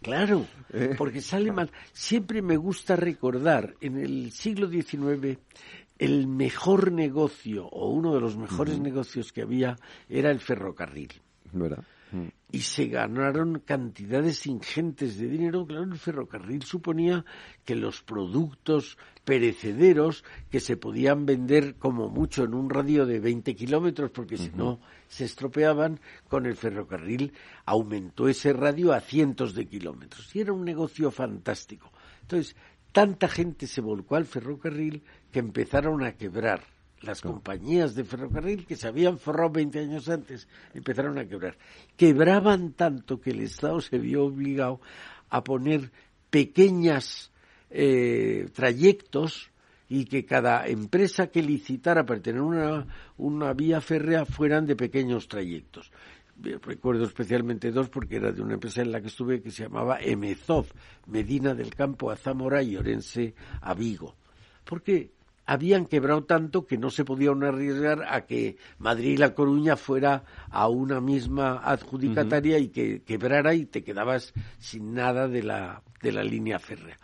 claro, 0.00 0.46
¿Eh? 0.72 0.94
porque 0.96 1.20
sale 1.20 1.50
mal. 1.50 1.72
Siempre 1.92 2.40
me 2.40 2.56
gusta 2.56 2.94
recordar, 2.94 3.74
en 3.80 3.98
el 3.98 4.30
siglo 4.30 4.68
XIX, 4.68 5.40
el 5.98 6.28
mejor 6.28 6.92
negocio, 6.92 7.66
o 7.66 7.90
uno 7.90 8.14
de 8.14 8.20
los 8.20 8.36
mejores 8.36 8.78
negocios 8.78 9.32
que 9.32 9.42
había, 9.42 9.76
era 10.08 10.30
el 10.30 10.38
ferrocarril. 10.38 11.20
¿Verdad? 11.52 11.82
y 12.52 12.60
se 12.60 12.86
ganaron 12.86 13.60
cantidades 13.64 14.46
ingentes 14.46 15.18
de 15.18 15.28
dinero. 15.28 15.66
Claro, 15.66 15.84
el 15.84 15.98
ferrocarril 15.98 16.62
suponía 16.62 17.24
que 17.64 17.74
los 17.74 18.02
productos 18.02 18.96
perecederos 19.24 20.24
que 20.50 20.60
se 20.60 20.76
podían 20.76 21.26
vender 21.26 21.76
como 21.76 22.08
mucho 22.08 22.44
en 22.44 22.54
un 22.54 22.70
radio 22.70 23.06
de 23.06 23.20
20 23.20 23.56
kilómetros, 23.56 24.10
porque 24.10 24.36
si 24.36 24.50
no 24.50 24.80
se 25.08 25.24
estropeaban, 25.24 26.00
con 26.28 26.46
el 26.46 26.56
ferrocarril 26.56 27.32
aumentó 27.64 28.28
ese 28.28 28.52
radio 28.52 28.92
a 28.92 29.00
cientos 29.00 29.54
de 29.54 29.66
kilómetros. 29.66 30.34
Y 30.36 30.40
era 30.40 30.52
un 30.52 30.64
negocio 30.64 31.10
fantástico. 31.10 31.90
Entonces, 32.22 32.54
tanta 32.92 33.28
gente 33.28 33.66
se 33.66 33.80
volcó 33.80 34.16
al 34.16 34.26
ferrocarril 34.26 35.02
que 35.32 35.38
empezaron 35.38 36.04
a 36.04 36.12
quebrar 36.12 36.62
las 37.00 37.20
compañías 37.20 37.94
de 37.94 38.04
ferrocarril 38.04 38.66
que 38.66 38.76
se 38.76 38.88
habían 38.88 39.18
forrado 39.18 39.50
20 39.50 39.78
años 39.78 40.08
antes 40.08 40.48
empezaron 40.72 41.18
a 41.18 41.26
quebrar. 41.26 41.56
Quebraban 41.96 42.72
tanto 42.72 43.20
que 43.20 43.30
el 43.30 43.40
Estado 43.40 43.80
se 43.80 43.98
vio 43.98 44.24
obligado 44.24 44.80
a 45.28 45.44
poner 45.44 45.90
pequeñas 46.30 47.30
eh, 47.76 48.48
trayectos 48.52 49.50
y 49.88 50.04
que 50.04 50.24
cada 50.24 50.66
empresa 50.68 51.26
que 51.26 51.42
licitara 51.42 52.06
para 52.06 52.22
tener 52.22 52.40
una, 52.40 52.86
una 53.16 53.52
vía 53.52 53.80
férrea 53.80 54.24
fueran 54.24 54.64
de 54.64 54.76
pequeños 54.76 55.26
trayectos. 55.26 55.90
Recuerdo 56.36 57.04
especialmente 57.04 57.72
dos 57.72 57.88
porque 57.88 58.16
era 58.16 58.30
de 58.30 58.42
una 58.42 58.54
empresa 58.54 58.82
en 58.82 58.92
la 58.92 59.00
que 59.00 59.08
estuve 59.08 59.42
que 59.42 59.50
se 59.50 59.64
llamaba 59.64 59.98
Emezov, 60.00 60.66
Medina 61.06 61.54
del 61.54 61.74
Campo 61.74 62.12
a 62.12 62.16
Zamora 62.16 62.62
y 62.62 62.76
Orense 62.76 63.34
a 63.60 63.74
Vigo. 63.74 64.14
Porque 64.64 65.10
habían 65.46 65.86
quebrado 65.86 66.24
tanto 66.24 66.66
que 66.66 66.78
no 66.78 66.90
se 66.90 67.04
podían 67.04 67.42
arriesgar 67.42 68.04
a 68.08 68.24
que 68.24 68.56
Madrid 68.78 69.12
y 69.12 69.16
La 69.16 69.34
Coruña 69.34 69.76
fuera 69.76 70.24
a 70.50 70.68
una 70.68 71.00
misma 71.00 71.58
adjudicataria 71.58 72.58
y 72.58 72.68
que 72.68 73.02
quebrara 73.02 73.54
y 73.54 73.66
te 73.66 73.82
quedabas 73.82 74.32
sin 74.58 74.94
nada 74.94 75.28
de 75.28 75.42
la, 75.42 75.82
de 76.02 76.12
la 76.12 76.22
línea 76.22 76.58
férrea. 76.58 76.98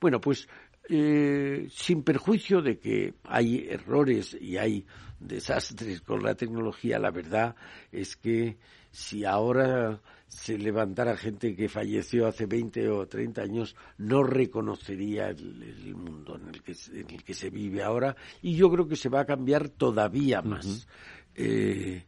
Bueno, 0.00 0.20
pues 0.20 0.48
eh, 0.88 1.66
sin 1.70 2.02
perjuicio 2.02 2.62
de 2.62 2.78
que 2.78 3.14
hay 3.24 3.66
errores 3.68 4.36
y 4.40 4.56
hay 4.56 4.86
desastres 5.18 6.00
con 6.00 6.22
la 6.22 6.34
tecnología, 6.34 6.98
la 6.98 7.10
verdad 7.10 7.56
es 7.90 8.16
que 8.16 8.56
si 8.90 9.24
ahora 9.24 10.00
se 10.28 10.58
levantara 10.58 11.16
gente 11.16 11.56
que 11.56 11.68
falleció 11.68 12.26
hace 12.26 12.46
20 12.46 12.88
o 12.90 13.06
30 13.06 13.42
años, 13.42 13.76
no 13.98 14.22
reconocería 14.22 15.28
el, 15.28 15.94
mundo 15.94 16.36
en 16.36 16.48
el, 16.48 16.62
que, 16.62 16.74
en 16.92 17.10
el 17.10 17.24
que 17.24 17.34
se 17.34 17.50
vive 17.50 17.82
ahora 17.82 18.14
y 18.42 18.54
yo 18.54 18.70
creo 18.70 18.86
que 18.86 18.96
se 18.96 19.08
va 19.08 19.20
a 19.20 19.26
cambiar 19.26 19.68
todavía 19.68 20.42
más. 20.42 20.86
Eh, 21.34 22.04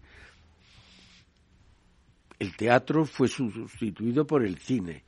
el 2.39 2.57
teatro 2.57 3.05
fue 3.05 3.29
sustituido 3.29 4.27
por 4.27 4.45
el 4.45 4.59
cine 4.59 5.05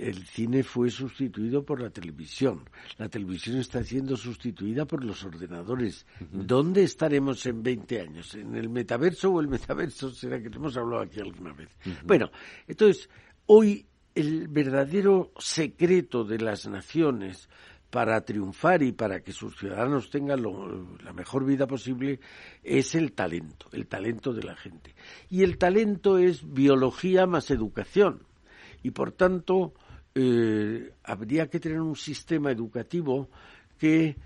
el 0.00 0.26
cine 0.26 0.62
fue 0.62 0.90
sustituido 0.90 1.62
por 1.62 1.80
la 1.80 1.90
televisión. 1.90 2.68
La 2.96 3.08
televisión 3.08 3.58
está 3.58 3.84
siendo 3.84 4.16
sustituida 4.16 4.86
por 4.86 5.04
los 5.04 5.22
ordenadores. 5.24 6.06
¿Dónde 6.32 6.84
estaremos 6.84 7.44
en 7.44 7.62
20 7.62 8.00
años? 8.00 8.34
¿En 8.34 8.56
el 8.56 8.70
metaverso 8.70 9.30
o 9.30 9.40
el 9.40 9.48
metaverso? 9.48 10.10
¿Será 10.10 10.40
que 10.40 10.48
hemos 10.48 10.76
hablado 10.76 11.02
aquí 11.02 11.20
alguna 11.20 11.52
vez? 11.52 11.68
Bueno, 12.04 12.30
entonces, 12.66 13.10
hoy 13.46 13.86
el 14.14 14.48
verdadero 14.48 15.32
secreto 15.38 16.24
de 16.24 16.38
las 16.38 16.66
naciones 16.66 17.48
para 17.90 18.20
triunfar 18.24 18.82
y 18.82 18.92
para 18.92 19.20
que 19.20 19.32
sus 19.32 19.56
ciudadanos 19.58 20.10
tengan 20.10 20.42
la 21.04 21.12
mejor 21.12 21.44
vida 21.44 21.66
posible 21.66 22.20
es 22.62 22.94
el 22.94 23.12
talento, 23.12 23.66
el 23.72 23.86
talento 23.86 24.32
de 24.32 24.44
la 24.44 24.56
gente. 24.56 24.94
Y 25.28 25.42
el 25.42 25.58
talento 25.58 26.16
es 26.16 26.50
biología 26.50 27.26
más 27.26 27.50
educación. 27.50 28.22
Y 28.82 28.92
por 28.92 29.12
tanto, 29.12 29.74
eh, 30.14 30.92
habría 31.04 31.48
que 31.48 31.60
tener 31.60 31.80
un 31.80 31.96
sistema 31.96 32.50
educativo 32.50 33.28
que 33.78 34.16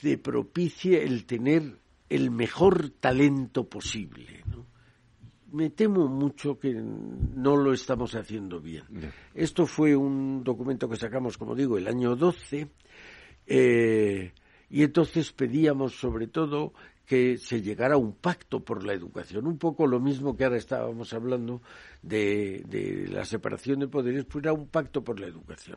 te 0.00 0.18
propicie 0.18 1.02
el 1.02 1.26
tener 1.26 1.78
el 2.08 2.30
mejor 2.30 2.90
talento 3.00 3.68
posible. 3.68 4.42
Me 5.52 5.70
temo 5.70 6.08
mucho 6.08 6.58
que 6.58 6.72
no 6.74 7.56
lo 7.56 7.72
estamos 7.72 8.14
haciendo 8.14 8.60
bien. 8.60 8.84
Esto 9.34 9.66
fue 9.66 9.96
un 9.96 10.44
documento 10.44 10.88
que 10.88 10.96
sacamos, 10.96 11.36
como 11.36 11.54
digo, 11.54 11.76
el 11.76 11.88
año 11.88 12.14
12, 12.14 12.68
eh, 13.46 14.32
y 14.68 14.82
entonces 14.82 15.32
pedíamos 15.32 15.94
sobre 15.94 16.28
todo 16.28 16.72
que 17.10 17.38
se 17.38 17.60
llegara 17.60 17.94
a 17.94 17.98
un 17.98 18.12
pacto 18.12 18.64
por 18.64 18.84
la 18.84 18.92
educación, 18.92 19.48
un 19.48 19.58
poco 19.58 19.84
lo 19.84 19.98
mismo 19.98 20.36
que 20.36 20.44
ahora 20.44 20.58
estábamos 20.58 21.12
hablando 21.12 21.60
de, 22.02 22.62
de 22.68 23.08
la 23.08 23.24
separación 23.24 23.80
de 23.80 23.88
poderes, 23.88 24.24
pues 24.26 24.44
era 24.44 24.52
un 24.52 24.68
pacto 24.68 25.02
por 25.02 25.18
la 25.18 25.26
educación. 25.26 25.76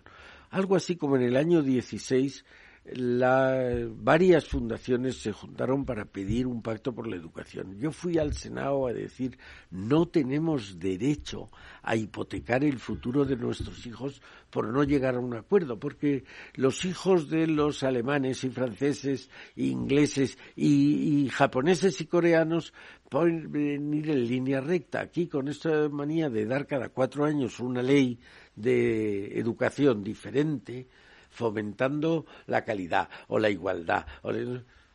Algo 0.52 0.76
así 0.76 0.96
como 0.96 1.16
en 1.16 1.24
el 1.24 1.36
año 1.36 1.64
16 1.64 2.46
varias 2.86 4.46
fundaciones 4.46 5.18
se 5.18 5.32
juntaron 5.32 5.86
para 5.86 6.04
pedir 6.04 6.48
un 6.48 6.62
pacto 6.62 6.94
por 6.94 7.08
la 7.08 7.16
educación. 7.16 7.78
Yo 7.78 7.92
fui 7.92 8.18
al 8.18 8.34
Senado 8.34 8.88
a 8.88 8.94
decir 8.94 9.38
no 9.72 10.08
tenemos 10.08 10.80
derecho 10.80 11.50
a 11.82 11.96
hipotecar 11.96 12.64
el 12.64 12.80
futuro 12.80 13.24
de 13.24 13.38
nuestros 13.38 13.86
hijos 13.86 14.22
por 14.50 14.68
no 14.68 14.84
llegar 14.84 15.16
a 15.16 15.20
un 15.20 15.34
acuerdo, 15.34 15.80
porque 15.80 16.26
los 16.56 16.84
hijos 16.84 17.30
de 17.30 17.48
los 17.48 17.84
alemanes 17.84 18.44
y 18.44 18.50
franceses, 18.50 19.30
ingleses 19.56 20.38
y, 20.56 21.24
y 21.24 21.30
japoneses 21.30 22.02
y 22.02 22.06
coreanos 22.06 22.74
pueden 23.10 23.50
venir 23.52 24.10
en 24.10 24.28
línea 24.28 24.60
recta. 24.60 25.00
Aquí 25.00 25.28
con 25.28 25.48
esta 25.48 25.88
manía 25.88 26.30
de 26.30 26.46
dar 26.46 26.68
cada 26.68 26.90
cuatro 26.90 27.24
años 27.24 27.60
una 27.62 27.82
ley 27.82 28.20
de 28.56 29.40
educación 29.40 30.04
diferente, 30.04 30.88
fomentando 31.34 32.26
la 32.46 32.64
calidad 32.64 33.10
o 33.28 33.40
la 33.40 33.50
igualdad, 33.50 34.06
o 34.22 34.32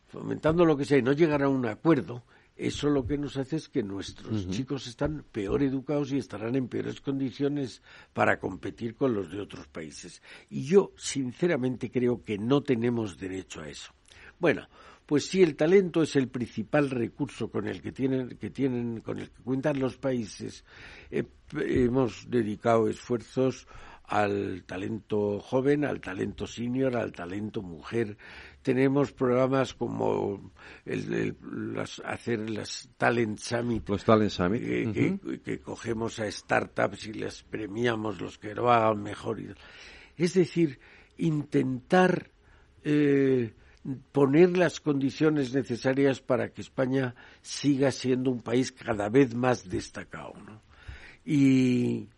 fomentando 0.07 0.65
lo 0.65 0.77
que 0.77 0.85
sea 0.85 0.99
y 0.99 1.03
no 1.03 1.13
llegar 1.13 1.43
a 1.43 1.49
un 1.49 1.67
acuerdo, 1.67 2.25
eso 2.57 2.89
lo 2.91 3.07
que 3.07 3.19
nos 3.19 3.37
hace 3.37 3.57
es 3.57 3.69
que 3.69 3.85
nuestros 3.85 4.49
chicos 4.51 4.89
están 4.89 5.25
peor 5.31 5.63
educados 5.63 6.11
y 6.11 6.19
estarán 6.19 6.57
en 6.57 6.67
peores 6.67 7.01
condiciones 7.01 7.83
para 8.13 8.41
competir 8.41 8.97
con 8.97 9.15
los 9.15 9.31
de 9.31 9.41
otros 9.41 9.69
países. 9.69 10.23
Y 10.51 10.65
yo, 10.65 10.93
sinceramente, 10.97 11.91
creo 11.91 12.25
que 12.25 12.37
no 12.37 12.63
tenemos 12.63 13.17
derecho 13.17 13.61
a 13.61 13.69
eso. 13.69 13.93
Bueno, 14.41 14.67
pues 15.07 15.27
si 15.27 15.41
el 15.41 15.55
talento 15.55 16.03
es 16.03 16.17
el 16.17 16.29
principal 16.29 16.91
recurso 16.91 17.49
con 17.49 17.69
el 17.69 17.81
que 17.81 17.93
tienen, 17.93 18.37
que 18.37 18.51
tienen, 18.51 19.01
con 19.01 19.21
el 19.21 19.31
que 19.31 19.43
cuentan 19.43 19.79
los 19.79 19.97
países, 19.97 20.65
eh, 21.11 21.25
hemos 21.53 22.29
dedicado 22.29 22.89
esfuerzos 22.89 23.69
al 24.09 24.65
talento 24.65 25.39
joven, 25.39 25.85
al 25.85 26.01
talento 26.01 26.47
senior, 26.47 26.97
al 26.97 27.13
talento 27.13 27.61
mujer. 27.63 28.17
Tenemos 28.63 29.13
programas 29.13 29.75
como 29.75 30.53
el, 30.87 31.37
las, 31.75 32.01
hacer 32.05 32.49
las 32.49 32.89
Talent 32.97 33.39
Summit. 33.39 33.87
Los 33.89 34.05
Talent 34.05 34.31
Summit. 34.31 34.63
que, 35.45 35.61
cogemos 35.61 36.21
a 36.21 36.31
startups 36.31 37.07
y 37.07 37.13
les 37.13 37.43
premiamos 37.43 38.19
los 38.19 38.39
que 38.39 38.55
lo 38.55 38.71
hagan 38.73 39.03
mejor. 39.03 39.39
Es 40.17 40.33
decir, 40.33 40.81
intentar 41.19 42.31
eh, 42.85 43.53
poner 44.11 44.57
las 44.57 44.81
condiciones 44.81 45.53
necesarias 45.53 46.23
para 46.23 46.49
que 46.49 46.63
España 46.63 47.15
siga 47.43 47.93
siendo 47.93 48.31
un 48.31 48.41
país 48.41 48.73
cada 48.73 49.11
vez 49.11 49.35
más 49.35 49.69
destacado. 49.69 50.33
¿no? 50.47 50.63
Y, 51.27 52.09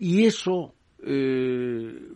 y 0.00 0.24
eso 0.24 0.74
eh, 1.02 2.08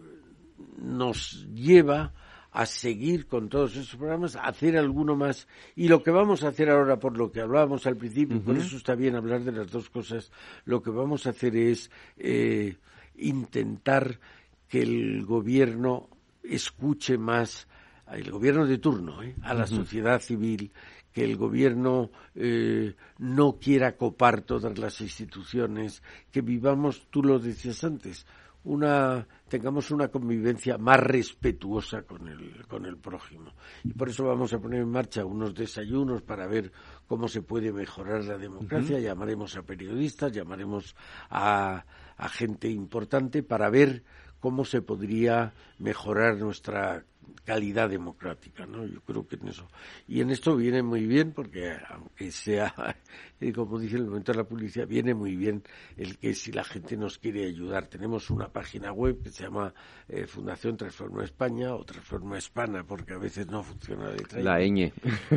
nos 0.79 1.47
lleva 1.55 2.13
a 2.53 2.67
seguir 2.67 3.27
con 3.27 3.49
todos 3.49 3.73
esos 3.77 3.97
programas, 3.97 4.37
a 4.37 4.43
hacer 4.43 4.77
alguno 4.77 5.17
más. 5.17 5.49
Y 5.75 5.89
lo 5.89 6.03
que 6.03 6.11
vamos 6.11 6.45
a 6.45 6.49
hacer 6.49 6.69
ahora, 6.69 6.99
por 6.99 7.17
lo 7.17 7.33
que 7.33 7.41
hablábamos 7.41 7.87
al 7.87 7.97
principio, 7.97 8.43
por 8.43 8.57
eso 8.59 8.77
está 8.77 8.95
bien 8.95 9.17
hablar 9.17 9.43
de 9.43 9.53
las 9.53 9.71
dos 9.71 9.89
cosas, 9.89 10.31
lo 10.67 10.83
que 10.83 10.91
vamos 10.91 11.27
a 11.27 11.31
hacer 11.31 11.57
es 11.57 11.91
eh, 12.19 12.77
intentar 13.17 14.21
que 14.69 14.83
el 14.83 15.25
gobierno 15.25 16.11
escuche 16.43 17.17
más, 17.17 17.67
el 18.13 18.31
gobierno 18.31 18.67
de 18.67 18.79
turno, 18.79 19.23
¿eh? 19.23 19.35
a 19.43 19.55
la 19.55 19.67
sociedad 19.67 20.21
civil, 20.21 20.73
que 21.13 21.25
el 21.25 21.37
gobierno 21.37 22.11
eh, 22.35 22.95
no 23.19 23.59
quiera 23.59 23.97
copar 23.97 24.43
todas 24.43 24.79
las 24.79 25.01
instituciones, 25.01 26.03
que 26.31 26.43
vivamos, 26.43 27.07
tú 27.11 27.23
lo 27.23 27.39
decías 27.39 27.85
antes, 27.85 28.27
una 28.65 29.27
tengamos 29.49 29.91
una 29.91 30.09
convivencia 30.09 30.79
más 30.79 31.01
respetuosa 31.01 32.03
con 32.03 32.29
el 32.29 32.67
con 32.67 32.87
el 32.87 32.97
prójimo. 32.97 33.53
Y 33.85 33.93
por 33.93 34.09
eso 34.09 34.25
vamos 34.25 34.53
a 34.53 34.61
poner 34.61 34.81
en 34.81 34.91
marcha 34.91 35.25
unos 35.25 35.55
desayunos 35.55 36.23
para 36.23 36.47
ver 36.47 36.73
cómo 37.07 37.29
se 37.29 37.43
puede 37.43 37.73
mejorar 37.73 38.25
la 38.25 38.39
democracia. 38.39 38.99
Llamaremos 38.99 39.57
a 39.57 39.63
periodistas 39.63 40.33
llamaremos 40.33 40.95
a, 41.31 41.85
a 42.17 42.29
gente 42.29 42.69
importante 42.69 43.43
para 43.43 43.69
ver 43.69 44.05
cómo 44.41 44.65
se 44.65 44.83
podría 44.83 45.53
mejorar 45.79 46.37
nuestra 46.37 47.05
calidad 47.45 47.91
democrática, 47.91 48.67
¿no? 48.67 48.87
Yo 48.87 49.01
creo 49.01 49.27
que 49.27 49.37
en 49.37 49.49
eso. 49.49 49.67
Y 50.07 50.21
en 50.21 50.31
esto 50.31 50.57
viene 50.57 50.83
muy 50.83 51.07
bien, 51.07 51.33
porque 51.33 51.73
aunque 51.89 52.31
sea, 52.31 52.75
como 53.55 53.79
dice 53.79 53.97
el 53.97 54.07
momento 54.07 54.33
de 54.33 54.39
la 54.39 54.45
publicidad, 54.45 54.87
viene 54.87 55.15
muy 55.15 55.37
bien 55.37 55.63
el 55.97 56.19
que 56.19 56.35
si 56.35 56.53
la 56.53 56.65
gente 56.65 56.97
nos 56.97 57.19
quiere 57.19 57.45
ayudar. 57.45 57.87
Tenemos 57.87 58.31
una 58.31 58.49
página 58.49 58.93
web 58.93 59.23
que 59.23 59.31
se 59.31 59.45
llama 59.45 59.75
eh, 60.09 60.27
Fundación 60.27 60.77
Transforma 60.77 61.25
España 61.25 61.75
o 61.75 61.85
Transforma 61.85 62.39
España, 62.39 62.85
porque 62.85 63.15
a 63.15 63.19
veces 63.19 63.47
no 63.49 63.63
funciona 63.63 64.11
letra. 64.11 64.41
La 64.41 64.61
ñ. 64.61 64.93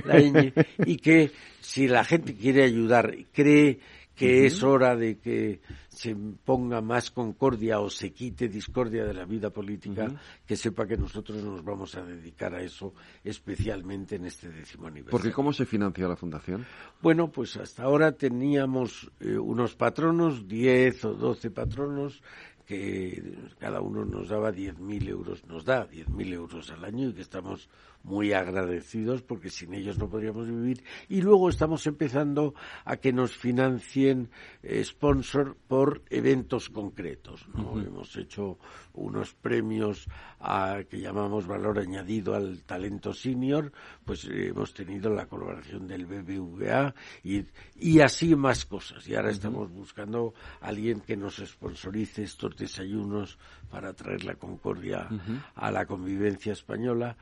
La 0.06 0.20
ñ. 0.20 0.54
Y 0.86 0.98
que 0.98 1.32
si 1.60 1.88
la 1.88 2.04
gente 2.04 2.36
quiere 2.36 2.64
ayudar, 2.64 3.16
cree 3.34 3.80
que 4.16 4.46
es 4.46 4.64
hora 4.64 4.96
de 4.96 5.18
que 5.18 5.62
se 5.90 6.16
ponga 6.16 6.82
más 6.82 7.12
concordia 7.12 7.80
o 7.80 7.90
se 7.90 8.12
quite 8.12 8.48
discordia 8.48 9.06
de 9.06 9.14
la 9.14 9.26
vida 9.26 9.50
política, 9.50 10.08
que 10.46 10.56
sepa 10.56 10.88
que 10.88 10.98
nosotros 10.98 11.44
nos 11.44 11.64
vamos 11.64 11.96
a 11.96 12.04
dedicar 12.04 12.56
a 12.56 12.62
eso 12.62 12.94
especialmente 13.24 14.16
en 14.16 14.26
este 14.26 14.50
décimo 14.50 14.88
aniversario. 14.88 15.12
Porque 15.12 15.32
¿cómo 15.32 15.52
se 15.54 15.66
financia 15.66 16.08
la 16.08 16.16
fundación? 16.16 16.66
Bueno, 17.02 17.30
pues 17.30 17.58
hasta 17.58 17.84
ahora 17.84 18.14
teníamos 18.14 19.12
eh, 19.20 19.38
unos 19.38 19.76
patronos, 19.76 20.48
10 20.48 21.06
o 21.06 21.14
12 21.14 21.52
patronos, 21.52 22.22
que 22.66 23.38
cada 23.60 23.80
uno 23.82 24.06
nos 24.06 24.30
daba 24.30 24.52
10.000 24.52 25.08
euros, 25.10 25.46
nos 25.46 25.66
da 25.66 25.88
10.000 25.88 26.34
euros 26.34 26.72
al 26.72 26.84
año 26.84 27.10
y 27.10 27.14
que 27.14 27.22
estamos 27.22 27.70
muy 28.06 28.34
agradecidos 28.34 29.24
porque 29.24 29.50
sin 29.50 29.74
ellos 29.74 29.98
no 29.98 30.08
podríamos 30.08 30.48
vivir. 30.48 30.84
Y 31.10 31.22
luego 31.22 31.50
estamos 31.50 31.86
empezando 31.88 32.54
a 32.86 32.98
que 32.98 33.12
nos 33.12 33.36
financien 33.36 34.30
eh, 34.62 34.84
sponsor 34.84 35.58
por 35.68 36.04
eventos 36.10 36.70
concretos. 36.70 37.48
¿no? 37.54 37.82
Hemos 37.82 38.16
hecho 38.16 38.60
unos 38.94 39.34
premios 39.34 40.08
a, 40.40 40.84
que 40.88 41.02
llamamos 41.02 41.48
valor 41.48 41.80
añadido 41.80 42.36
al 42.36 42.62
talento 42.64 43.12
senior, 43.12 43.72
pues 44.06 44.26
eh, 44.26 44.50
hemos 44.50 44.74
tenido 44.74 45.10
la 45.10 45.26
colaboración 45.26 45.88
del 45.88 46.06
BBVA 46.06 46.94
y, 47.24 47.44
y 47.80 48.02
así 48.02 48.36
más 48.36 48.66
cosas. 48.66 49.08
Y 49.08 49.16
ahora 49.16 49.32
estamos 49.32 49.72
buscando 49.72 50.36
a 50.62 50.68
alguien 50.68 51.02
que 51.02 51.18
nos 51.18 51.38
sponsorice 51.38 52.24
estos 52.24 52.56
desayunos 52.56 53.40
para 53.72 53.94
traer 53.94 54.24
la 54.24 54.36
concordia 54.36 55.10
a 55.56 55.72
la 55.72 55.86
convivencia 55.86 56.54
española 56.54 57.18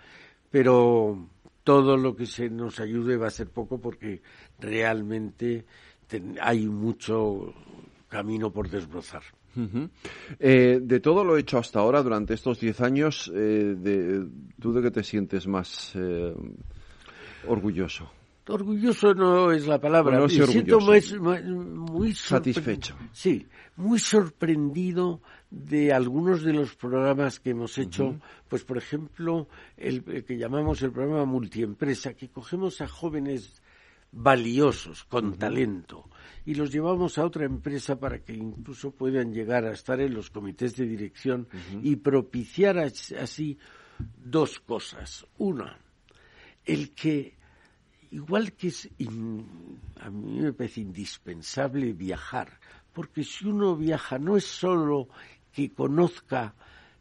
pero 0.53 1.17
todo 1.63 1.97
lo 1.97 2.15
que 2.15 2.27
se 2.27 2.47
nos 2.47 2.79
ayude 2.79 3.17
va 3.17 3.25
a 3.25 3.31
ser 3.31 3.49
poco 3.49 3.81
porque 3.81 4.21
realmente 4.59 5.65
hay 6.39 6.67
mucho 6.67 7.51
camino 8.07 8.51
por 8.51 8.69
desbrozar. 8.69 9.23
Eh, 10.39 10.79
de 10.79 10.99
todo 10.99 11.23
lo 11.23 11.37
hecho 11.37 11.57
hasta 11.57 11.79
ahora, 11.79 12.03
durante 12.03 12.35
estos 12.35 12.59
diez 12.59 12.81
años, 12.81 13.31
eh, 13.33 13.75
de, 13.75 14.27
¿tú 14.61 14.73
de 14.73 14.83
qué 14.83 14.91
te 14.91 15.03
sientes 15.03 15.47
más 15.47 15.93
eh, 15.95 16.35
orgulloso? 17.47 18.11
Orgulloso 18.47 19.13
no 19.13 19.51
es 19.51 19.67
la 19.67 19.79
palabra. 19.79 20.19
No, 20.19 20.27
siento 20.27 20.79
muy 20.79 22.13
satisfecho. 22.13 22.95
Sí, 23.11 23.47
muy 23.77 23.99
sorprendido 23.99 25.21
de 25.49 25.93
algunos 25.93 26.43
de 26.43 26.53
los 26.53 26.75
programas 26.75 27.39
que 27.39 27.51
hemos 27.51 27.77
hecho, 27.77 28.19
pues 28.49 28.63
por 28.63 28.77
ejemplo, 28.77 29.47
el, 29.77 30.03
que 30.25 30.37
llamamos 30.37 30.81
el 30.81 30.91
programa 30.91 31.25
multiempresa, 31.25 32.13
que 32.15 32.29
cogemos 32.29 32.81
a 32.81 32.87
jóvenes 32.87 33.61
valiosos, 34.11 35.03
con 35.05 35.37
talento, 35.37 36.09
y 36.45 36.55
los 36.55 36.71
llevamos 36.71 37.17
a 37.17 37.25
otra 37.25 37.45
empresa 37.45 37.99
para 37.99 38.19
que 38.19 38.33
incluso 38.33 38.91
puedan 38.91 39.33
llegar 39.33 39.65
a 39.65 39.71
estar 39.71 39.99
en 40.01 40.13
los 40.13 40.29
comités 40.29 40.75
de 40.75 40.85
dirección 40.85 41.47
y 41.81 41.95
propiciar 41.95 42.77
así 42.77 43.57
dos 44.17 44.59
cosas. 44.59 45.25
Una, 45.37 45.79
el 46.65 46.93
que, 46.93 47.37
igual 48.14 48.53
que 48.53 48.68
es, 48.68 48.88
a 49.99 50.09
mí 50.09 50.39
me 50.39 50.53
parece 50.53 50.82
indispensable 50.82 51.93
viajar, 51.93 52.59
porque 52.93 53.24
si 53.24 53.47
uno 53.47 53.76
viaja 53.76 54.20
no 54.20 54.38
es 54.38 54.45
solo 54.45 55.07
que 55.51 55.72
conozca 55.74 56.53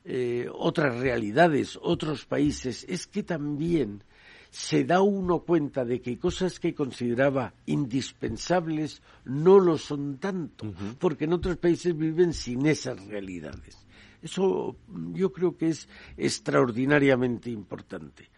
eh, 0.04 0.48
otras 0.50 0.98
realidades, 0.98 1.78
otros 1.80 2.24
países, 2.24 2.86
es 2.88 3.06
que 3.06 3.22
también 3.22 4.02
se 4.50 4.84
da 4.84 5.02
uno 5.02 5.40
cuenta 5.40 5.84
de 5.84 6.00
que 6.00 6.18
cosas 6.18 6.58
que 6.58 6.74
consideraba 6.74 7.54
indispensables 7.66 9.02
no 9.24 9.60
lo 9.60 9.76
son 9.76 10.18
tanto, 10.18 10.72
porque 10.98 11.24
en 11.24 11.34
otros 11.34 11.58
países 11.58 11.96
viven 11.96 12.32
sin 12.32 12.66
esas 12.66 13.04
realidades. 13.06 13.86
Eso 14.22 14.76
yo 15.12 15.32
creo 15.32 15.56
que 15.56 15.68
es 15.68 15.88
extraordinariamente 16.16 17.50
importante. 17.50 18.30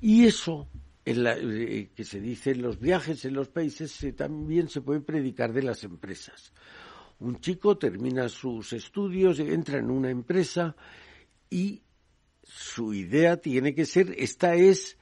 Y 0.00 0.26
eso, 0.26 0.68
en 1.08 1.24
la, 1.24 1.36
eh, 1.38 1.90
que 1.94 2.04
se 2.04 2.20
dice 2.20 2.50
en 2.50 2.60
los 2.60 2.78
viajes 2.78 3.24
en 3.24 3.32
los 3.32 3.48
países, 3.48 4.06
también 4.14 4.68
se 4.68 4.82
puede 4.82 5.00
predicar 5.00 5.54
de 5.54 5.62
las 5.62 5.82
empresas. 5.82 6.52
Un 7.20 7.40
chico 7.40 7.78
termina 7.78 8.28
sus 8.28 8.74
estudios, 8.74 9.38
entra 9.40 9.78
en 9.78 9.90
una 9.90 10.10
empresa 10.10 10.76
y 11.48 11.82
su 12.42 12.92
idea 12.92 13.38
tiene 13.38 13.74
que 13.74 13.86
ser, 13.86 14.14
esta 14.18 14.54
es 14.54 14.98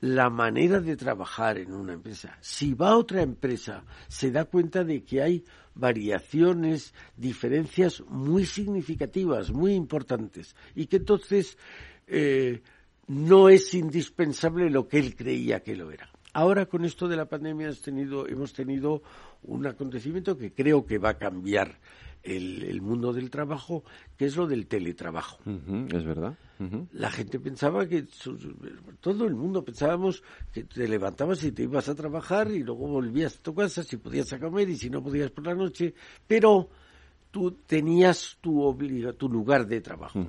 la 0.00 0.30
manera 0.30 0.80
de 0.80 0.96
trabajar 0.96 1.58
en 1.58 1.72
una 1.72 1.92
empresa. 1.92 2.38
Si 2.40 2.72
va 2.72 2.90
a 2.90 2.96
otra 2.96 3.20
empresa, 3.20 3.84
se 4.08 4.30
da 4.30 4.46
cuenta 4.46 4.84
de 4.84 5.04
que 5.04 5.20
hay 5.20 5.44
variaciones, 5.74 6.94
diferencias 7.14 8.00
muy 8.08 8.46
significativas, 8.46 9.50
muy 9.50 9.74
importantes, 9.74 10.56
y 10.74 10.86
que 10.86 10.96
entonces 10.96 11.58
eh, 12.06 12.62
no 13.08 13.48
es 13.48 13.74
indispensable 13.74 14.70
lo 14.70 14.88
que 14.88 14.98
él 14.98 15.14
creía 15.14 15.60
que 15.60 15.76
lo 15.76 15.90
era. 15.90 16.08
Ahora 16.32 16.66
con 16.66 16.84
esto 16.84 17.08
de 17.08 17.16
la 17.16 17.26
pandemia 17.26 17.70
hemos 18.28 18.52
tenido, 18.52 19.02
un 19.44 19.66
acontecimiento 19.66 20.36
que 20.36 20.52
creo 20.52 20.84
que 20.84 20.98
va 20.98 21.10
a 21.10 21.18
cambiar 21.18 21.78
el, 22.22 22.82
mundo 22.82 23.12
del 23.12 23.30
trabajo, 23.30 23.84
que 24.18 24.26
es 24.26 24.36
lo 24.36 24.46
del 24.46 24.66
teletrabajo. 24.66 25.38
es 25.46 26.04
verdad. 26.04 26.36
La 26.92 27.10
gente 27.10 27.40
pensaba 27.40 27.86
que, 27.86 28.06
todo 29.00 29.26
el 29.26 29.34
mundo 29.34 29.64
pensábamos 29.64 30.22
que 30.52 30.64
te 30.64 30.86
levantabas 30.88 31.42
y 31.44 31.52
te 31.52 31.62
ibas 31.62 31.88
a 31.88 31.94
trabajar 31.94 32.50
y 32.50 32.62
luego 32.62 32.86
volvías 32.88 33.36
a 33.36 33.42
tu 33.42 33.54
casa 33.54 33.82
si 33.82 33.96
podías 33.96 34.30
a 34.32 34.38
comer 34.38 34.68
y 34.68 34.76
si 34.76 34.90
no 34.90 35.02
podías 35.02 35.30
por 35.30 35.46
la 35.46 35.54
noche, 35.54 35.94
pero 36.26 36.68
tú 37.30 37.52
tenías 37.66 38.36
tu, 38.42 38.76
tu 39.16 39.28
lugar 39.28 39.66
de 39.66 39.80
trabajo. 39.80 40.26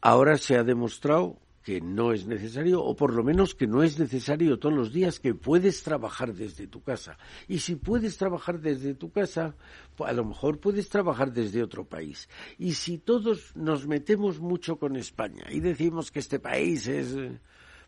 Ahora 0.00 0.38
se 0.38 0.56
ha 0.56 0.64
demostrado 0.64 1.40
que 1.68 1.82
no 1.82 2.14
es 2.14 2.26
necesario, 2.26 2.82
o 2.82 2.96
por 2.96 3.12
lo 3.12 3.22
menos 3.22 3.54
que 3.54 3.66
no 3.66 3.82
es 3.82 3.98
necesario 3.98 4.58
todos 4.58 4.74
los 4.74 4.90
días, 4.90 5.20
que 5.20 5.34
puedes 5.34 5.82
trabajar 5.82 6.32
desde 6.32 6.66
tu 6.66 6.82
casa. 6.82 7.18
Y 7.46 7.58
si 7.58 7.76
puedes 7.76 8.16
trabajar 8.16 8.58
desde 8.60 8.94
tu 8.94 9.10
casa, 9.10 9.54
a 9.98 10.12
lo 10.14 10.24
mejor 10.24 10.60
puedes 10.60 10.88
trabajar 10.88 11.30
desde 11.30 11.62
otro 11.62 11.84
país. 11.84 12.28
Y 12.56 12.72
si 12.72 12.96
todos 12.96 13.54
nos 13.54 13.86
metemos 13.86 14.40
mucho 14.40 14.78
con 14.78 14.96
España 14.96 15.44
y 15.50 15.60
decimos 15.60 16.10
que 16.10 16.20
este 16.20 16.38
país 16.38 16.86
es... 16.88 17.14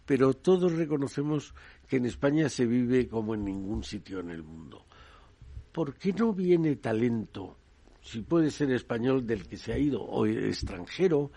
Pero 0.05 0.35
todos 0.35 0.73
reconocemos 0.73 1.55
que 1.87 1.97
en 1.97 2.05
España 2.05 2.51
se 2.51 2.67
vive 2.67 3.09
como 3.09 3.35
en 3.35 3.45
ningún 3.45 3.83
sitio 3.83 4.21
en 4.21 4.29
el 4.29 4.43
mundo. 4.43 4.85
¿Por 5.73 5.95
qué 5.95 6.13
no 6.13 6.35
viene 6.35 6.77
talento 6.77 7.57
si 8.03 8.23
puede 8.23 8.51
ser 8.51 8.71
español 8.73 9.27
del 9.27 9.47
que 9.47 9.57
se 9.57 9.73
ha 9.73 9.79
ido 9.79 10.03
o 10.03 10.27
extranjero, 10.27 11.31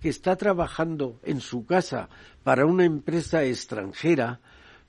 que 0.00 0.08
está 0.08 0.36
trabajando 0.36 1.20
en 1.24 1.40
su 1.40 1.66
casa 1.66 2.08
para 2.42 2.66
una 2.66 2.84
empresa 2.84 3.44
extranjera, 3.44 4.40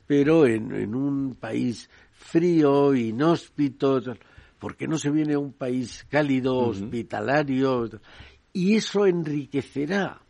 pero 0.08 0.46
en, 0.48 0.96
un 0.96 1.36
país 1.36 1.90
frío, 2.12 2.96
inhóspito, 2.96 4.02
¿por 4.60 4.76
qué 4.76 4.88
no 4.88 4.98
se 4.98 5.10
viene 5.10 5.36
a 5.36 5.40
un 5.40 5.54
país 5.54 6.06
cálido, 6.10 6.58
hospitalario? 6.58 7.90
Y 8.54 8.76
eso 8.76 9.06
enriquecerá. 9.06 10.22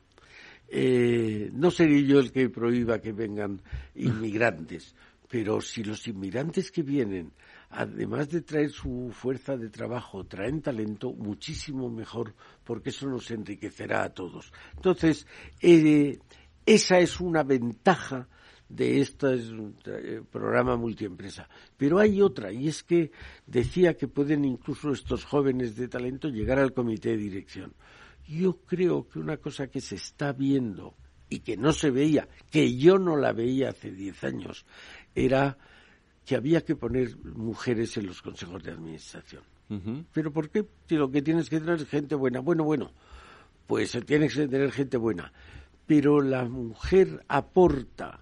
Eh, 0.67 1.49
no 1.53 1.71
seré 1.71 2.03
yo 2.03 2.19
el 2.19 2.31
que 2.31 2.49
prohíba 2.49 2.99
que 2.99 3.11
vengan 3.11 3.61
inmigrantes, 3.95 4.93
pero 5.27 5.61
si 5.61 5.83
los 5.83 6.07
inmigrantes 6.07 6.71
que 6.71 6.83
vienen 6.83 7.31
además 7.69 8.29
de 8.29 8.41
traer 8.41 8.71
su 8.71 9.11
fuerza 9.13 9.55
de 9.55 9.69
trabajo, 9.69 10.25
traen 10.25 10.61
talento 10.61 11.13
muchísimo 11.13 11.89
mejor, 11.89 12.33
porque 12.63 12.89
eso 12.89 13.07
nos 13.07 13.29
enriquecerá 13.31 14.03
a 14.03 14.13
todos. 14.13 14.51
Entonces, 14.75 15.27
eh, 15.61 16.19
esa 16.65 16.99
es 16.99 17.19
una 17.19 17.43
ventaja 17.43 18.27
de 18.69 19.01
este 19.01 19.35
eh, 19.85 20.21
programa 20.31 20.77
multiempresa. 20.77 21.49
Pero 21.75 21.99
hay 21.99 22.21
otra, 22.21 22.51
y 22.51 22.67
es 22.67 22.83
que 22.83 23.11
decía 23.45 23.95
que 23.95 24.07
pueden 24.07 24.45
incluso 24.45 24.91
estos 24.91 25.25
jóvenes 25.25 25.75
de 25.75 25.87
talento 25.87 26.29
llegar 26.29 26.59
al 26.59 26.73
comité 26.73 27.09
de 27.09 27.17
dirección. 27.17 27.73
Yo 28.27 28.57
creo 28.65 29.07
que 29.09 29.19
una 29.19 29.37
cosa 29.37 29.67
que 29.67 29.81
se 29.81 29.95
está 29.95 30.33
viendo 30.33 30.95
y 31.29 31.39
que 31.39 31.57
no 31.57 31.73
se 31.73 31.89
veía, 31.89 32.27
que 32.51 32.77
yo 32.77 32.99
no 32.99 33.15
la 33.15 33.33
veía 33.33 33.69
hace 33.69 33.91
diez 33.91 34.23
años, 34.23 34.65
era 35.15 35.57
que 36.29 36.35
había 36.35 36.61
que 36.61 36.75
poner 36.75 37.17
mujeres 37.25 37.97
en 37.97 38.05
los 38.05 38.21
consejos 38.21 38.61
de 38.61 38.69
administración. 38.69 39.41
¿Pero 40.13 40.31
por 40.31 40.51
qué? 40.51 40.63
Si 40.87 40.95
lo 40.95 41.09
que 41.09 41.23
tienes 41.23 41.49
que 41.49 41.59
tener 41.59 41.81
es 41.81 41.87
gente 41.87 42.13
buena. 42.13 42.39
Bueno, 42.39 42.63
bueno, 42.63 42.91
pues 43.65 43.97
tienes 44.05 44.35
que 44.35 44.47
tener 44.47 44.71
gente 44.71 44.97
buena. 44.97 45.33
Pero 45.87 46.21
la 46.21 46.45
mujer 46.45 47.25
aporta 47.27 48.19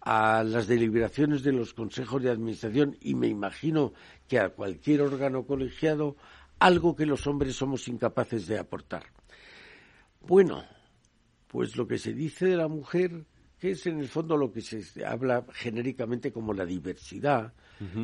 a 0.00 0.44
las 0.44 0.68
deliberaciones 0.68 1.42
de 1.42 1.50
los 1.50 1.74
consejos 1.74 2.22
de 2.22 2.30
administración 2.30 2.96
y 3.00 3.16
me 3.16 3.26
imagino 3.26 3.94
que 4.28 4.38
a 4.38 4.50
cualquier 4.50 5.00
órgano 5.02 5.44
colegiado 5.44 6.14
algo 6.60 6.94
que 6.94 7.04
los 7.04 7.26
hombres 7.26 7.56
somos 7.56 7.88
incapaces 7.88 8.46
de 8.46 8.60
aportar. 8.60 9.06
Bueno, 10.20 10.62
pues 11.48 11.76
lo 11.76 11.88
que 11.88 11.98
se 11.98 12.14
dice 12.14 12.46
de 12.46 12.56
la 12.56 12.68
mujer 12.68 13.24
que 13.60 13.72
es 13.72 13.86
en 13.86 14.00
el 14.00 14.08
fondo 14.08 14.36
lo 14.36 14.50
que 14.50 14.62
se 14.62 15.04
habla 15.04 15.44
genéricamente 15.52 16.32
como 16.32 16.54
la 16.54 16.64
diversidad, 16.64 17.52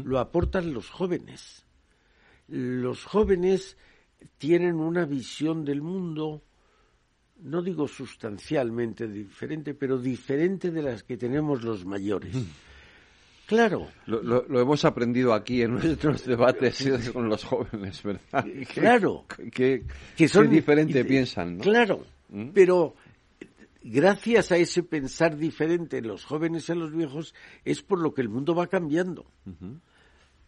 lo 0.04 0.18
aportan 0.18 0.72
los 0.72 0.90
jóvenes. 0.90 1.64
Los 2.48 3.04
jóvenes 3.04 3.76
tienen 4.38 4.76
una 4.76 5.06
visión 5.06 5.64
del 5.64 5.80
mundo, 5.80 6.42
no 7.42 7.62
digo 7.62 7.88
sustancialmente 7.88 9.08
diferente, 9.08 9.74
pero 9.74 9.98
diferente 9.98 10.70
de 10.70 10.82
las 10.82 11.02
que 11.02 11.16
tenemos 11.16 11.62
los 11.64 11.84
mayores. 11.84 12.36
Claro. 13.46 13.88
Lo, 14.06 14.60
hemos 14.60 14.84
aprendido 14.84 15.32
aquí 15.32 15.62
en 15.62 15.74
nuestros 15.74 16.26
debates 16.26 16.84
con 17.12 17.28
los 17.28 17.44
jóvenes, 17.44 18.02
¿verdad? 18.02 18.44
Claro. 18.74 19.24
Que, 19.52 19.84
son, 20.28 20.50
diferente 20.50 21.04
piensan, 21.04 21.58
¿no? 21.58 21.62
Claro, 21.62 22.04
¿Mm? 22.28 22.48
pero 22.52 22.94
gracias 23.82 24.52
a 24.52 24.56
ese 24.56 24.82
pensar 24.82 25.36
diferente 25.36 25.98
en 25.98 26.08
los 26.08 26.24
jóvenes 26.24 26.68
y 26.68 26.72
en 26.72 26.80
los 26.80 26.92
viejos 26.92 27.34
es 27.64 27.82
por 27.82 28.00
lo 28.00 28.14
que 28.14 28.22
el 28.22 28.28
mundo 28.28 28.54
va 28.54 28.66
cambiando. 28.66 29.26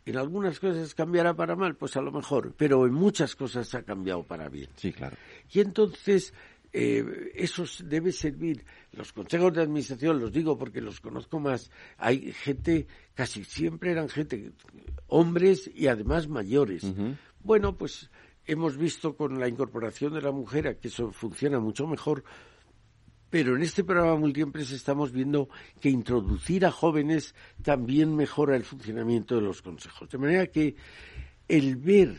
En 0.04 0.16
algunas 0.16 0.58
cosas 0.58 0.94
cambiará 0.94 1.34
para 1.34 1.54
mal, 1.54 1.76
pues 1.76 1.96
a 1.96 2.00
lo 2.00 2.10
mejor, 2.12 2.54
pero 2.56 2.86
en 2.86 2.94
muchas 2.94 3.36
cosas 3.36 3.74
ha 3.74 3.82
cambiado 3.82 4.22
para 4.22 4.48
bien. 4.48 4.70
Sí, 4.76 4.92
claro. 4.92 5.16
Y 5.50 5.60
entonces 5.60 6.32
eh, 6.72 7.32
eso 7.34 7.64
debe 7.84 8.12
servir. 8.12 8.64
Los 8.92 9.12
consejos 9.12 9.52
de 9.54 9.62
administración, 9.62 10.18
los 10.18 10.32
digo 10.32 10.58
porque 10.58 10.80
los 10.80 11.00
conozco 11.00 11.40
más, 11.40 11.70
hay 11.96 12.32
gente, 12.32 12.86
casi 13.14 13.44
siempre 13.44 13.92
eran 13.92 14.08
gente, 14.08 14.52
hombres 15.06 15.70
y 15.74 15.86
además 15.86 16.28
mayores. 16.28 16.86
Bueno, 17.40 17.76
pues 17.76 18.10
hemos 18.44 18.76
visto 18.76 19.16
con 19.16 19.38
la 19.38 19.48
incorporación 19.48 20.14
de 20.14 20.22
la 20.22 20.32
mujer 20.32 20.78
que 20.78 20.88
eso 20.88 21.12
funciona 21.12 21.58
mucho 21.60 21.86
mejor, 21.86 22.24
pero 23.30 23.56
en 23.56 23.62
este 23.62 23.84
programa 23.84 24.16
Multiempresa 24.16 24.74
estamos 24.74 25.12
viendo 25.12 25.48
que 25.80 25.90
introducir 25.90 26.64
a 26.66 26.70
jóvenes 26.70 27.34
también 27.62 28.14
mejora 28.16 28.56
el 28.56 28.64
funcionamiento 28.64 29.34
de 29.36 29.42
los 29.42 29.62
consejos. 29.62 30.08
De 30.08 30.18
manera 30.18 30.46
que 30.46 30.76
el 31.48 31.76
ver 31.76 32.16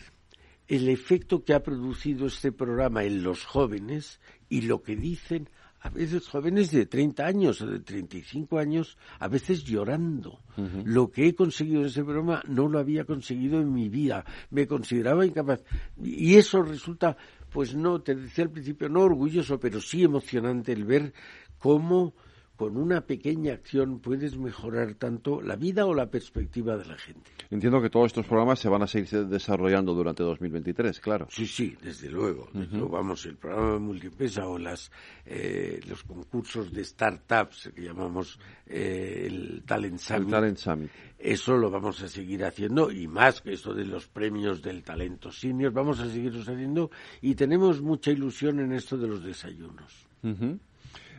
el 0.69 0.87
efecto 0.87 1.43
que 1.43 1.55
ha 1.55 1.63
producido 1.63 2.27
este 2.27 2.51
programa 2.51 3.03
en 3.03 3.23
los 3.23 3.43
jóvenes 3.43 4.21
y 4.49 4.61
lo 4.61 4.83
que 4.83 4.95
dicen 4.95 5.49
a 5.81 5.89
veces 5.89 6.27
jóvenes 6.27 6.71
de 6.71 6.85
30 6.85 7.25
años 7.25 7.61
o 7.61 7.67
de 7.67 7.79
35 7.79 8.59
años, 8.59 8.97
a 9.17 9.27
veces 9.27 9.63
llorando. 9.63 10.41
Lo 10.83 11.09
que 11.09 11.27
he 11.27 11.35
conseguido 11.35 11.81
en 11.81 11.87
ese 11.87 12.03
programa 12.03 12.43
no 12.47 12.67
lo 12.67 12.79
había 12.79 13.05
conseguido 13.05 13.61
en 13.61 13.73
mi 13.73 13.87
vida. 13.87 14.25
Me 14.49 14.67
consideraba 14.67 15.25
incapaz. 15.25 15.63
Y 16.03 16.35
eso 16.35 16.61
resulta, 16.61 17.15
pues 17.49 17.75
no, 17.75 18.01
te 18.01 18.15
decía 18.15 18.45
al 18.45 18.51
principio, 18.51 18.89
no 18.89 19.01
orgulloso, 19.01 19.59
pero 19.59 19.81
sí 19.81 20.03
emocionante 20.03 20.71
el 20.71 20.85
ver 20.85 21.13
cómo 21.57 22.13
con 22.59 22.75
una 22.75 22.99
pequeña 22.99 23.53
acción 23.53 24.01
puedes 24.01 24.37
mejorar 24.37 24.95
tanto 24.95 25.41
la 25.41 25.55
vida 25.55 25.85
o 25.85 25.93
la 25.93 26.11
perspectiva 26.11 26.75
de 26.75 26.83
la 26.87 26.97
gente. 26.97 27.31
Entiendo 27.49 27.81
que 27.81 27.89
todos 27.89 28.07
estos 28.07 28.25
programas 28.25 28.59
se 28.59 28.67
van 28.67 28.81
a 28.81 28.87
seguir 28.87 29.27
desarrollando 29.27 29.93
durante 29.93 30.23
2023, 30.23 30.99
claro. 30.99 31.27
Sí, 31.29 31.47
sí, 31.47 31.77
desde 31.81 32.09
luego. 32.09 32.49
Vamos, 32.91 33.25
el 33.27 33.37
programa 33.37 33.79
Multipesa 33.79 34.45
o 34.45 34.57
las, 34.57 34.91
eh, 35.25 35.79
los 35.87 36.03
concursos 36.03 36.73
de 36.73 36.83
startups 36.83 37.71
que 37.73 37.81
llamamos 37.81 38.37
eh, 38.67 39.23
el 39.27 39.63
Talent 39.65 39.97
Summit. 39.97 40.25
El 40.25 40.29
Talent 40.29 40.57
Summit. 40.57 40.91
Eso 41.17 41.55
lo 41.55 41.71
vamos 41.71 42.03
a 42.03 42.09
seguir 42.09 42.43
haciendo 42.43 42.91
y 42.91 43.07
más 43.07 43.39
que 43.39 43.53
eso 43.53 43.73
de 43.73 43.85
los 43.85 44.09
premios 44.09 44.61
del 44.61 44.83
talento 44.83 45.31
senior, 45.31 45.71
vamos 45.71 46.01
a 46.01 46.09
seguirlos 46.09 46.49
haciendo 46.49 46.91
y 47.21 47.35
tenemos 47.35 47.81
mucha 47.81 48.11
ilusión 48.11 48.59
en 48.59 48.73
esto 48.73 48.97
de 48.97 49.07
los 49.07 49.23
desayunos. 49.23 50.09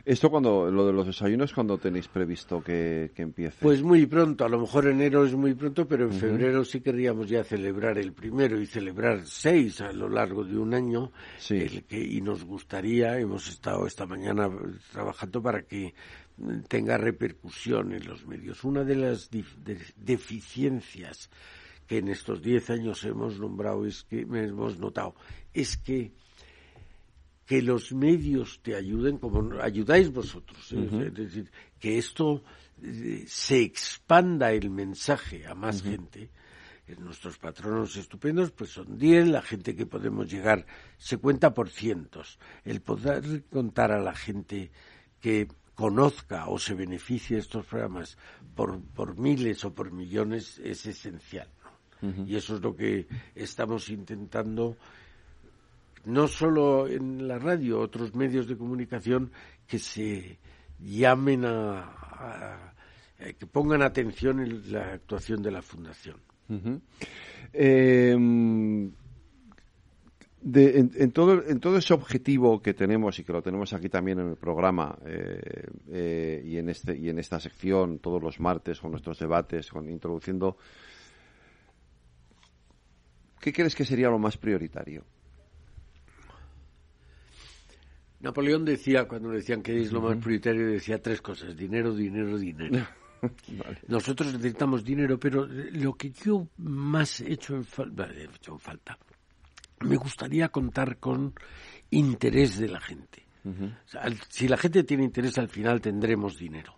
Esto 0.04 0.30
cuando, 0.30 0.70
lo 0.70 0.86
de 0.86 0.92
los 0.92 1.06
desayunos, 1.06 1.52
cuando 1.52 1.78
tenéis 1.78 2.08
previsto 2.08 2.62
que, 2.62 3.10
empiece? 3.16 3.58
Pues 3.60 3.82
muy 3.82 4.06
pronto, 4.06 4.44
a 4.44 4.48
lo 4.48 4.60
mejor 4.60 4.86
enero 4.86 5.24
es 5.24 5.34
muy 5.34 5.54
pronto, 5.54 5.86
pero 5.86 6.04
en 6.04 6.12
febrero 6.12 6.64
sí 6.64 6.80
querríamos 6.80 7.28
ya 7.28 7.44
celebrar 7.44 7.98
el 7.98 8.12
primero 8.12 8.60
y 8.60 8.66
celebrar 8.66 9.26
seis 9.26 9.80
a 9.80 9.92
lo 9.92 10.08
largo 10.08 10.44
de 10.44 10.58
un 10.58 10.74
año. 10.74 11.12
El 11.48 11.84
que, 11.84 12.00
y 12.00 12.20
nos 12.20 12.44
gustaría, 12.44 13.18
hemos 13.18 13.48
estado 13.48 13.86
esta 13.86 14.06
mañana 14.06 14.50
trabajando 14.92 15.42
para 15.42 15.62
que 15.62 15.94
tenga 16.68 16.96
repercusión 16.96 17.92
en 17.92 18.06
los 18.06 18.26
medios. 18.26 18.64
Una 18.64 18.84
de 18.84 18.96
las 18.96 19.30
deficiencias 19.96 21.30
que 21.86 21.98
en 21.98 22.08
estos 22.08 22.40
diez 22.40 22.70
años 22.70 23.04
hemos 23.04 23.38
nombrado 23.38 23.84
es 23.84 24.04
que 24.04 24.20
hemos 24.20 24.78
notado 24.78 25.14
es 25.52 25.76
que 25.76 26.12
que 27.50 27.62
los 27.62 27.92
medios 27.92 28.60
te 28.62 28.76
ayuden 28.76 29.18
como 29.18 29.60
ayudáis 29.60 30.12
vosotros. 30.12 30.70
¿eh? 30.70 31.08
Es 31.08 31.14
decir, 31.14 31.50
que 31.80 31.98
esto 31.98 32.44
eh, 32.80 33.24
se 33.26 33.60
expanda 33.62 34.52
el 34.52 34.70
mensaje 34.70 35.48
a 35.48 35.56
más 35.56 35.82
gente. 35.82 36.30
Eh, 36.86 36.94
nuestros 37.00 37.38
patronos 37.38 37.96
estupendos 37.96 38.52
pues 38.52 38.70
son 38.70 38.96
10, 38.96 39.26
la 39.26 39.42
gente 39.42 39.74
que 39.74 39.84
podemos 39.84 40.30
llegar 40.30 40.64
se 40.96 41.16
cuenta 41.16 41.52
por 41.52 41.70
cientos. 41.70 42.38
El 42.64 42.82
poder 42.82 43.42
contar 43.46 43.90
a 43.90 44.00
la 44.00 44.14
gente 44.14 44.70
que 45.20 45.48
conozca 45.74 46.46
o 46.46 46.56
se 46.56 46.74
beneficie 46.74 47.34
de 47.34 47.42
estos 47.42 47.66
programas 47.66 48.16
por, 48.54 48.80
por 48.80 49.18
miles 49.18 49.64
o 49.64 49.74
por 49.74 49.90
millones 49.90 50.60
es 50.62 50.86
esencial. 50.86 51.48
Y 52.26 52.36
eso 52.36 52.54
es 52.54 52.62
lo 52.62 52.74
que 52.74 53.08
estamos 53.34 53.90
intentando 53.90 54.78
no 56.04 56.28
solo 56.28 56.88
en 56.88 57.28
la 57.28 57.38
radio, 57.38 57.80
otros 57.80 58.14
medios 58.14 58.46
de 58.48 58.56
comunicación 58.56 59.30
que 59.66 59.78
se 59.78 60.38
llamen 60.78 61.44
a, 61.44 62.74
que 63.38 63.46
pongan 63.46 63.82
atención 63.82 64.40
en 64.40 64.72
la 64.72 64.94
actuación 64.94 65.42
de 65.42 65.50
la 65.50 65.62
fundación. 65.62 66.16
Em, 67.52 68.90
en, 70.42 71.12
todo, 71.12 71.44
en 71.46 71.60
todo 71.60 71.76
ese 71.76 71.92
objetivo 71.92 72.62
que 72.62 72.74
tenemos 72.74 73.18
y 73.18 73.24
que 73.24 73.32
lo 73.32 73.42
tenemos 73.42 73.72
aquí 73.72 73.88
también 73.88 74.20
en 74.20 74.28
el 74.30 74.36
programa 74.36 74.98
eh, 75.04 75.66
eh, 75.88 76.42
y, 76.44 76.56
en 76.56 76.70
este, 76.70 76.96
y 76.96 77.10
en 77.10 77.18
esta 77.18 77.38
sección 77.38 77.98
todos 77.98 78.22
los 78.22 78.40
martes 78.40 78.80
con 78.80 78.90
nuestros 78.90 79.18
debates, 79.18 79.70
con 79.70 79.88
introduciendo, 79.90 80.56
¿qué 83.38 83.52
crees 83.52 83.74
que 83.74 83.84
sería 83.84 84.08
lo 84.08 84.18
más 84.18 84.38
prioritario? 84.38 85.04
Napoleón 88.20 88.64
decía, 88.64 89.08
cuando 89.08 89.30
le 89.30 89.38
decían 89.38 89.62
que 89.62 89.80
es 89.80 89.92
lo 89.92 90.02
más 90.02 90.16
prioritario, 90.18 90.66
decía 90.66 91.00
tres 91.00 91.22
cosas, 91.22 91.56
dinero, 91.56 91.94
dinero, 91.94 92.38
dinero. 92.38 92.86
Nosotros 93.88 94.32
necesitamos 94.34 94.84
dinero, 94.84 95.18
pero 95.18 95.46
lo 95.46 95.94
que 95.94 96.10
yo 96.10 96.48
más 96.58 97.20
he 97.20 97.32
hecho 97.32 97.54
en, 97.54 97.64
falta, 97.64 98.98
me 99.80 99.96
gustaría 99.96 100.48
contar 100.48 100.98
con 100.98 101.34
interés 101.90 102.58
de 102.58 102.68
la 102.68 102.80
gente. 102.80 103.26
si 104.28 104.48
la 104.48 104.56
gente 104.56 104.84
tiene 104.84 105.04
interés, 105.04 105.38
al 105.38 105.48
final 105.48 105.80
tendremos 105.80 106.38
dinero. 106.38 106.76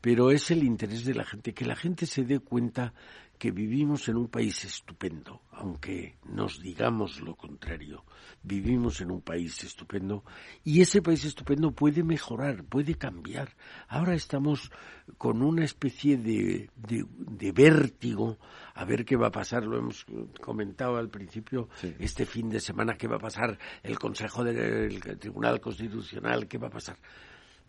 Pero 0.00 0.30
es 0.30 0.52
el 0.52 0.62
interés 0.62 1.04
de 1.04 1.14
la 1.14 1.24
gente, 1.24 1.52
que 1.52 1.64
la 1.64 1.74
gente 1.74 2.06
se 2.06 2.22
dé 2.22 2.38
cuenta 2.38 2.94
que 3.38 3.50
vivimos 3.50 4.08
en 4.08 4.16
un 4.16 4.28
país 4.28 4.64
estupendo, 4.64 5.42
aunque 5.52 6.16
nos 6.24 6.60
digamos 6.60 7.20
lo 7.20 7.34
contrario. 7.34 8.04
Vivimos 8.42 9.00
en 9.00 9.10
un 9.10 9.20
país 9.20 9.62
estupendo 9.64 10.24
y 10.64 10.80
ese 10.80 11.02
país 11.02 11.24
estupendo 11.24 11.72
puede 11.72 12.02
mejorar, 12.02 12.64
puede 12.64 12.94
cambiar. 12.94 13.56
Ahora 13.88 14.14
estamos 14.14 14.70
con 15.18 15.42
una 15.42 15.64
especie 15.64 16.16
de, 16.16 16.70
de, 16.76 17.52
vértigo 17.52 18.38
a 18.74 18.84
ver 18.84 19.04
qué 19.04 19.16
va 19.16 19.28
a 19.28 19.32
pasar. 19.32 19.64
Lo 19.64 19.78
hemos 19.78 20.06
comentado 20.40 20.96
al 20.96 21.10
principio 21.10 21.68
este 21.98 22.24
fin 22.24 22.48
de 22.48 22.60
semana, 22.60 22.96
qué 22.96 23.08
va 23.08 23.16
a 23.16 23.20
pasar 23.20 23.58
el 23.82 23.98
Consejo 23.98 24.44
del 24.44 25.00
Tribunal 25.18 25.60
Constitucional, 25.60 26.48
qué 26.48 26.58
va 26.58 26.68
a 26.68 26.70
pasar. 26.70 26.98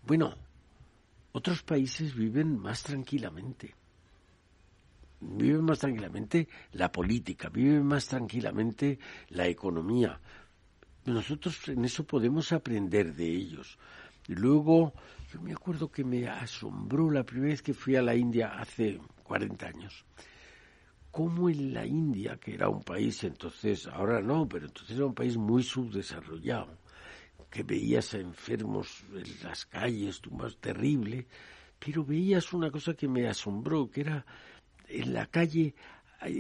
Bueno, 0.05 0.35
otros 1.33 1.63
países 1.63 2.15
viven 2.15 2.57
más 2.57 2.83
tranquilamente 2.83 3.75
vive 5.19 5.61
más 5.61 5.79
tranquilamente 5.79 6.47
la 6.73 6.91
política, 6.91 7.49
vive 7.49 7.81
más 7.81 8.07
tranquilamente 8.07 8.99
la 9.29 9.47
economía. 9.47 10.19
Nosotros 11.05 11.67
en 11.69 11.85
eso 11.85 12.05
podemos 12.05 12.51
aprender 12.51 13.13
de 13.13 13.27
ellos. 13.27 13.77
Luego, 14.27 14.93
yo 15.31 15.41
me 15.41 15.53
acuerdo 15.53 15.89
que 15.89 16.03
me 16.03 16.27
asombró 16.27 17.09
la 17.09 17.23
primera 17.23 17.51
vez 17.51 17.61
que 17.61 17.73
fui 17.73 17.95
a 17.95 18.01
la 18.01 18.15
India 18.15 18.59
hace 18.59 18.99
40 19.23 19.67
años. 19.67 20.05
Cómo 21.11 21.49
en 21.49 21.73
la 21.73 21.85
India, 21.85 22.37
que 22.37 22.53
era 22.53 22.69
un 22.69 22.83
país 22.83 23.23
entonces, 23.23 23.87
ahora 23.87 24.21
no, 24.21 24.47
pero 24.47 24.67
entonces 24.67 24.97
era 24.97 25.05
un 25.05 25.15
país 25.15 25.37
muy 25.37 25.63
subdesarrollado, 25.63 26.77
que 27.49 27.63
veías 27.63 28.13
a 28.13 28.19
enfermos 28.19 29.03
en 29.13 29.47
las 29.47 29.65
calles, 29.65 30.21
más 30.31 30.57
terrible, 30.57 31.25
pero 31.79 32.03
veías 32.03 32.53
una 32.53 32.69
cosa 32.69 32.93
que 32.93 33.07
me 33.07 33.27
asombró, 33.27 33.89
que 33.89 34.01
era 34.01 34.25
en 34.87 35.13
la 35.13 35.25
calle 35.27 35.75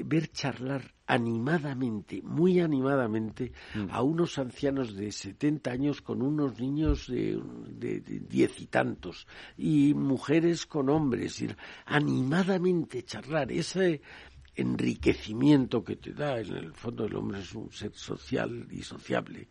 ver 0.05 0.31
charlar 0.31 0.93
animadamente, 1.05 2.21
muy 2.23 2.59
animadamente, 2.59 3.51
mm. 3.75 3.87
a 3.91 4.01
unos 4.01 4.37
ancianos 4.37 4.95
de 4.95 5.11
70 5.11 5.71
años 5.71 6.01
con 6.01 6.21
unos 6.21 6.59
niños 6.59 7.07
de, 7.07 7.39
diez 8.29 8.59
y 8.59 8.67
tantos, 8.67 9.27
y 9.57 9.93
mujeres 9.93 10.65
con 10.65 10.89
hombres, 10.89 11.41
y 11.41 11.49
animadamente 11.85 13.03
charlar, 13.03 13.51
ese 13.51 14.01
enriquecimiento 14.55 15.83
que 15.83 15.95
te 15.95 16.13
da, 16.13 16.39
en 16.39 16.55
el 16.55 16.73
fondo 16.73 17.05
el 17.05 17.15
hombre 17.15 17.39
es 17.39 17.53
un 17.53 17.71
ser 17.71 17.93
social 17.93 18.67
y 18.71 18.81
sociable, 18.81 19.47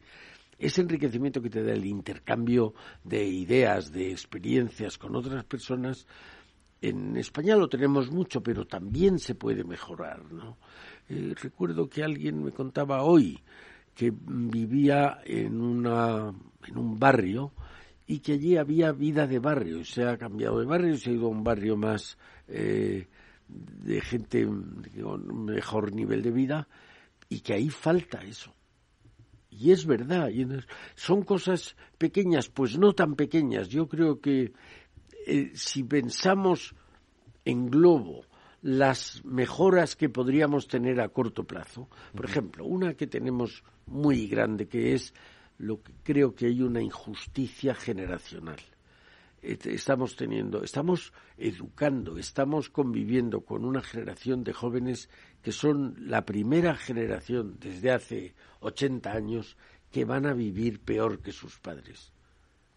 ese 0.58 0.80
enriquecimiento 0.80 1.40
que 1.40 1.50
te 1.50 1.62
da 1.62 1.72
el 1.72 1.84
intercambio 1.84 2.74
de 3.04 3.24
ideas, 3.24 3.92
de 3.92 4.10
experiencias 4.10 4.98
con 4.98 5.14
otras 5.14 5.44
personas, 5.44 6.06
en 6.80 7.16
España 7.16 7.56
lo 7.56 7.68
tenemos 7.68 8.10
mucho, 8.10 8.42
pero 8.42 8.66
también 8.66 9.18
se 9.18 9.34
puede 9.34 9.64
mejorar, 9.64 10.30
¿no? 10.32 10.58
Eh, 11.08 11.34
recuerdo 11.40 11.88
que 11.88 12.02
alguien 12.02 12.42
me 12.42 12.52
contaba 12.52 13.02
hoy 13.02 13.40
que 13.94 14.12
vivía 14.12 15.20
en, 15.24 15.60
una, 15.60 16.32
en 16.66 16.78
un 16.78 16.98
barrio 16.98 17.52
y 18.06 18.18
que 18.18 18.32
allí 18.32 18.56
había 18.56 18.92
vida 18.92 19.26
de 19.26 19.38
barrio. 19.38 19.84
Se 19.84 20.04
ha 20.04 20.18
cambiado 20.18 20.60
de 20.60 20.66
barrio, 20.66 20.96
se 20.96 21.10
ha 21.10 21.12
ido 21.14 21.26
a 21.26 21.30
un 21.30 21.42
barrio 21.42 21.76
más 21.76 22.18
eh, 22.46 23.08
de 23.48 24.00
gente 24.00 24.46
con 25.02 25.44
mejor 25.46 25.94
nivel 25.94 26.22
de 26.22 26.30
vida 26.30 26.68
y 27.28 27.40
que 27.40 27.54
ahí 27.54 27.70
falta 27.70 28.18
eso. 28.18 28.52
Y 29.48 29.70
es 29.70 29.86
verdad, 29.86 30.28
son 30.94 31.22
cosas 31.22 31.76
pequeñas, 31.96 32.50
pues 32.50 32.78
no 32.78 32.92
tan 32.92 33.14
pequeñas. 33.14 33.68
Yo 33.68 33.88
creo 33.88 34.20
que 34.20 34.52
eh, 35.26 35.50
si 35.54 35.82
pensamos 35.82 36.74
en 37.44 37.68
globo 37.68 38.24
las 38.62 39.24
mejoras 39.24 39.96
que 39.96 40.08
podríamos 40.08 40.68
tener 40.68 41.00
a 41.00 41.08
corto 41.08 41.44
plazo, 41.44 41.88
por 42.14 42.24
ejemplo, 42.24 42.64
una 42.64 42.94
que 42.94 43.08
tenemos 43.08 43.64
muy 43.86 44.28
grande 44.28 44.68
que 44.68 44.94
es 44.94 45.12
lo 45.58 45.82
que 45.82 45.92
creo 46.04 46.34
que 46.34 46.46
hay 46.46 46.62
una 46.62 46.80
injusticia 46.80 47.74
generacional. 47.74 48.60
Estamos 49.42 50.16
teniendo, 50.16 50.62
estamos 50.62 51.12
educando, 51.36 52.18
estamos 52.18 52.70
conviviendo 52.70 53.42
con 53.42 53.64
una 53.64 53.82
generación 53.82 54.42
de 54.42 54.52
jóvenes 54.52 55.08
que 55.42 55.52
son 55.52 55.94
la 55.98 56.24
primera 56.24 56.76
generación 56.76 57.56
desde 57.60 57.90
hace 57.92 58.34
80 58.60 59.12
años 59.12 59.56
que 59.90 60.04
van 60.04 60.26
a 60.26 60.34
vivir 60.34 60.80
peor 60.80 61.20
que 61.20 61.32
sus 61.32 61.58
padres. 61.58 62.12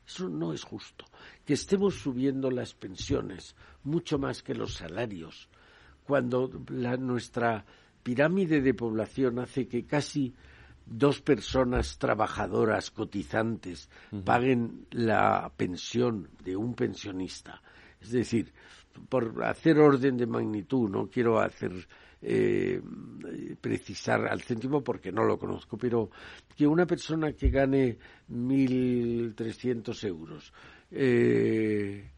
Eso 0.09 0.27
no 0.27 0.53
es 0.53 0.63
justo. 0.63 1.05
Que 1.45 1.53
estemos 1.53 1.93
subiendo 1.93 2.49
las 2.49 2.73
pensiones 2.73 3.55
mucho 3.83 4.17
más 4.17 4.41
que 4.41 4.55
los 4.55 4.73
salarios, 4.73 5.49
cuando 6.03 6.49
nuestra 6.97 7.63
pirámide 8.01 8.59
de 8.61 8.73
población 8.73 9.37
hace 9.37 9.67
que 9.67 9.85
casi 9.85 10.33
dos 10.83 11.21
personas 11.21 11.99
trabajadoras 11.99 12.89
cotizantes 12.89 13.87
paguen 14.25 14.87
la 14.89 15.51
pensión 15.55 16.29
de 16.43 16.55
un 16.55 16.73
pensionista. 16.73 17.61
Es 18.01 18.11
decir, 18.11 18.51
por 19.09 19.43
hacer 19.43 19.77
orden 19.77 20.17
de 20.17 20.25
magnitud, 20.25 20.89
no 20.89 21.07
quiero 21.07 21.39
hacer 21.39 21.87
eh, 22.21 22.81
precisar 23.61 24.27
al 24.27 24.41
céntimo 24.41 24.83
porque 24.83 25.11
no 25.11 25.23
lo 25.23 25.37
conozco, 25.37 25.77
pero 25.77 26.09
que 26.55 26.67
una 26.67 26.85
persona 26.85 27.33
que 27.33 27.49
gane 27.49 27.97
1.300 28.29 30.03
euros, 30.07 30.53
eh, 30.91 32.09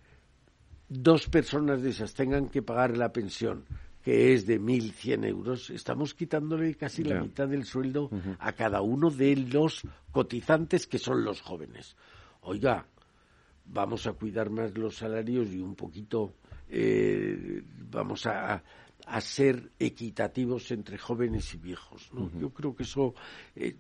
dos 0.90 1.28
personas 1.28 1.82
de 1.82 1.92
esas 1.92 2.14
tengan 2.14 2.50
que 2.50 2.62
pagar 2.62 2.98
la 2.98 3.12
pensión 3.12 3.66
que 4.04 4.34
es 4.34 4.48
de 4.48 4.60
1.100 4.60 5.28
euros, 5.28 5.70
estamos 5.70 6.16
quitándole 6.16 6.74
casi 6.74 7.04
la 7.04 7.22
mitad 7.22 7.48
del 7.48 7.66
sueldo 7.66 8.10
a 8.40 8.54
cada 8.54 8.82
uno 8.82 9.12
de 9.12 9.36
los 9.36 9.84
cotizantes 10.12 10.88
que 10.88 10.98
son 10.98 11.24
los 11.24 11.42
jóvenes. 11.42 11.96
Oiga, 12.42 12.88
vamos 13.66 14.08
a 14.08 14.14
cuidar 14.14 14.50
más 14.50 14.76
los 14.76 14.96
salarios 14.96 15.54
y 15.54 15.60
un 15.60 15.76
poquito 15.76 16.34
eh, 16.68 17.64
vamos 17.92 18.26
a, 18.26 18.64
a, 19.06 19.22
ser 19.22 19.72
equitativos 19.80 20.72
entre 20.72 20.98
jóvenes 20.98 21.54
y 21.54 21.58
viejos. 21.58 22.10
Yo 22.40 22.50
creo 22.52 22.76
que 22.76 22.84
eso 22.84 23.14
eh, 23.56 23.76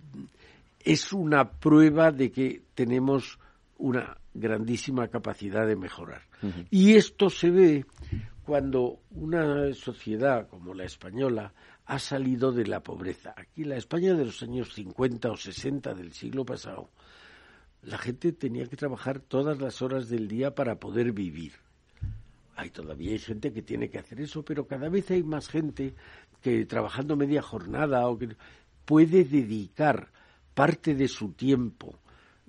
es 0.79 1.13
una 1.13 1.49
prueba 1.49 2.11
de 2.11 2.31
que 2.31 2.61
tenemos 2.73 3.39
una 3.77 4.17
grandísima 4.33 5.07
capacidad 5.07 5.67
de 5.67 5.75
mejorar. 5.75 6.21
Y 6.69 6.95
esto 6.95 7.29
se 7.29 7.51
ve 7.51 7.85
cuando 8.43 8.99
una 9.11 9.73
sociedad 9.73 10.47
como 10.47 10.73
la 10.73 10.85
española 10.85 11.53
ha 11.85 11.99
salido 11.99 12.51
de 12.51 12.65
la 12.65 12.81
pobreza. 12.81 13.33
Aquí 13.35 13.63
la 13.63 13.77
España 13.77 14.13
de 14.13 14.25
los 14.25 14.41
años 14.43 14.73
50 14.73 15.31
o 15.31 15.37
60 15.37 15.93
del 15.93 16.13
siglo 16.13 16.45
pasado, 16.45 16.89
la 17.83 17.97
gente 17.97 18.31
tenía 18.31 18.65
que 18.65 18.77
trabajar 18.77 19.19
todas 19.19 19.59
las 19.59 19.81
horas 19.81 20.07
del 20.09 20.27
día 20.27 20.55
para 20.55 20.79
poder 20.79 21.11
vivir. 21.11 21.53
Hay 22.61 22.69
todavía 22.69 23.13
hay 23.13 23.17
gente 23.17 23.51
que 23.51 23.63
tiene 23.63 23.89
que 23.89 23.97
hacer 23.97 24.21
eso, 24.21 24.45
pero 24.45 24.67
cada 24.67 24.87
vez 24.87 25.09
hay 25.09 25.23
más 25.23 25.47
gente 25.47 25.95
que 26.43 26.63
trabajando 26.67 27.15
media 27.15 27.41
jornada 27.41 28.07
o 28.07 28.19
que 28.19 28.35
puede 28.85 29.23
dedicar 29.23 30.11
parte 30.53 30.93
de 30.93 31.07
su 31.07 31.31
tiempo, 31.31 31.97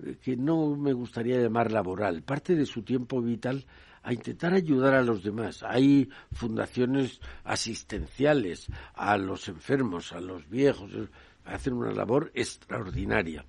eh, 0.05 0.19
que 0.23 0.37
no 0.37 0.77
me 0.77 0.93
gustaría 0.93 1.41
llamar 1.41 1.73
laboral, 1.73 2.23
parte 2.23 2.55
de 2.55 2.67
su 2.67 2.83
tiempo 2.83 3.23
vital 3.23 3.65
a 4.03 4.13
intentar 4.13 4.53
ayudar 4.53 4.93
a 4.93 5.03
los 5.03 5.23
demás. 5.23 5.63
Hay 5.63 6.11
fundaciones 6.31 7.19
asistenciales 7.45 8.67
a 8.93 9.17
los 9.17 9.49
enfermos, 9.49 10.13
a 10.13 10.21
los 10.21 10.47
viejos, 10.47 10.91
hacen 11.47 11.73
una 11.73 11.93
labor 11.93 12.31
extraordinaria. 12.35 13.47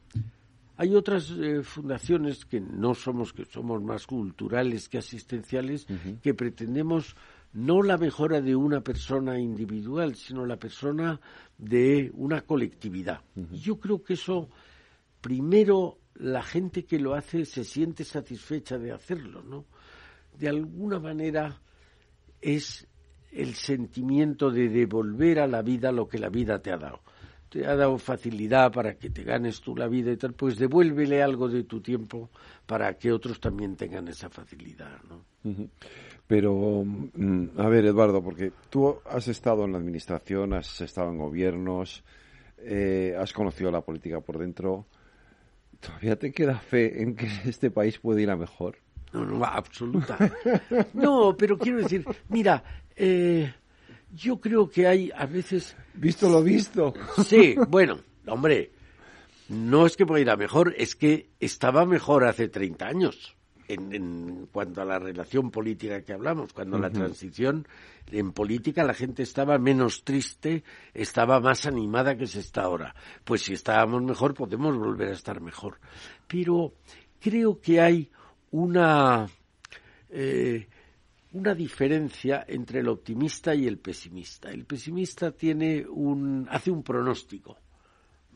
Hay 0.78 0.96
otras 0.96 1.30
eh, 1.32 1.62
fundaciones 1.64 2.46
que 2.46 2.60
no 2.60 2.96
somos, 2.96 3.34
que 3.34 3.46
somos 3.46 3.82
más 3.84 4.08
culturales 4.08 4.90
que 4.90 4.98
asistenciales, 4.98 5.86
que 6.22 6.34
pretendemos 6.34 7.16
no 7.54 7.84
la 7.84 7.98
mejora 7.98 8.42
de 8.42 8.56
una 8.56 8.82
persona 8.82 9.40
individual, 9.40 10.16
sino 10.16 10.46
la 10.46 10.58
persona 10.58 11.20
de 11.58 12.12
una 12.16 12.42
colectividad. 12.42 13.22
Y 13.52 13.60
yo 13.60 13.80
creo 13.80 14.04
que 14.04 14.14
eso, 14.14 14.50
primero, 15.22 16.00
la 16.16 16.42
gente 16.42 16.86
que 16.86 16.98
lo 16.98 17.14
hace 17.14 17.46
se 17.46 17.64
siente 17.64 18.04
satisfecha 18.04 18.80
de 18.80 18.92
hacerlo, 18.92 19.44
¿no? 19.44 19.66
de 20.38 20.50
alguna 20.50 21.00
manera 21.00 21.62
es 22.42 22.88
el 23.32 23.56
sentimiento 23.56 24.52
de 24.52 24.70
devolver 24.70 25.40
a 25.40 25.48
la 25.48 25.62
vida 25.62 25.92
lo 25.92 26.08
que 26.08 26.20
la 26.20 26.30
vida 26.30 26.60
te 26.60 26.72
ha 26.72 26.78
dado. 26.78 27.02
Te 27.54 27.68
ha 27.68 27.76
dado 27.76 28.00
facilidad 28.00 28.72
para 28.72 28.96
que 28.96 29.12
te 29.12 29.24
ganes 29.24 29.62
tú 29.62 29.76
la 29.76 29.88
vida 29.88 30.12
y 30.12 30.18
tal, 30.18 30.34
pues 30.34 30.58
devuélvele 30.58 31.22
algo 31.22 31.48
de 31.48 31.66
tu 31.66 31.82
tiempo 31.82 32.32
para 32.66 32.98
que 32.98 33.12
otros 33.12 33.40
también 33.40 33.76
tengan 33.76 34.08
esa 34.08 34.28
facilidad, 34.28 34.98
¿no? 35.08 35.24
Pero, 36.26 36.84
mm, 36.84 37.50
a 37.58 37.70
ver, 37.70 37.86
Eduardo, 37.86 38.24
porque 38.24 38.52
tú 38.72 38.98
has 39.06 39.28
estado 39.28 39.66
en 39.66 39.74
la 39.74 39.78
administración, 39.78 40.54
has 40.54 40.82
estado 40.82 41.12
en 41.12 41.20
gobiernos, 41.20 42.04
eh, 42.58 43.16
has 43.20 43.32
conocido 43.34 43.70
la 43.70 43.82
política 43.82 44.20
por 44.20 44.40
dentro. 44.40 44.88
¿Todavía 45.80 46.18
te 46.18 46.32
queda 46.32 46.58
fe 46.58 47.04
en 47.04 47.16
que 47.16 47.28
este 47.46 47.70
país 47.70 48.00
puede 48.00 48.24
ir 48.24 48.32
a 48.32 48.36
mejor? 48.36 48.78
No, 49.12 49.24
no, 49.24 49.46
absoluta. 49.46 50.18
No, 50.96 51.38
pero 51.38 51.56
quiero 51.56 51.78
decir, 51.78 52.04
mira, 52.30 52.64
eh, 52.96 53.54
yo 54.16 54.40
creo 54.40 54.70
que 54.70 54.88
hay 54.88 55.12
a 55.16 55.26
veces... 55.26 55.76
Visto 55.94 56.30
lo 56.30 56.44
visto. 56.44 56.94
Sí, 57.26 57.56
bueno, 57.68 58.00
hombre, 58.28 58.72
no 59.50 59.86
es 59.86 59.98
que 59.98 60.06
pueda 60.06 60.22
ir 60.22 60.30
a 60.30 60.38
mejor, 60.38 60.74
es 60.78 60.96
que 60.96 61.30
estaba 61.40 61.86
mejor 61.86 62.26
hace 62.26 62.48
30 62.48 62.86
años. 62.86 63.36
En, 63.70 64.48
cuanto 64.52 64.82
a 64.82 64.86
la 64.86 65.00
relación 65.00 65.50
política 65.50 66.02
que 66.02 66.14
hablamos, 66.14 66.54
cuando 66.54 66.78
la 66.78 66.92
transición 66.92 67.66
en 68.12 68.34
política 68.34 68.84
la 68.84 68.94
gente 68.94 69.24
estaba 69.24 69.58
menos 69.58 70.04
triste, 70.04 70.64
estaba 70.94 71.40
más 71.40 71.66
animada 71.66 72.16
que 72.16 72.28
se 72.28 72.42
está 72.42 72.64
ahora. 72.64 72.94
Pues 73.24 73.44
si 73.44 73.54
estábamos 73.54 74.04
mejor 74.04 74.34
podemos 74.36 74.78
volver 74.78 75.10
a 75.10 75.14
estar 75.14 75.42
mejor. 75.42 75.80
Pero 76.28 76.74
creo 77.20 77.62
que 77.62 77.80
hay 77.80 78.12
una, 78.52 79.28
eh, 80.10 80.68
una 81.34 81.56
diferencia 81.56 82.46
entre 82.48 82.80
el 82.80 82.88
optimista 82.88 83.56
y 83.56 83.68
el 83.68 83.80
pesimista. 83.80 84.52
El 84.52 84.66
pesimista 84.66 85.32
tiene 85.32 85.86
un, 85.88 86.48
hace 86.50 86.70
un 86.72 86.84
pronóstico, 86.84 87.58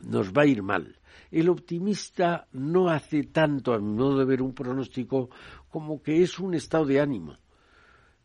nos 0.01 0.31
va 0.31 0.43
a 0.43 0.47
ir 0.47 0.63
mal. 0.63 0.99
El 1.31 1.49
optimista 1.49 2.47
no 2.53 2.89
hace 2.89 3.23
tanto, 3.23 3.73
a 3.73 3.79
mi 3.79 3.93
modo 3.93 4.19
de 4.19 4.25
ver, 4.25 4.41
un 4.41 4.53
pronóstico 4.53 5.29
como 5.69 6.01
que 6.01 6.21
es 6.23 6.39
un 6.39 6.55
estado 6.55 6.85
de 6.85 6.99
ánimo. 6.99 7.37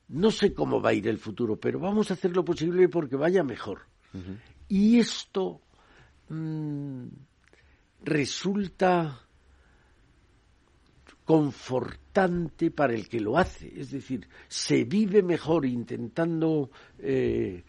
No 0.08 0.30
sé 0.30 0.54
cómo 0.54 0.80
va 0.80 0.90
a 0.90 0.94
ir 0.94 1.08
el 1.08 1.18
futuro, 1.18 1.56
pero 1.56 1.78
vamos 1.78 2.10
a 2.10 2.14
hacer 2.14 2.34
lo 2.34 2.44
posible 2.44 2.88
porque 2.88 3.16
vaya 3.16 3.42
mejor. 3.42 3.80
Y 4.68 4.98
esto 4.98 5.62
mm, 6.28 7.06
resulta 8.04 9.20
confortante 11.32 12.70
para 12.70 12.92
el 12.92 13.08
que 13.08 13.18
lo 13.18 13.38
hace. 13.38 13.72
Es 13.74 13.90
decir, 13.90 14.28
se 14.48 14.84
vive 14.84 15.22
mejor 15.22 15.64
intentando 15.64 16.70
eh, 16.98 17.64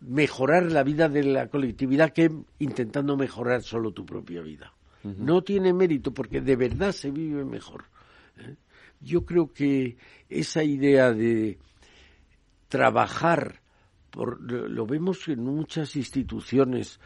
mejorar 0.00 0.72
la 0.72 0.82
vida 0.84 1.10
de 1.10 1.22
la 1.22 1.48
colectividad 1.48 2.14
que 2.14 2.30
intentando 2.60 3.14
mejorar 3.14 3.62
solo 3.62 3.92
tu 3.92 4.06
propia 4.06 4.40
vida. 4.40 4.72
No 5.02 5.42
tiene 5.42 5.74
mérito 5.74 6.14
porque 6.14 6.40
de 6.40 6.56
verdad 6.56 6.92
se 6.92 7.10
vive 7.10 7.44
mejor. 7.44 7.84
¿eh? 8.38 8.56
Yo 9.02 9.26
creo 9.26 9.52
que 9.52 9.98
esa 10.30 10.64
idea 10.64 11.12
de 11.12 11.58
trabajar, 12.68 13.60
por, 14.10 14.40
lo 14.50 14.86
vemos 14.86 15.28
en 15.28 15.44
muchas 15.44 15.94
instituciones, 15.94 17.00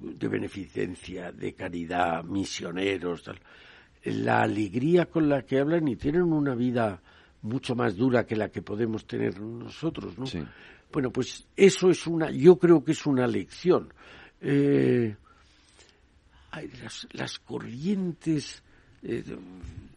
de 0.00 0.28
beneficencia, 0.28 1.32
de 1.32 1.54
caridad, 1.54 2.22
misioneros, 2.24 3.24
la 4.04 4.42
alegría 4.42 5.06
con 5.06 5.28
la 5.28 5.42
que 5.42 5.58
hablan 5.58 5.88
y 5.88 5.96
tienen 5.96 6.22
una 6.22 6.54
vida 6.54 7.00
mucho 7.42 7.74
más 7.74 7.96
dura 7.96 8.26
que 8.26 8.36
la 8.36 8.48
que 8.48 8.62
podemos 8.62 9.06
tener 9.06 9.40
nosotros, 9.40 10.18
¿no? 10.18 10.24
Bueno, 10.92 11.10
pues 11.10 11.46
eso 11.56 11.90
es 11.90 12.06
una, 12.06 12.30
yo 12.30 12.58
creo 12.58 12.84
que 12.84 12.92
es 12.92 13.04
una 13.06 13.26
lección. 13.26 13.92
Eh, 14.40 15.16
las, 16.82 17.06
las 17.12 17.38
corrientes 17.40 18.62
eh, 19.04 19.22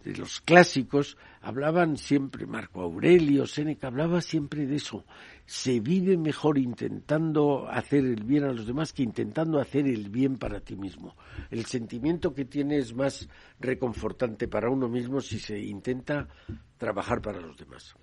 de 0.03 0.15
los 0.15 0.39
clásicos 0.41 1.17
hablaban 1.41 1.97
siempre, 1.97 2.45
Marco 2.45 2.81
Aurelio, 2.81 3.45
Séneca, 3.45 3.87
hablaba 3.87 4.21
siempre 4.21 4.65
de 4.65 4.75
eso. 4.77 5.05
Se 5.45 5.79
vive 5.79 6.17
mejor 6.17 6.57
intentando 6.57 7.67
hacer 7.67 8.05
el 8.05 8.23
bien 8.23 8.45
a 8.45 8.53
los 8.53 8.65
demás 8.67 8.93
que 8.93 9.03
intentando 9.03 9.59
hacer 9.59 9.87
el 9.87 10.09
bien 10.09 10.37
para 10.37 10.59
ti 10.61 10.75
mismo. 10.75 11.15
El 11.49 11.65
sentimiento 11.65 12.33
que 12.33 12.45
tiene 12.45 12.77
es 12.77 12.93
más 12.93 13.27
reconfortante 13.59 14.47
para 14.47 14.69
uno 14.69 14.87
mismo 14.87 15.19
si 15.21 15.39
se 15.39 15.59
intenta 15.59 16.27
trabajar 16.77 17.21
para 17.21 17.41
los 17.41 17.57
demás. 17.57 17.95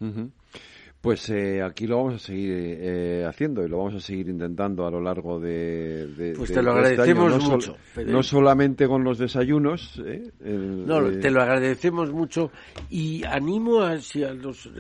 Pues 1.05 1.28
eh, 1.28 1.61
aquí 1.62 1.86
lo 1.86 1.98
vamos 1.98 2.14
a 2.14 2.18
seguir 2.18 2.50
eh, 2.50 3.26
haciendo 3.28 3.62
y 3.62 3.68
lo 3.68 3.76
vamos 3.76 3.96
a 3.96 4.00
seguir 4.00 4.30
intentando 4.30 4.86
a 4.86 4.90
lo 4.90 5.02
largo 5.02 5.38
de. 5.38 6.32
pues 6.34 6.50
te 6.50 6.62
lo 6.62 6.70
este 6.70 6.94
agradecemos 6.94 7.44
mucho. 7.46 7.76
no 8.07 8.22
solamente 8.22 8.88
con 8.88 9.05
los 9.05 9.18
desayunos. 9.18 10.02
Eh, 10.02 10.32
no, 10.40 11.02
te 11.18 11.30
lo 11.30 11.42
agradecemos 11.42 12.11
mucho 12.11 12.50
y 12.88 13.22
animo 13.22 13.82
a 13.82 13.98
si 13.98 14.24
a 14.24 14.32
los 14.32 14.70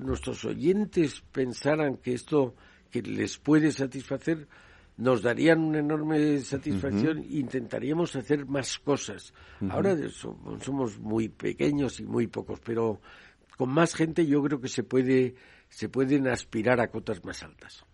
nuestros 0.00 0.44
oyentes 0.46 1.22
pensaran 1.30 1.98
que 1.98 2.14
esto 2.14 2.56
que 2.90 3.00
les 3.00 3.38
puede 3.38 3.70
satisfacer 3.70 4.48
nos 4.96 5.22
darían 5.22 5.60
una 5.60 5.78
enorme 5.78 6.40
satisfacción 6.40 7.18
e 7.18 7.38
intentaríamos 7.38 8.16
hacer 8.16 8.46
más 8.46 8.80
cosas. 8.80 9.32
Ahora 9.68 9.96
somos 10.10 10.98
muy 10.98 11.28
pequeños 11.28 12.00
y 12.00 12.04
muy 12.04 12.26
pocos, 12.26 12.58
pero 12.64 13.00
con 13.60 13.68
más 13.68 13.94
gente 13.94 14.24
yo 14.24 14.42
creo 14.42 14.58
que 14.58 14.68
se 14.68 14.84
puede 14.84 15.34
se 15.68 15.90
pueden 15.90 16.26
aspirar 16.28 16.80
a 16.80 16.88
cotas 16.88 17.22
más 17.26 17.42
altas. 17.42 17.84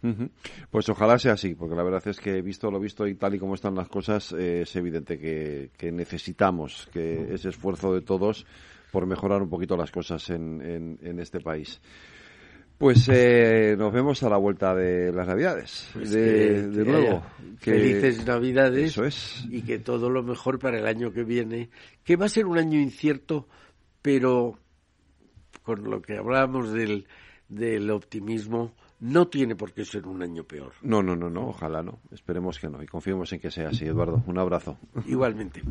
Pues 0.71 0.89
ojalá 0.89 1.19
sea 1.19 1.33
así, 1.33 1.57
porque 1.57 1.75
la 1.75 1.83
verdad 1.83 2.07
es 2.07 2.21
que 2.21 2.41
visto 2.41 2.71
lo 2.71 2.79
visto 2.79 3.05
y 3.05 3.17
tal 3.17 3.35
y 3.35 3.41
como 3.41 3.57
están 3.57 3.75
las 3.75 3.89
cosas, 3.89 4.33
eh, 4.33 4.61
es 4.62 4.77
evidente 4.77 5.19
que, 5.19 5.91
necesitamos 5.91 6.89
que 6.93 7.35
ese 7.35 7.49
esfuerzo 7.49 7.93
de 7.93 8.03
todos 8.03 8.47
por 8.93 9.07
mejorar 9.07 9.43
un 9.43 9.51
poquito 9.51 9.77
las 9.77 9.91
cosas 9.91 10.31
en, 10.31 10.61
en, 11.03 11.19
este 11.19 11.41
país. 11.41 11.81
Pues 12.79 13.11
eh, 13.12 13.75
nos 13.77 13.93
vemos 13.93 14.23
a 14.23 14.29
la 14.29 14.37
vuelta 14.37 14.73
de 14.73 15.12
las 15.12 15.27
Navidades. 15.27 15.91
Pues 15.95 16.12
de, 16.12 16.85
nuevo. 16.87 17.25
felices 17.59 18.25
Navidades. 18.25 18.93
Eso 18.93 19.05
es. 19.05 19.45
Y 19.51 19.62
que 19.62 19.81
todo 19.81 20.11
lo 20.11 20.23
mejor 20.23 20.61
para 20.61 20.79
el 20.79 20.87
año 20.87 21.12
que 21.12 21.25
viene, 21.25 21.71
que 22.05 22.14
va 22.14 22.27
a 22.27 22.29
ser 22.29 22.47
un 22.47 22.57
año 22.57 22.79
incierto, 22.79 23.49
pero 24.01 24.61
con 25.67 25.91
lo 25.91 26.01
que 26.01 26.17
hablábamos 26.17 26.73
del, 26.73 27.07
del 27.49 27.91
optimismo, 27.91 28.71
no 29.01 29.27
tiene 29.27 29.57
por 29.57 29.73
qué 29.73 29.85
ser 29.85 30.07
un 30.07 30.23
año 30.23 30.45
peor. 30.45 30.73
No, 30.81 31.03
no, 31.03 31.17
no, 31.17 31.29
no, 31.29 31.49
ojalá 31.49 31.83
no. 31.83 31.99
Esperemos 32.12 32.61
que 32.61 32.69
no 32.69 32.81
y 32.83 32.87
confiemos 32.87 33.33
en 33.33 33.41
que 33.41 33.51
sea 33.51 33.71
así, 33.71 33.85
Eduardo. 33.85 34.23
Un 34.29 34.39
abrazo. 34.39 34.79
Igualmente. 35.07 35.62